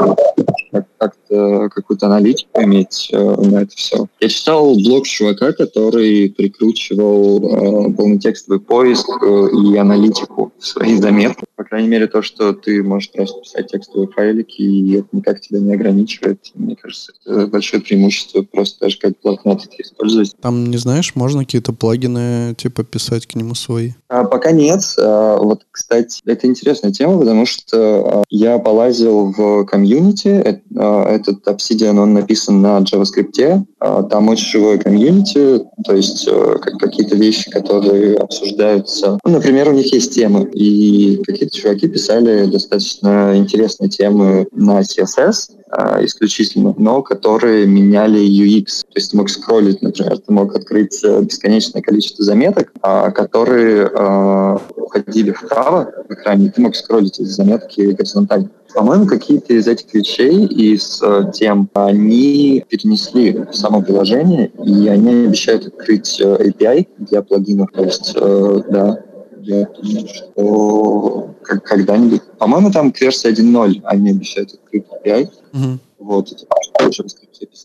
как-то 0.98 1.70
какую-то 1.70 2.08
аналитику 2.08 2.62
иметь 2.62 3.10
э, 3.12 3.18
на 3.18 3.62
это 3.62 3.76
все. 3.76 4.08
Я 4.20 4.30
читал 4.30 4.74
блог 4.76 5.06
чувака, 5.06 5.52
который 5.52 5.73
прикручивал 5.74 7.90
э, 7.90 7.94
полнотекстовый 7.94 8.60
поиск 8.60 9.08
э, 9.22 9.50
и 9.52 9.78
аналитику 9.78 10.54
в 10.58 10.66
свои 10.66 10.96
заметки. 10.96 11.44
По 11.56 11.64
крайней 11.64 11.88
мере, 11.88 12.08
то, 12.08 12.22
что 12.22 12.54
ты 12.54 12.84
можешь 12.84 13.12
просто 13.12 13.42
писать 13.42 13.72
текстовые 13.72 14.10
файлики, 14.10 14.62
и 14.62 14.98
это 14.98 15.08
никак 15.12 15.42
тебя 15.42 15.60
не 15.60 15.74
ограничивает. 15.74 16.40
Мне 16.56 16.76
кажется, 16.76 17.14
это 17.26 17.48
большое 17.48 17.82
преимущество 17.82 18.42
просто 18.42 18.82
даже 18.82 18.98
как 19.00 19.14
блокнот 19.24 19.66
это 19.66 19.76
использовать. 19.80 20.34
Там, 20.42 20.70
не 20.70 20.78
знаешь, 20.78 21.16
можно 21.16 21.44
какие-то 21.44 21.74
плагины 21.74 22.54
типа 22.56 22.84
писать 22.84 23.28
к 23.28 23.36
нему 23.36 23.56
свои? 23.56 23.92
А, 24.10 24.24
пока 24.24 24.52
нет. 24.52 24.82
А, 25.00 25.38
вот, 25.38 25.62
кстати, 25.72 26.22
это 26.26 26.48
интересная 26.48 26.92
тема, 26.92 27.20
потому 27.20 27.46
что 27.46 27.78
а, 27.78 28.24
я 28.30 28.60
полазил 28.60 29.32
в 29.32 29.66
комьюнити. 29.66 30.62
А, 30.78 31.10
этот 31.10 31.48
Obsidian, 31.48 32.00
он 32.00 32.14
написан 32.14 32.62
на 32.62 32.80
JavaScript. 32.80 33.66
А, 33.80 34.04
там 34.04 34.30
очень 34.30 34.48
живое 34.48 34.78
комьюнити, 34.78 35.63
то 35.86 35.96
есть 35.96 36.28
а, 36.30 36.58
какие-то 36.58 37.16
вещи, 37.16 37.50
которые 37.50 38.16
обсуждаются. 38.16 39.20
Ну, 39.24 39.32
например, 39.32 39.70
у 39.70 39.74
них 39.74 39.94
есть 39.94 40.14
темы, 40.14 40.50
и 40.54 41.22
какие-то 41.26 41.56
чуваки 41.56 41.88
писали 41.88 42.46
достаточно 42.46 43.38
интересные 43.38 43.90
темы 43.90 44.48
на 44.52 44.82
CSS, 44.82 45.52
а, 45.76 46.04
исключительно, 46.06 46.76
но 46.78 47.02
которые 47.02 47.66
меняли 47.66 48.22
UX. 48.22 48.82
То 48.82 48.96
есть 48.96 49.12
ты 49.12 49.18
мог 49.18 49.30
скроллить, 49.30 49.82
например, 49.82 50.20
ты 50.20 50.32
мог 50.32 50.56
открыть 50.56 51.04
э, 51.04 51.22
бесконечное 51.22 51.82
количество 51.82 52.24
заметок, 52.24 52.72
а, 52.82 53.10
которые 53.10 53.90
э, 53.92 54.58
уходили 54.76 55.32
вправо 55.32 55.92
в 56.08 56.14
экране, 56.14 56.52
ты 56.56 56.62
мог 56.62 56.76
скроллить 56.76 57.20
эти 57.20 57.28
заметки 57.28 57.82
горизонтально. 57.82 58.50
По-моему, 58.74 59.06
какие-то 59.06 59.54
из 59.54 59.68
этих 59.68 59.94
вещей, 59.94 60.46
из 60.46 61.02
э, 61.04 61.32
тем, 61.34 61.70
они 61.74 62.64
перенесли 62.68 63.32
в 63.32 63.54
само 63.54 63.82
приложение, 63.82 64.52
и 64.66 64.88
они 64.88 65.26
обещают 65.26 65.68
открыть 65.68 66.20
э, 66.20 66.50
API 66.50 66.88
для 66.98 67.22
плагинов. 67.22 67.72
То 67.72 67.84
есть, 67.84 68.14
э, 68.16 68.62
да, 68.70 69.00
я 69.42 69.68
думаю, 69.68 70.08
что 70.08 71.36
когда-нибудь... 71.44 72.22
По-моему, 72.40 72.72
там 72.72 72.92
к 72.92 73.00
версии 73.00 73.32
1.0 73.32 73.82
они 73.84 74.12
обещают 74.12 74.54
открыть 74.54 74.86
API. 75.06 75.30
Mm-hmm. 75.54 75.78
Вот, 76.00 76.32
и 76.32 76.36
типа, 76.36 76.56
в 76.80 76.90
писать 76.90 77.16
какие-то 77.20 77.56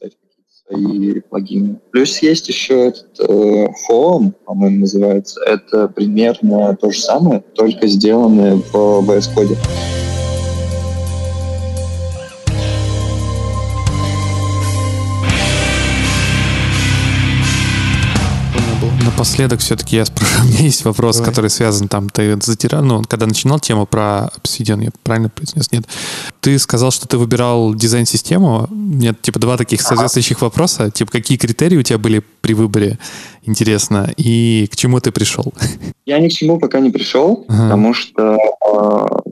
свои 0.69 1.21
плагины. 1.21 1.81
Плюс 1.91 2.19
есть 2.19 2.49
еще 2.49 2.89
этот 2.89 3.19
э, 3.21 3.69
Home, 3.91 4.33
по-моему, 4.45 4.81
называется. 4.81 5.41
Это 5.45 5.89
примерно 5.89 6.77
то 6.77 6.91
же 6.91 7.01
самое, 7.01 7.43
только 7.55 7.87
сделанное 7.87 8.57
в 8.57 8.75
VS 8.75 9.35
Code. 9.35 9.57
Напоследок 19.19 19.59
все-таки 19.59 19.97
я 19.97 20.05
спрошу, 20.05 20.33
у 20.45 20.47
меня 20.47 20.61
есть 20.61 20.85
вопрос, 20.85 21.16
Давай. 21.16 21.29
который 21.29 21.51
связан 21.51 21.89
там, 21.89 22.09
ты 22.09 22.41
затирал, 22.41 22.85
ну, 22.85 23.03
когда 23.03 23.27
начинал 23.27 23.59
тему 23.59 23.85
про 23.85 24.31
Obsidian, 24.41 24.85
я 24.85 24.91
правильно 25.03 25.29
произнес, 25.29 25.73
нет? 25.73 25.87
Ты 26.41 26.57
сказал, 26.61 26.93
что 26.93 27.09
ты 27.09 27.19
выбирал 27.19 27.75
дизайн-систему. 27.75 28.69
Нет, 28.71 29.21
типа 29.21 29.41
два 29.41 29.57
таких 29.57 29.83
соответствующих 29.83 30.41
вопроса. 30.41 30.93
Типа, 30.93 31.11
какие 31.11 31.37
критерии 31.37 31.77
у 31.77 31.83
тебя 31.83 31.99
были 31.99 32.23
при 32.41 32.55
выборе, 32.55 33.01
интересно, 33.43 34.09
и 34.16 34.69
к 34.71 34.77
чему 34.77 35.01
ты 35.01 35.11
пришел? 35.11 35.53
Я 36.07 36.21
ни 36.21 36.29
к 36.29 36.33
чему 36.33 36.61
пока 36.61 36.79
не 36.79 36.91
пришел, 36.91 37.45
ага. 37.49 37.62
потому 37.64 37.95
что 37.95 38.39
э, 38.73 39.31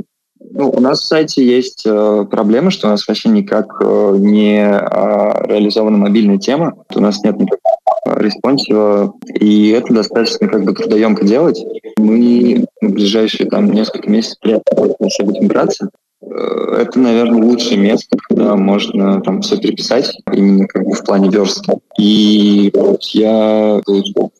ну, 0.50 0.70
у 0.70 0.80
нас 0.80 1.00
в 1.00 1.04
сайте 1.04 1.46
есть 1.46 1.84
э, 1.86 2.26
проблема, 2.28 2.72
что 2.72 2.88
у 2.88 2.90
нас 2.90 3.06
вообще 3.06 3.28
никак 3.28 3.66
э, 3.80 4.16
не 4.18 4.58
э, 4.58 5.46
реализована 5.46 5.96
мобильная 5.96 6.38
тема. 6.38 6.72
У 6.92 7.00
нас 7.00 7.22
нет 7.22 7.38
никакого 7.38 7.76
респонсива, 8.16 9.14
и 9.28 9.70
это 9.70 9.92
достаточно 9.92 10.48
как 10.48 10.64
бы 10.64 10.72
трудоемко 10.72 11.24
делать. 11.24 11.62
Мы 11.98 12.66
в 12.80 12.88
ближайшие 12.92 13.48
там 13.48 13.72
несколько 13.72 14.10
месяцев 14.10 14.38
вообще 14.42 15.24
будем 15.24 15.48
браться. 15.48 15.90
Э, 16.22 16.76
это, 16.80 16.98
наверное, 16.98 17.42
лучшее 17.42 17.78
место, 17.78 18.16
когда 18.28 18.56
можно 18.56 19.20
там 19.22 19.42
все 19.42 19.58
переписать, 19.58 20.16
именно 20.32 20.66
как 20.66 20.84
бы 20.84 20.92
в 20.92 21.04
плане 21.04 21.30
верстки. 21.30 21.72
И 21.98 22.70
вот 22.74 23.02
я 23.12 23.80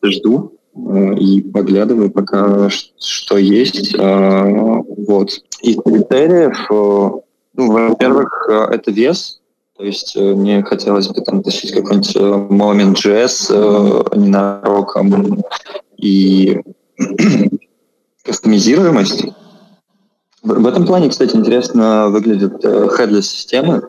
жду 0.03 0.53
э, 0.75 1.15
и 1.15 1.41
поглядываю 1.41 2.11
пока, 2.11 2.69
что 2.69 3.37
есть. 3.37 3.95
Э, 3.95 4.81
вот. 5.07 5.31
Из 5.61 5.75
критериев 5.81 6.67
Ну, 6.69 7.71
во-первых, 7.71 8.47
это 8.71 8.91
вес, 8.91 9.39
то 9.77 9.83
есть 9.83 10.15
мне 10.15 10.63
хотелось 10.63 11.07
бы 11.07 11.21
там 11.21 11.43
тащить 11.43 11.71
какой-нибудь 11.71 12.15
Moment.js 12.15 14.17
ненароком 14.17 15.43
и 15.97 16.61
кастомизируемость. 18.23 19.25
В 20.47 20.65
этом 20.65 20.85
плане, 20.85 21.09
кстати, 21.09 21.35
интересно 21.35 22.07
выглядит 22.07 22.63
headless 22.63 23.23
системы, 23.23 23.81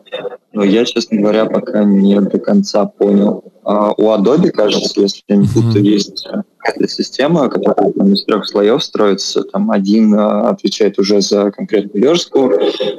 но 0.51 0.65
я, 0.65 0.83
честно 0.83 1.17
говоря, 1.17 1.45
пока 1.45 1.85
не 1.85 2.19
до 2.19 2.37
конца 2.37 2.85
понял. 2.85 3.45
А 3.63 3.93
у 3.93 4.09
Adobe, 4.09 4.49
кажется, 4.49 4.99
если 4.99 5.21
я 5.29 5.37
не 5.37 5.47
путаю, 5.47 5.85
есть 5.85 6.27
headless 6.67 6.87
система, 6.87 7.47
которая 7.47 7.93
там, 7.93 8.11
из 8.11 8.25
трех 8.25 8.45
слоев 8.45 8.83
строится. 8.83 9.43
Там 9.43 9.71
один 9.71 10.13
а, 10.15 10.49
отвечает 10.49 10.99
уже 10.99 11.21
за 11.21 11.49
конкретную 11.51 12.03
верстку, 12.03 12.51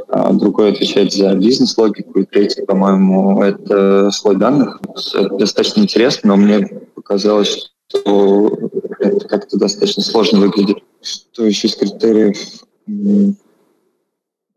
а 0.08 0.32
другой 0.32 0.72
отвечает 0.72 1.12
за 1.12 1.34
бизнес-логику, 1.34 2.20
и 2.20 2.24
третий, 2.24 2.62
по-моему, 2.64 3.42
это 3.42 4.10
слой 4.10 4.36
данных. 4.36 4.80
Это 5.14 5.36
достаточно 5.36 5.80
интересно, 5.82 6.28
но 6.28 6.36
мне 6.36 6.66
показалось, 6.94 7.72
что 7.88 8.58
это 9.00 9.28
как-то 9.28 9.58
достаточно 9.58 10.02
сложно 10.02 10.40
выглядит. 10.40 10.78
Что 11.02 11.44
еще 11.44 11.68
из 11.68 11.76
критериев? 11.76 12.38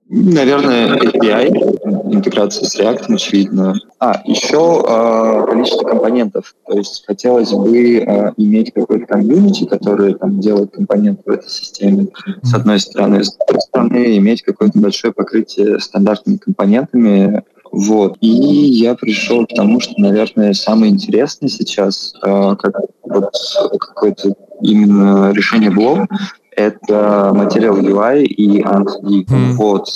Наверное, 0.09 0.97
API, 0.97 2.13
интеграция 2.13 2.65
с 2.65 2.79
React, 2.79 3.15
очевидно. 3.15 3.73
А, 3.99 4.21
еще 4.25 4.83
э, 4.85 5.45
количество 5.47 5.87
компонентов. 5.87 6.55
То 6.67 6.77
есть 6.77 7.05
хотелось 7.05 7.51
бы 7.51 7.97
э, 7.97 8.33
иметь 8.37 8.73
какой-то 8.73 9.05
комьюнити, 9.05 9.65
который 9.65 10.13
там 10.15 10.39
делает 10.39 10.71
компоненты 10.71 11.23
в 11.25 11.29
этой 11.29 11.49
системе, 11.49 12.07
с 12.41 12.53
одной 12.53 12.79
стороны. 12.79 13.23
С 13.23 13.35
другой 13.35 13.61
стороны, 13.61 14.17
иметь 14.17 14.43
какое-то 14.43 14.77
большое 14.77 15.13
покрытие 15.13 15.79
стандартными 15.79 16.37
компонентами. 16.37 17.43
Вот. 17.71 18.17
И 18.19 18.27
я 18.27 18.95
пришел 18.95 19.45
к 19.45 19.55
тому, 19.55 19.79
что, 19.79 19.93
наверное, 19.97 20.53
самое 20.53 20.91
интересное 20.91 21.49
сейчас, 21.49 22.13
э, 22.21 22.55
как 22.59 22.75
вот 23.03 23.31
какое-то 23.79 24.35
именно 24.61 25.31
решение 25.31 25.71
блок, 25.71 26.07
это 26.55 27.31
Material 27.33 27.79
UI 27.79 28.23
и 28.23 28.61
ANSI. 28.61 29.25
Mm. 29.25 29.51
Вот. 29.53 29.87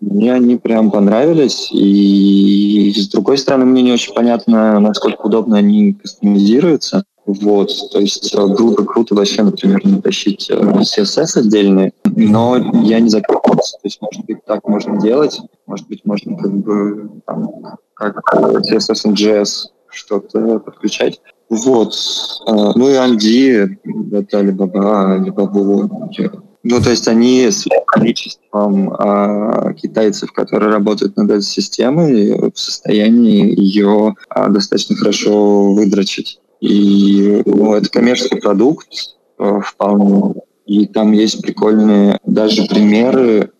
Мне 0.00 0.34
они 0.34 0.56
прям 0.56 0.90
понравились, 0.90 1.70
и 1.72 2.92
с 2.94 3.08
другой 3.08 3.38
стороны, 3.38 3.64
мне 3.64 3.82
не 3.82 3.92
очень 3.92 4.12
понятно, 4.12 4.78
насколько 4.78 5.22
удобно 5.22 5.56
они 5.56 5.94
кастомизируются. 5.94 7.04
Вот, 7.26 7.70
то 7.90 8.00
есть 8.00 8.34
э, 8.34 8.38
было 8.38 8.74
бы 8.74 8.84
круто 8.84 9.14
вообще, 9.14 9.42
например, 9.42 9.80
натащить 9.82 10.50
э, 10.50 10.54
CSS 10.54 11.38
отдельные, 11.38 11.94
но 12.04 12.56
я 12.82 13.00
не 13.00 13.08
закрылся. 13.08 13.78
То 13.78 13.84
есть, 13.84 13.98
может 14.02 14.26
быть, 14.26 14.44
так 14.44 14.68
можно 14.68 15.00
делать, 15.00 15.40
может 15.66 15.88
быть, 15.88 16.04
можно 16.04 16.36
как 16.36 16.52
бы 16.52 17.10
там, 17.26 17.48
как 17.94 18.20
CSS 18.34 19.06
and 19.06 19.14
JS 19.14 19.68
что-то 19.88 20.58
подключать. 20.58 21.20
Вот. 21.48 21.94
А, 22.46 22.72
ну 22.74 22.88
и 22.88 22.94
Анди, 22.94 23.78
это 24.12 24.40
Alibaba, 24.40 25.16
Alibaba. 25.16 25.88
Ну, 26.66 26.80
то 26.80 26.90
есть 26.90 27.06
они 27.08 27.50
с 27.50 27.66
количеством 27.86 28.90
а, 28.98 29.74
китайцев, 29.74 30.32
которые 30.32 30.72
работают 30.72 31.16
над 31.16 31.30
этой 31.30 31.42
системой, 31.42 32.50
в 32.50 32.58
состоянии 32.58 33.54
ее 33.54 34.14
а, 34.30 34.48
достаточно 34.48 34.96
хорошо 34.96 35.74
выдрочить. 35.74 36.40
И 36.60 37.42
ну, 37.44 37.74
это 37.74 37.90
коммерческий 37.90 38.40
продукт 38.40 38.88
а, 39.38 39.60
вполне. 39.60 40.34
И 40.64 40.86
там 40.86 41.12
есть 41.12 41.42
прикольные 41.42 42.18
даже 42.24 42.64
примеры 42.64 43.50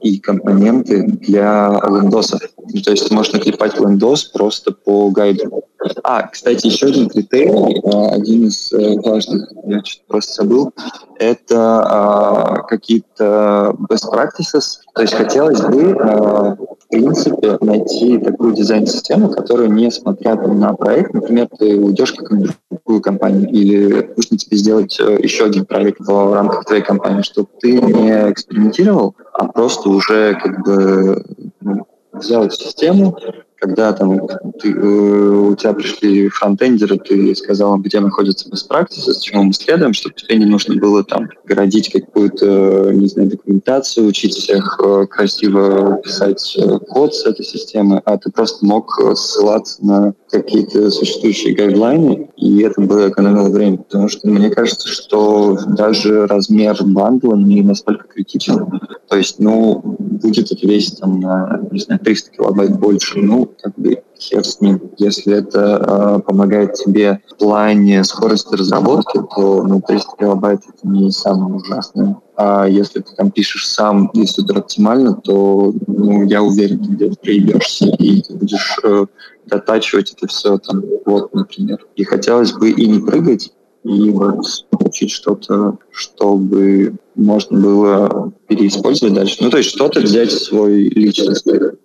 и 0.00 0.18
компоненты 0.18 1.02
для 1.02 1.80
лендосов. 1.88 2.40
То 2.84 2.90
есть 2.90 3.10
можешь 3.10 3.32
наклепать 3.32 3.78
лендос 3.78 4.24
просто 4.24 4.72
по 4.72 5.10
гайду. 5.10 5.64
А, 6.04 6.28
кстати, 6.28 6.66
еще 6.66 6.86
один 6.86 7.08
критерий, 7.08 7.80
а, 7.84 8.14
один 8.14 8.46
из 8.46 8.72
э, 8.72 9.00
важных, 9.00 9.50
я 9.66 9.82
что-то 9.84 10.06
просто 10.06 10.42
забыл, 10.42 10.72
это 11.18 11.56
а, 11.56 12.62
какие-то 12.62 13.74
best 13.90 14.04
practices. 14.12 14.78
То 14.94 15.02
есть 15.02 15.14
хотелось 15.14 15.60
бы, 15.60 15.96
а, 16.00 16.56
принципе, 16.92 17.56
найти 17.62 18.18
такую 18.18 18.52
дизайн-систему, 18.54 19.30
которая, 19.30 19.68
несмотря 19.68 20.36
на 20.36 20.74
проект, 20.74 21.14
например, 21.14 21.48
ты 21.58 21.78
уйдешь 21.78 22.12
в 22.12 22.22
другую 22.70 23.00
компанию 23.00 23.48
или 23.48 24.10
нужно 24.14 24.36
тебе 24.36 24.56
сделать 24.58 25.00
э, 25.00 25.18
еще 25.22 25.46
один 25.46 25.64
проект 25.64 26.00
в 26.00 26.34
рамках 26.34 26.66
твоей 26.66 26.82
компании, 26.82 27.22
чтобы 27.22 27.48
ты 27.60 27.80
не 27.80 28.30
экспериментировал, 28.30 29.16
а 29.32 29.46
просто 29.46 29.88
уже 29.88 30.34
как 30.34 30.64
бы 30.64 31.24
ну, 31.62 31.86
взял 32.12 32.50
систему, 32.50 33.16
когда 33.62 33.92
там 33.92 34.26
ты, 34.60 34.72
э, 34.72 35.30
у 35.52 35.54
тебя 35.54 35.72
пришли 35.72 36.28
фронтендеры, 36.28 36.98
ты 36.98 37.32
сказал 37.36 37.78
где 37.78 38.00
находится 38.00 38.48
best 38.48 38.68
practices, 38.68 39.20
чему 39.20 39.44
мы 39.44 39.52
следуем, 39.52 39.92
чтобы 39.92 40.16
тебе 40.16 40.36
не 40.36 40.46
нужно 40.46 40.74
было 40.74 41.04
там 41.04 41.28
городить 41.44 41.92
какую-то, 41.92 42.90
не 42.92 43.06
знаю, 43.06 43.30
документацию, 43.30 44.08
учить 44.08 44.34
всех 44.34 44.80
э, 44.84 45.06
красиво 45.08 46.00
писать 46.02 46.56
э, 46.58 46.78
код 46.88 47.14
с 47.14 47.24
этой 47.24 47.44
системы, 47.44 48.02
а 48.04 48.18
ты 48.18 48.32
просто 48.32 48.66
мог 48.66 49.00
ссылаться 49.14 49.84
на 49.84 50.14
какие-то 50.28 50.90
существующие 50.90 51.54
гайдлайны, 51.54 52.30
и 52.36 52.62
это 52.62 52.80
бы 52.80 53.10
экономило 53.10 53.48
время, 53.48 53.76
потому 53.76 54.08
что 54.08 54.26
мне 54.26 54.50
кажется, 54.50 54.88
что 54.88 55.56
даже 55.68 56.26
размер 56.26 56.76
бандла 56.82 57.36
не 57.36 57.62
настолько 57.62 58.08
критичен. 58.08 58.80
То 59.08 59.18
есть, 59.18 59.38
ну, 59.38 59.82
будет 59.98 60.50
это 60.50 60.66
весить 60.66 60.98
там 60.98 61.20
на, 61.20 61.60
не 61.70 61.80
знаю, 61.80 62.00
300 62.00 62.30
килобайт 62.30 62.78
больше, 62.78 63.18
ну, 63.18 63.51
как 63.60 63.74
бы 63.76 64.02
хер 64.18 64.44
с 64.44 64.60
ним. 64.60 64.80
Если 64.98 65.34
это 65.34 65.60
э, 65.60 66.22
помогает 66.22 66.74
тебе 66.74 67.20
в 67.28 67.36
плане 67.36 68.04
скорости 68.04 68.54
разработки, 68.54 69.18
то 69.34 69.62
ну, 69.64 69.80
300 69.80 70.16
килобайт 70.18 70.60
это 70.68 70.88
не 70.88 71.10
самое 71.10 71.56
ужасное. 71.56 72.16
А 72.36 72.66
если 72.66 73.00
ты 73.00 73.14
там 73.16 73.30
пишешь 73.30 73.68
сам 73.68 74.06
и 74.08 74.26
супер 74.26 74.58
оптимально, 74.58 75.14
то 75.14 75.74
ну, 75.86 76.24
я 76.24 76.42
уверен, 76.42 76.82
ты 76.82 76.90
где-то 76.90 77.16
проебешься, 77.16 77.86
и 77.98 78.22
ты 78.22 78.34
будешь 78.34 78.78
э, 78.84 79.06
дотачивать 79.46 80.12
это 80.12 80.26
все 80.28 80.58
там 80.58 80.82
вот, 81.04 81.34
например. 81.34 81.84
И 81.96 82.04
хотелось 82.04 82.52
бы 82.52 82.70
и 82.70 82.86
не 82.86 83.00
прыгать, 83.00 83.52
и 83.84 84.10
вот 84.10 84.46
получить 84.70 85.10
что-то, 85.10 85.78
чтобы 85.90 86.94
можно 87.14 87.58
было 87.58 88.32
переиспользовать 88.46 89.14
дальше. 89.14 89.38
Ну, 89.40 89.50
то 89.50 89.58
есть 89.58 89.70
что-то 89.70 90.00
взять 90.00 90.30
свой 90.30 90.84
личный, 90.88 91.34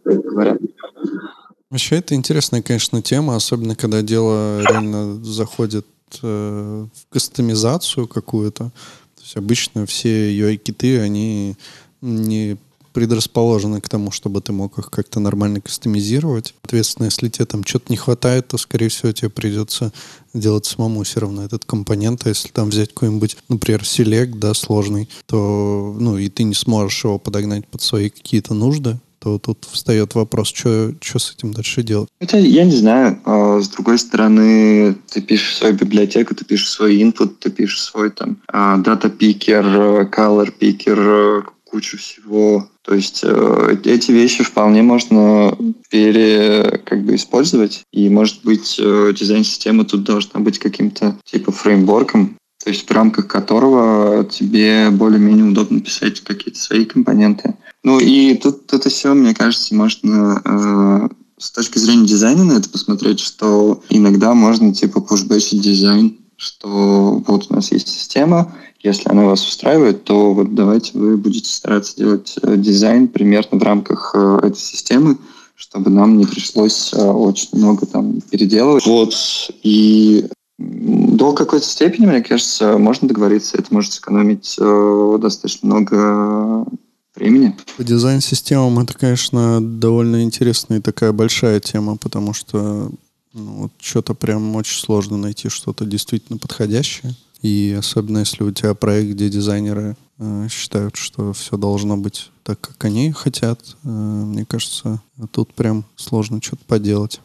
говоря. 0.03 0.57
Вообще 1.70 1.97
это 1.97 2.15
интересная, 2.15 2.61
конечно, 2.61 3.01
тема, 3.01 3.36
особенно 3.36 3.76
когда 3.76 4.01
дело 4.01 4.61
реально 4.61 5.24
заходит 5.24 5.86
э, 6.22 6.88
в 6.93 7.13
кастомизацию 7.13 8.07
какую-то. 8.07 8.65
То 9.15 9.22
есть 9.22 9.36
обычно 9.36 9.86
все 9.86 10.32
UI-киты, 10.32 11.01
они 11.01 11.55
не 12.01 12.57
предрасположены 12.97 13.80
к 13.80 13.89
тому, 13.89 14.09
чтобы 14.09 14.41
ты 14.41 14.53
мог 14.53 14.80
их 14.80 14.89
как-то 14.89 15.20
нормально 15.20 15.61
кастомизировать. 15.61 16.55
Соответственно, 16.63 17.05
если 17.05 17.30
тебе 17.30 17.45
там 17.45 17.63
что-то 17.63 17.91
не 17.91 17.97
хватает, 17.97 18.47
то, 18.47 18.57
скорее 18.57 18.89
всего, 18.89 19.11
тебе 19.11 19.30
придется 19.30 19.93
делать 20.34 20.65
самому 20.65 21.03
все 21.03 21.20
равно 21.20 21.43
этот 21.43 21.63
компонент. 21.63 22.26
А 22.26 22.30
если 22.30 22.47
там 22.47 22.70
взять 22.70 22.93
какой-нибудь, 22.93 23.38
например, 23.49 23.86
селект, 23.86 24.39
да, 24.39 24.55
сложный, 24.55 25.09
то, 25.28 25.95
ну, 25.99 26.18
и 26.18 26.28
ты 26.30 26.41
не 26.41 26.55
сможешь 26.55 27.03
его 27.03 27.20
подогнать 27.20 27.68
под 27.68 27.84
свои 27.84 28.09
какие-то 28.09 28.55
нужды, 28.55 28.97
то 29.28 29.38
тут 29.38 29.65
встает 29.69 30.15
вопрос, 30.15 30.47
что 30.47 30.93
с 31.01 31.36
этим 31.36 31.53
дальше 31.53 31.84
делать. 31.84 32.09
Хотя 32.19 32.38
я 32.38 32.63
не 32.63 32.75
знаю. 32.75 33.19
А, 33.25 33.59
с 33.59 33.67
другой 33.67 33.99
стороны, 33.99 34.95
ты 35.11 35.21
пишешь 35.21 35.57
свою 35.57 35.75
библиотеку, 35.75 36.34
ты 36.34 36.45
пишешь 36.45 36.69
свой 36.69 37.01
input, 37.01 37.36
ты 37.39 37.51
пишешь 37.51 37.82
свой 37.82 38.11
там 38.11 38.38
дата 38.84 39.09
пикер, 39.09 39.65
color 40.09 40.51
пикер, 40.57 41.45
кучу 41.69 41.97
всего. 41.97 42.69
То 42.84 42.95
есть 42.95 43.21
э, 43.23 43.78
эти 43.84 44.11
вещи 44.11 44.43
вполне 44.43 44.82
можно 44.82 45.57
пере 45.89 46.82
как 46.86 47.03
бы 47.03 47.15
использовать. 47.15 47.84
И 47.91 48.09
может 48.09 48.43
быть 48.43 48.78
э, 48.80 49.13
дизайн-система 49.13 49.84
тут 49.84 50.03
должна 50.03 50.39
быть 50.39 50.57
каким-то 50.57 51.17
типа 51.25 51.51
фреймворком, 51.51 52.38
то 52.64 52.70
есть 52.70 52.89
в 52.89 52.91
рамках 52.91 53.28
которого 53.28 54.26
тебе 54.26 54.89
более-менее 54.91 55.45
удобно 55.45 55.80
писать 55.80 56.22
какие-то 56.22 56.60
свои 56.60 56.86
компоненты. 56.86 57.55
Ну 57.84 57.99
и 57.99 58.36
тут 58.36 58.74
это 58.74 58.89
все, 58.89 59.14
мне 59.14 59.34
кажется, 59.34 59.76
можно 59.76 60.41
э, 60.43 61.10
с 61.38 61.51
точки 61.51 61.78
зрения 61.78 62.08
дизайна 62.08 62.43
на 62.43 62.53
это 62.53 62.70
посмотреть, 62.70 63.20
что 63.20 63.82
иногда 63.89 64.34
можно 64.34 64.74
типа 64.74 65.01
пушбэчить 65.01 65.62
дизайн, 65.62 66.18
что 66.36 67.24
вот 67.28 67.47
у 67.49 67.53
нас 67.55 67.72
есть 67.72 67.88
система, 67.88 68.53
если 68.84 69.10
она 69.10 69.26
вас 69.26 69.45
устраивает, 69.45 70.03
то 70.03 70.34
вот 70.34 70.55
давайте 70.55 70.97
вы 70.97 71.18
будете 71.18 71.49
стараться 71.49 71.95
делать 71.97 72.36
э, 72.41 72.58
дизайн 72.58 73.08
примерно 73.08 73.60
в 73.60 73.64
рамках 73.64 74.12
э, 74.16 74.39
этой 74.43 74.60
системы, 74.60 75.18
чтобы 75.55 75.89
нам 75.89 76.18
не 76.18 76.26
пришлось 76.26 76.93
э, 76.93 77.03
очень 77.03 77.49
много 77.53 77.86
там 77.86 78.22
переделывать. 78.22 78.86
Вот. 78.86 79.16
И 79.64 80.28
до 80.58 81.34
какой-то 81.34 81.66
степени, 81.66 82.05
мне 82.05 82.24
кажется, 82.24 82.78
можно 82.78 83.08
договориться, 83.08 83.58
это 83.58 83.74
может 83.74 83.93
сэкономить 83.93 84.58
достаточно 85.22 85.68
много 85.68 86.66
времени. 87.16 87.55
По 87.78 87.84
дизайн-системам 87.84 88.80
это, 88.80 88.93
конечно, 88.93 89.60
довольно 89.62 90.24
интересная 90.24 90.80
и 90.80 90.82
такая 90.82 91.12
большая 91.12 91.60
тема, 91.60 91.97
потому 91.97 92.34
что 92.34 92.91
ну, 93.34 93.53
вот 93.64 93.72
что-то 93.80 94.14
прям 94.14 94.55
очень 94.55 94.80
сложно 94.80 95.18
найти 95.18 95.49
что-то 95.49 95.86
действительно 95.86 96.38
подходящее. 96.39 97.16
И 97.41 97.76
особенно 97.78 98.20
если 98.20 98.43
у 98.43 98.51
тебя 98.51 98.74
проект, 98.74 99.12
где 99.12 99.30
дизайнеры 99.30 99.95
э, 100.18 100.47
считают, 100.49 100.95
что 100.95 101.34
все 101.34 101.55
должно 101.55 101.95
быть 101.95 102.32
так, 102.43 102.60
как 102.60 102.84
они 102.86 103.12
хотят, 103.12 103.60
э, 103.84 103.88
мне 103.88 104.43
кажется, 104.45 105.01
тут 105.32 105.53
прям 105.53 105.86
сложно 105.95 106.41
что-то 106.41 106.66
поделать. 106.66 107.22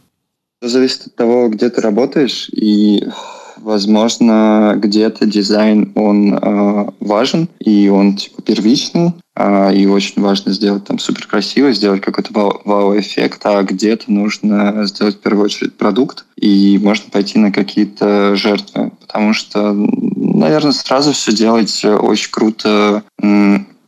Зависит 0.62 1.08
от 1.08 1.16
того, 1.16 1.48
где 1.48 1.68
ты 1.70 1.80
работаешь, 1.80 2.48
и 2.52 3.08
возможно, 3.56 4.74
где-то 4.76 5.26
дизайн, 5.26 5.90
он 5.96 6.34
э, 6.34 6.90
важен, 7.00 7.48
и 7.58 7.88
он 7.88 8.14
типа 8.16 8.42
первичный, 8.42 9.12
э, 9.34 9.74
и 9.74 9.86
очень 9.86 10.22
важно 10.22 10.52
сделать 10.52 10.84
там 10.84 11.00
супер 11.00 11.26
красиво, 11.26 11.72
сделать 11.72 12.00
какой-то 12.00 12.60
вау-эффект, 12.64 13.40
а 13.42 13.64
где-то 13.64 14.12
нужно 14.12 14.86
сделать 14.86 15.16
в 15.16 15.20
первую 15.20 15.46
очередь 15.46 15.74
продукт, 15.74 16.26
и 16.36 16.78
можно 16.80 17.10
пойти 17.10 17.40
на 17.40 17.50
какие-то 17.50 18.36
жертвы, 18.36 18.92
потому 19.00 19.32
что, 19.32 19.72
наверное, 19.72 20.70
сразу 20.70 21.10
все 21.10 21.32
делать 21.32 21.84
очень 21.84 22.30
круто, 22.30 23.02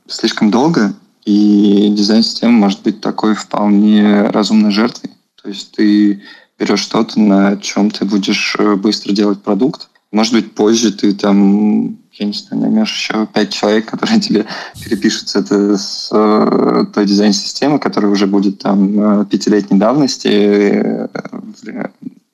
слишком 0.09 0.51
долго, 0.51 0.93
и 1.25 1.89
дизайн-система 1.97 2.53
может 2.53 2.83
быть 2.83 3.01
такой 3.01 3.37
вполне 3.37 4.23
разумной 4.23 4.73
жертвой. 4.73 5.13
То 5.41 5.51
есть 5.51 5.73
ты 5.73 6.23
берешь 6.59 6.81
что-то, 6.81 7.21
на 7.21 7.57
чем 7.57 7.91
ты 7.91 8.05
будешь 8.05 8.57
э, 8.59 8.77
быстро 8.77 9.13
делать 9.13 9.43
продукт. 9.43 9.89
Может 10.13 10.33
быть, 10.33 10.55
позже 10.55 10.93
ты 10.93 11.13
там, 11.13 11.99
я 12.13 12.27
не 12.27 12.33
знаю, 12.33 12.63
наймешь 12.63 12.95
еще 12.95 13.27
пять 13.27 13.53
человек, 13.53 13.87
которые 13.91 14.21
тебе 14.21 14.47
перепишут 14.83 15.35
это 15.35 15.77
с 15.77 16.09
э, 16.13 16.85
той 16.93 17.07
дизайн-системы, 17.07 17.79
которая 17.79 18.11
уже 18.13 18.27
будет 18.27 18.61
там 18.61 19.23
э, 19.23 19.27
пятилетней 19.27 19.79
давности. 19.79 21.09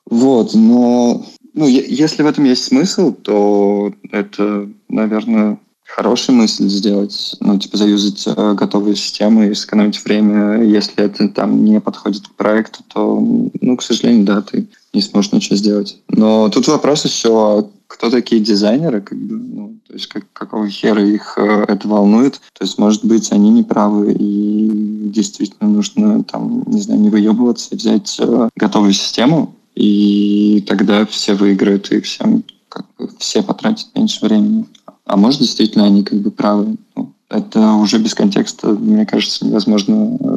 Вот, 0.06 0.54
но 0.54 1.24
ну, 1.54 1.66
если 1.66 2.22
в 2.22 2.26
этом 2.26 2.44
есть 2.44 2.64
смысл, 2.64 3.12
то 3.12 3.92
это, 4.10 4.68
наверное, 4.88 5.58
хорошая 5.95 6.36
мысль 6.36 6.68
сделать, 6.68 7.36
ну, 7.41 7.59
типа, 7.59 7.76
заюзать 7.76 8.24
э, 8.26 8.55
готовые 8.55 8.97
системы 8.97 9.49
и 9.49 9.55
сэкономить 9.55 10.03
время. 10.05 10.62
Если 10.62 11.05
это 11.05 11.28
там 11.28 11.64
не 11.64 11.80
подходит 11.80 12.26
к 12.26 12.34
проекту, 12.34 12.80
то, 12.88 13.18
ну, 13.61 13.76
к 13.76 13.82
сожалению, 13.82 14.24
да, 14.24 14.43
ты 14.43 14.66
не 14.93 15.03
сможешь 15.03 15.32
ничего 15.32 15.57
сделать. 15.57 15.99
Но 16.09 16.49
тут 16.49 16.68
вопрос 16.68 17.05
еще, 17.05 17.68
кто 17.86 18.11
такие 18.11 18.41
дизайнеры, 18.41 19.01
как 19.01 19.18
бы, 19.18 19.34
ну, 19.34 19.74
то 19.86 19.95
есть 19.95 20.07
как, 20.07 20.24
какого 20.32 20.68
хера 20.68 21.05
их 21.05 21.34
э, 21.36 21.64
это 21.68 21.88
волнует. 21.88 22.41
То 22.59 22.64
есть, 22.64 22.78
может 22.78 23.05
быть, 23.05 23.32
они 23.32 23.51
не 23.51 23.62
правы, 23.62 24.16
и 24.18 25.11
действительно 25.11 25.68
нужно, 25.68 26.22
там, 26.24 26.62
не 26.66 26.80
знаю, 26.80 27.01
не 27.01 27.11
выебываться, 27.11 27.74
взять 27.74 28.16
э, 28.20 28.49
готовую 28.57 28.93
систему, 28.93 29.57
и 29.74 30.64
тогда 30.68 31.05
все 31.07 31.34
выиграют, 31.34 31.91
и 31.91 32.01
всем 32.01 32.45
как 32.68 32.86
бы 32.97 33.11
все 33.18 33.43
потратят 33.43 33.88
меньше 33.95 34.24
времени. 34.24 34.66
А 35.05 35.16
может, 35.16 35.40
действительно, 35.40 35.84
они 35.86 36.05
как 36.05 36.20
бы 36.20 36.30
правы. 36.30 36.76
Ну, 36.94 37.14
это 37.28 37.74
уже 37.74 37.98
без 37.98 38.14
контекста, 38.14 38.68
мне 38.68 39.07
кажется, 39.07 39.46
невозможно 39.46 40.16
э, 40.20 40.36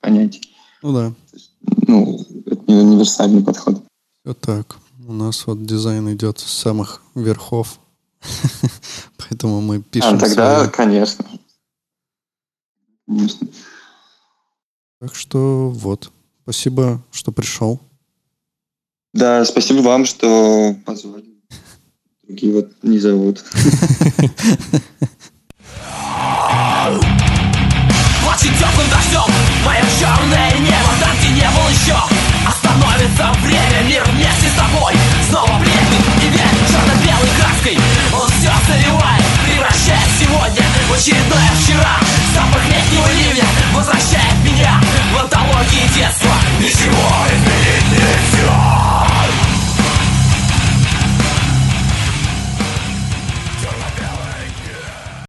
понять. 0.00 0.40
Ну 0.82 0.92
да. 0.92 1.14
Ну, 1.86 2.20
это 2.46 2.62
не 2.66 2.74
универсальный 2.74 3.42
подход. 3.42 3.82
Все 4.22 4.34
так. 4.34 4.76
У 5.06 5.12
нас 5.12 5.46
вот 5.46 5.64
дизайн 5.64 6.12
идет 6.14 6.38
с 6.38 6.50
самых 6.50 7.02
верхов. 7.14 7.78
Поэтому 9.18 9.60
мы 9.60 9.82
пишем. 9.82 10.16
А, 10.16 10.18
тогда, 10.18 10.60
свои... 10.60 10.70
конечно. 10.70 11.24
Конечно. 13.06 13.48
Так 15.00 15.14
что 15.14 15.70
вот. 15.70 16.10
Спасибо, 16.42 17.02
что 17.10 17.32
пришел. 17.32 17.80
Да, 19.12 19.44
спасибо 19.44 19.80
вам, 19.80 20.04
что 20.04 20.74
позвали. 20.84 21.33
Другие 22.26 22.54
вот 22.54 22.70
не 22.82 22.98
зовут. 22.98 23.44
Очень 28.26 28.54
теплым 28.56 28.88
дождем 28.88 29.28
Мое 29.64 29.84
черное 30.00 30.52
небо 30.58 30.92
Там, 31.00 31.10
где 31.18 31.28
не 31.28 31.48
был 31.50 31.68
еще. 31.68 31.96
Остановится 32.46 33.30
время 33.42 33.82
Мир 33.86 34.02
вместе 34.04 34.48
с 34.48 34.56
тобой. 34.56 34.94
Снова 35.28 35.58
блекнет 35.58 36.04
И 36.24 36.28
век 36.28 36.48
черно-белой 36.72 37.28
краской. 37.36 37.78
Он 38.12 38.28
все 38.28 38.52
заливает 38.68 39.24
Превращает 39.44 40.08
сегодня 40.18 40.64
В 40.88 40.94
очередное 40.94 41.50
вчера. 41.60 41.98
Запах 42.34 42.64
летнего 42.68 43.08
ливня 43.18 43.44
Возвращает 43.74 44.36
меня 44.42 44.80
В 45.12 45.20
антологии 45.20 45.94
детства. 45.94 46.32
Ничего 46.58 47.04
изменить 47.28 47.92
нельзя 47.92 49.13